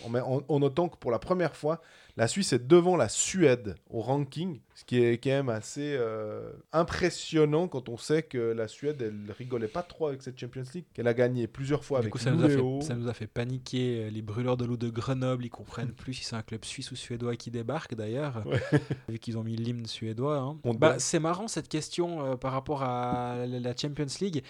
[0.03, 1.81] en, notant que pour la première fois,
[2.15, 6.51] la Suisse est devant la Suède au ranking, ce qui est quand même assez euh,
[6.71, 10.85] impressionnant quand on sait que la Suède, elle rigolait pas trop avec cette Champions League,
[10.93, 12.81] qu'elle a gagné plusieurs fois Du avec coup, ça nous, a Luleå.
[12.81, 14.03] fait, ça nous a fait paniquer.
[14.05, 16.91] euh, Les brûleurs de loups de Grenoble, ils comprennent plus si c'est un club suisse
[16.91, 18.61] ou suédois qui débarque d'ailleurs, Ouais.
[19.09, 20.37] vu qu'ils ont mis l'hymne suédois.
[20.37, 20.59] hein.
[20.77, 24.43] Bah, c'est marrant cette question euh, par rapport à la Champions League.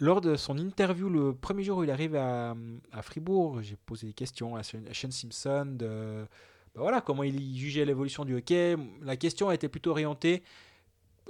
[0.00, 2.54] Lors de son interview, le premier jour où il arrive à,
[2.92, 6.24] à Fribourg, j'ai posé des questions à Sean Simpson de
[6.78, 8.76] bah voilà, comment il jugeait l'évolution du hockey.
[9.02, 10.42] La question a été plutôt orientée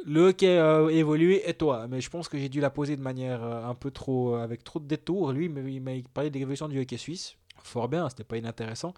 [0.06, 1.88] le hockey a évolué et toi?
[1.88, 4.36] Mais je pense que j'ai dû la poser de manière euh, un peu trop.
[4.36, 5.32] euh, avec trop de détours.
[5.32, 7.34] Lui, il m'a- parlé de l'évolution du hockey suisse.
[7.64, 8.94] Fort bien, c'était pas inintéressant.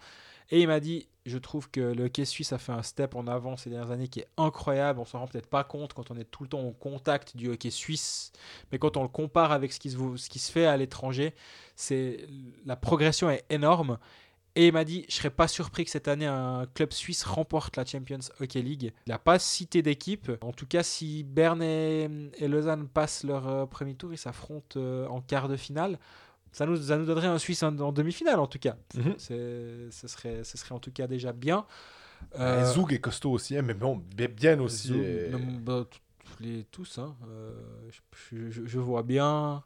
[0.51, 3.25] Et il m'a dit Je trouve que le hockey suisse a fait un step en
[3.25, 4.99] avant ces dernières années qui est incroyable.
[4.99, 7.49] On s'en rend peut-être pas compte quand on est tout le temps au contact du
[7.49, 8.31] hockey suisse.
[8.71, 11.33] Mais quand on le compare avec ce qui se, ce qui se fait à l'étranger,
[11.75, 12.27] c'est
[12.65, 13.97] la progression est énorme.
[14.55, 17.77] Et il m'a dit, je serais pas surpris que cette année un club suisse remporte
[17.77, 18.91] la Champions Hockey League.
[19.07, 20.29] Il n'a pas cité d'équipe.
[20.41, 24.77] En tout cas, si Berne et, et Lausanne passent leur euh, premier tour, ils s'affrontent
[24.79, 25.97] euh, en quart de finale.
[26.51, 28.75] Ça nous, ça nous donnerait un Suisse en, en demi-finale en tout cas.
[29.17, 31.65] C'est- Ce serait, ce serait en tout cas déjà bien.
[32.37, 34.93] Euh, Zug est costaud aussi, hein, mais bon, bi- bien aussi.
[34.93, 35.29] Et-
[35.61, 35.85] bah,
[36.41, 36.97] les, tous.
[36.97, 37.15] hein.
[37.29, 37.53] Euh,
[38.29, 39.63] je, je- je vois bien.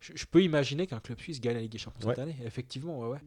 [0.00, 2.36] Je, je peux imaginer qu'un club suisse gagne la Ligue des Champions cette année.
[2.44, 3.20] Effectivement, ouais, ouais.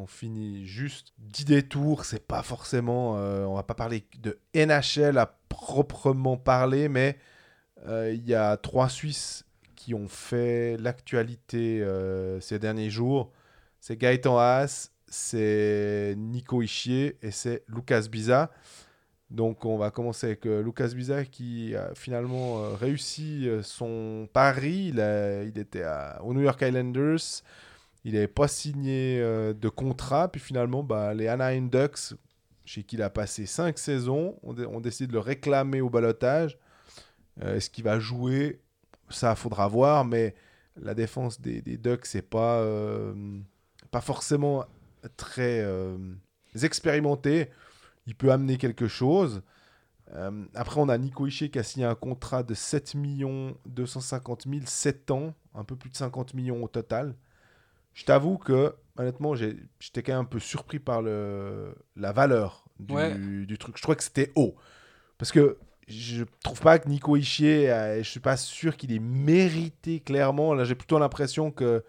[0.00, 3.18] On finit juste 10 détours, c'est pas forcément.
[3.18, 7.18] euh, on va pas parler de NHL à proprement parler, mais
[7.86, 9.44] euh, il y a trois Suisses
[9.76, 13.30] qui ont fait l'actualité euh, ces derniers jours.
[13.78, 18.50] C'est Gaëtan Haas, c'est Nico Ischier et c'est Lucas Biza.
[19.28, 24.88] Donc on va commencer avec Lucas Biza qui a finalement réussi son pari.
[24.94, 27.42] Il, était à- New York Islanders.
[28.04, 30.30] Il n'avait pas signé euh, de contrat.
[30.30, 32.14] Puis finalement, bah, les Anaheim Ducks,
[32.64, 35.90] chez qui il a passé 5 saisons, ont, dé- ont décidé de le réclamer au
[35.90, 36.58] balotage.
[37.42, 38.60] Euh, Est-ce qu'il va jouer?
[39.08, 40.04] Ça, faudra voir.
[40.04, 40.34] Mais
[40.80, 43.14] la défense des, Ducks, c'est pas, euh,
[43.90, 44.64] pas forcément
[45.16, 45.96] très euh,
[46.62, 47.50] expérimenté.
[48.06, 49.42] Il peut amener quelque chose.
[50.54, 52.96] Après, on a Nico Ishii qui a signé un contrat de 7
[53.66, 57.14] 250 000, 7 ans, un peu plus de 50 millions au total.
[57.94, 62.94] Je t'avoue que, honnêtement, j'étais quand même un peu surpris par le, la valeur du,
[62.94, 63.14] Ouais.
[63.18, 63.76] du truc.
[63.76, 64.54] Je trouvais que c'était haut.
[65.18, 69.00] Parce que je trouve pas que Nico Ishii, euh, je suis pas sûr qu'il ait
[69.00, 70.54] mérité clairement.
[70.54, 71.84] Là, j'ai plutôt l'impression que,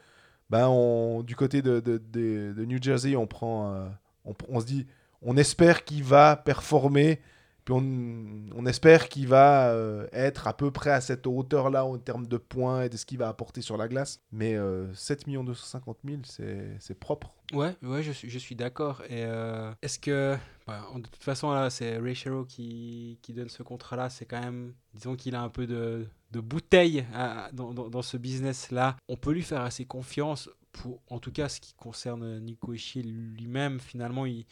[0.50, 3.88] ben, on, du côté de, de, de- de New Jersey, on prend, euh,
[4.26, 4.88] on, on se dit,
[5.22, 7.22] on espère qu'il va performer.
[7.66, 12.26] Puis on, espère qu'il va euh, être à peu près à cette hauteur-là en termes
[12.26, 14.22] de points et de ce qu'il va apporter sur la glace.
[14.32, 16.22] Mais euh, 7 250 000,
[16.80, 17.34] c'est propre.
[17.54, 19.04] Ouais, ouais, je suis, je suis d'accord.
[19.10, 24.10] Et euh, est-ce que, bah, de toute façon c'est Ray Shero qui, donne ce contrat-là.
[24.10, 27.06] C'est quand même, disons qu'il a un peu de, bouteille
[27.54, 28.98] dans, dans ce business-là.
[29.08, 33.04] On peut lui faire assez confiance pour, en tout cas, ce qui concerne Nico Ishii
[33.04, 33.80] lui-même.
[33.80, 34.46] Finalement, il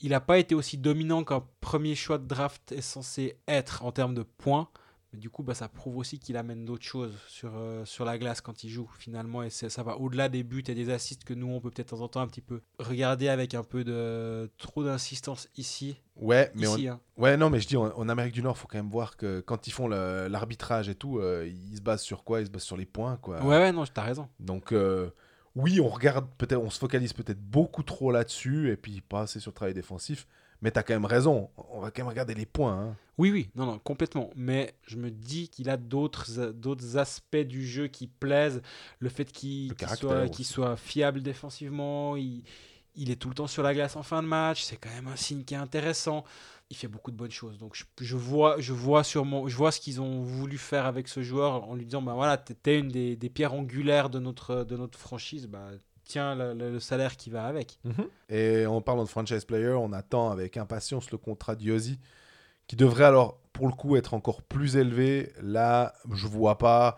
[0.00, 3.92] il n'a pas été aussi dominant qu'un premier choix de draft est censé être en
[3.92, 4.68] termes de points.
[5.12, 8.18] Mais du coup, bah, ça prouve aussi qu'il amène d'autres choses sur, euh, sur la
[8.18, 9.44] glace quand il joue, finalement.
[9.44, 11.96] Et ça va au-delà des buts et des assists que nous, on peut peut-être de
[11.96, 15.96] temps en temps un petit peu regarder avec un peu de trop d'insistance ici.
[16.16, 17.00] Ouais, mais ici on- hein.
[17.18, 19.40] ouais, non, mais je dis en, en Amérique du Nord, faut quand même voir que
[19.40, 22.40] quand ils font l'arbitrage et tout, euh, ils se basent sur quoi?
[22.40, 23.40] Ils se basent sur les points, quoi.
[23.44, 24.28] Ouais, ouais, non, t'as raison.
[24.40, 25.10] Donc euh,
[25.56, 29.40] oui, on regarde peut-être, on se focalise peut-être beaucoup trop là-dessus et puis pas assez
[29.40, 30.26] sur le travail défensif.
[30.62, 31.50] Mais t'as quand même raison.
[31.70, 32.72] On va quand même regarder les points.
[32.80, 32.96] hein.
[33.18, 34.30] Oui, oui, non, non, complètement.
[34.36, 38.62] Mais je me dis qu'il a d'autres d'autres aspects du jeu qui plaisent.
[38.98, 42.42] Le fait qu'il Le qu'il caractère soit, qu'il soit fiable défensivement, il,
[42.94, 44.62] il est tout le temps sur la glace en fin de match.
[44.64, 46.24] C'est quand même un signe qui est intéressant.
[46.70, 47.58] Il fait beaucoup de bonnes choses.
[47.58, 51.22] Donc je, vois, je vois sûrement, je vois ce qu'ils ont voulu faire avec ce
[51.22, 54.98] joueur en lui disant, bah voilà, t'es une des, pierres angulaires de notre de notre
[54.98, 55.46] franchise.
[55.46, 55.70] Bah
[56.06, 57.78] tiens le, salaire qui va avec.
[58.28, 61.98] Et en parlant de franchise player, on attend avec impatience le contrat d'Yossi,
[62.66, 65.32] qui devrait alors, pour le coup, être encore plus élevé.
[65.42, 66.96] Là, je vois pas.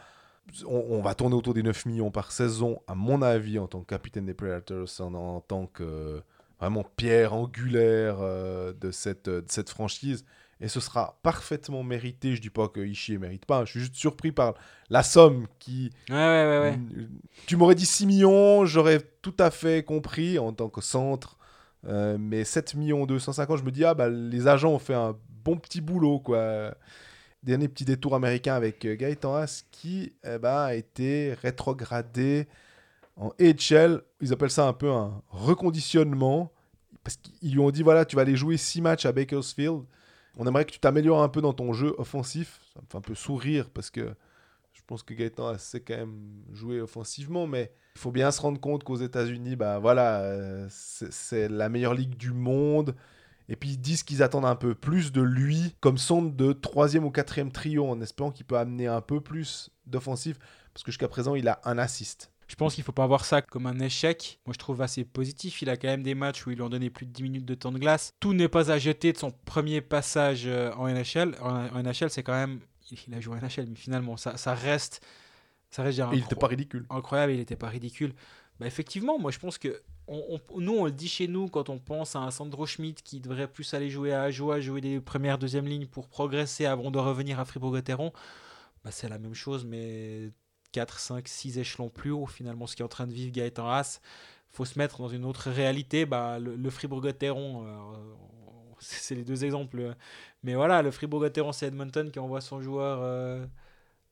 [0.66, 3.81] On, on va tourner autour des 9 millions par saison, à mon avis, en tant
[3.81, 6.23] que capitaine des Predators, en, en tant que
[6.61, 10.25] vraiment pierre angulaire euh, de, cette, de cette franchise.
[10.61, 12.35] et ce sera parfaitement mérité.
[12.35, 14.55] Je dis pas que Ishii ne mérite pas, je suis juste surpris par
[14.91, 15.91] la somme qui.
[16.11, 16.61] Ouais, ouais, ouais.
[16.71, 17.09] ouais.
[17.47, 21.39] Tu m'aurais dit 6 millions, j'aurais tout à fait compris en tant que centre.
[21.87, 25.17] Euh, mais 7 millions 250, je me dis, ah bah les agents ont fait un
[25.45, 26.75] bon petit boulot, quoi.
[27.45, 32.49] Dernier petit détour américain avec euh, Gaëtan Haas qui eh ben, a été rétrogradé
[33.19, 34.03] en AHL.
[34.20, 36.53] Ils appellent ça un peu un reconditionnement.
[37.05, 39.82] Parce qu'ils lui ont dit, voilà, tu vas aller jouer 6 matchs à Bakersfield.
[40.36, 42.61] On aimerait que tu t'améliores un peu dans ton jeu offensif.
[42.74, 44.15] Ça me fait un peu sourire parce que
[44.73, 48.61] je pense que Gaëtan sait quand même jouer offensivement, mais il faut bien se rendre
[48.61, 52.95] compte qu'aux États-Unis, bah voilà, euh, c'est la meilleure ligue du monde.
[53.49, 57.05] Et puis ils disent qu'ils attendent un peu plus de lui comme sonde de troisième
[57.05, 60.39] ou quatrième trio en espérant qu'il peut amener un peu plus d'offensif
[60.73, 62.31] parce que jusqu'à présent il a un assist.
[62.49, 64.41] Je pense qu'il ne faut pas voir ça comme un échec.
[64.47, 65.61] Moi, je trouve assez positif.
[65.61, 67.45] Il a quand même des matchs où ils lui ont donné plus de 10 minutes
[67.45, 68.15] de temps de glace.
[68.20, 71.37] Tout n'est pas à jeter de son premier passage euh, en NHL.
[71.43, 72.61] En NHL, c'est quand même.
[73.07, 75.05] Il a joué en NHL, mais finalement, ça, ça reste.
[75.70, 76.87] Ça reste il n'était pas ridicule.
[76.89, 78.15] Incroyable, il n'était pas ridicule.
[78.59, 79.83] Bah, effectivement, moi, je pense que.
[80.11, 83.20] On, nous, on le dit chez nous quand on pense à un Sandro Schmidt qui
[83.20, 86.99] devrait plus aller jouer à Ajoie, jouer des premières, deuxièmes lignes pour progresser avant de
[86.99, 88.11] revenir à Fribourg-Gotteron.
[88.85, 90.31] Bah, c'est la même chose, mais
[90.73, 93.69] 4, 5, 6 échelons plus haut, finalement, ce qui est en train de vivre Gaëtan
[93.69, 94.01] Haas.
[94.51, 96.07] faut se mettre dans une autre réalité.
[96.07, 97.95] Bah, le, Fribourg-Gotteron, euh,
[98.78, 99.95] c'est les deux exemples.
[100.43, 103.47] Mais voilà, le Fribourg-Gotteron, c'est Edmonton qui envoie son joueur euh,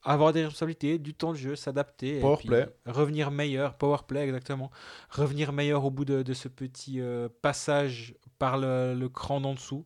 [0.03, 2.19] avoir des responsabilités, du temps de jeu, s'adapter.
[2.19, 2.67] Powerplay.
[2.85, 4.71] Revenir meilleur, powerplay, exactement.
[5.09, 9.85] Revenir meilleur au bout de, ce petit euh, passage par le, le cran d'en dessous.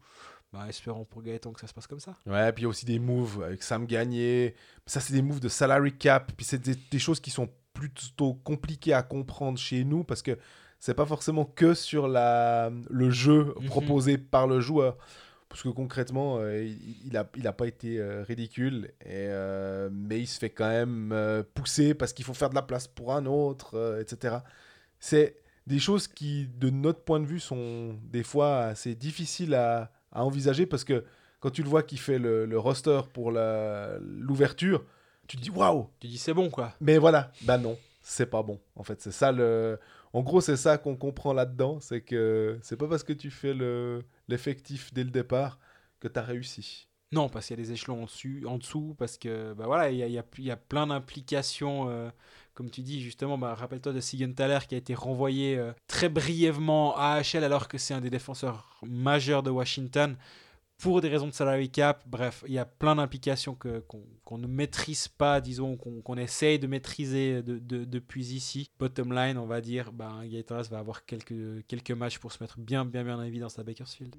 [0.54, 2.18] Bah, espérons pour Gaëtan que ça se passe comme ça.
[2.26, 4.54] Ouais, puis il y a aussi des moves avec Sam Gagné.
[4.86, 6.34] Ça, c'est des moves de salary cap.
[6.36, 10.38] Puis c'est des, choses qui sont plutôt compliquées à comprendre chez nous parce que
[10.78, 13.68] c'est pas forcément que sur la, le jeu mhm.
[13.68, 14.98] proposé par le joueur.
[15.48, 20.22] Parce que concrètement, euh, il, n'a il a pas été euh, ridicule, et, euh, mais
[20.22, 23.26] il se fait quand même pousser parce qu'il faut faire de la place pour un
[23.26, 24.38] autre, etc.
[25.00, 25.36] C'est
[25.68, 30.24] des choses qui, de notre point de vue, sont des fois assez difficiles à, à
[30.26, 31.04] envisager parce que
[31.40, 34.86] quand tu le vois qui fait le, roster pour l'ouverture,
[35.28, 36.74] tu te dis waouh Tu dis c'est bon quoi.
[36.80, 38.60] Mais voilà, bah non, c'est pas bon.
[38.76, 39.80] En fait, c'est ça le.
[40.14, 43.54] En gros, c'est ça qu'on comprend là-dedans, c'est que c'est pas parce que tu fais
[44.28, 45.60] l'effectif dès le départ
[46.00, 46.88] que tu as réussi.
[47.14, 49.98] Non, parce qu'il y a des échelons en, en dessous, parce que bah voilà, il
[49.98, 51.90] y a, y, a, y a, plein d'implications.
[51.90, 52.10] Euh,
[52.62, 56.96] comme tu dis justement, bah, rappelle-toi de Sigenthaler qui a été renvoyé euh, très brièvement
[56.96, 60.16] à AHL alors que c'est un des défenseurs majeurs de Washington
[60.78, 62.04] pour des raisons de salary cap.
[62.06, 67.42] Bref, il y a plein d'implications qu'on ne maîtrise pas, disons, qu'on essaye de maîtriser
[67.42, 68.70] de, depuis ici.
[68.80, 72.86] Bottom line, on va dire, Gaëtan va avoir quelques, quelques matchs pour se mettre bien,
[72.86, 74.16] bien, bien en évidence à Bakersfield.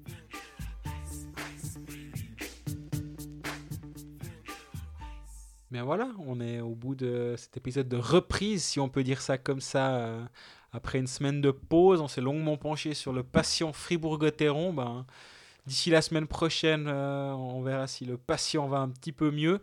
[5.73, 9.21] Mais voilà, on est au bout de cet épisode de reprise, si on peut dire
[9.21, 9.95] ça comme ça.
[9.95, 10.23] Euh,
[10.71, 14.71] après une semaine de pause, on s'est longuement penché sur le patient Fribourg-Gotteron.
[14.71, 15.03] Ben,
[15.65, 19.61] D'ici la semaine prochaine, euh, on verra si le patient va un petit peu mieux.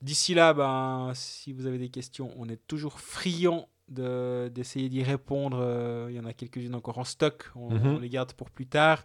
[0.00, 5.58] D'ici là, ben, si vous avez des questions, on est toujours friand d'essayer d'y répondre.
[5.60, 7.96] Euh, il y en a quelques-unes encore en stock, on, mhm.
[7.96, 9.04] on, les garde pour plus tard.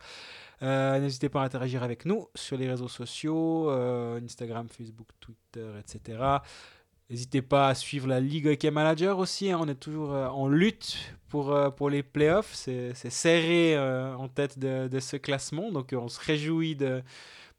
[0.61, 5.69] Euh, n'hésitez pas à interagir avec nous sur les réseaux sociaux, euh, Instagram, Facebook, Twitter,
[5.79, 6.19] etc.
[7.09, 9.51] N'hésitez pas à suivre la Ligue Hockey Manager aussi.
[9.51, 9.59] Hein.
[9.61, 12.53] on est toujours en lutte pour, pour les playoffs.
[12.53, 15.71] C'est serré en tête de, de, ce classement.
[15.71, 17.03] Donc on se réjouit de,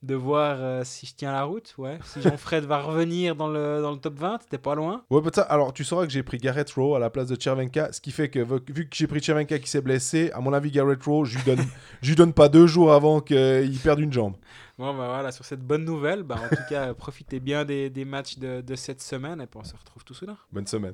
[0.04, 1.74] de voir euh, si je tiens la route.
[1.78, 1.98] Ouais.
[2.04, 5.02] Si Jean-Fred va revenir dans le, dans le top 20, t'es pas loin.
[5.10, 7.92] Ouais, ça, alors tu sauras que j'ai pris Garrett Rowe à la place de Chervenka,
[7.92, 10.70] ce qui fait que vu que j'ai pris Chervenka qui s'est blessé, à mon avis,
[10.70, 11.64] Garrett Rowe, je lui donne,
[12.02, 14.34] je lui donne pas deux jours avant qu'il perde une jambe.
[14.76, 18.04] Bon, bah voilà, sur cette bonne nouvelle, bah, en tout cas, profitez bien des, des
[18.04, 20.36] matchs de, de cette semaine et puis on se retrouve tout soudain.
[20.52, 20.92] Bonne semaine.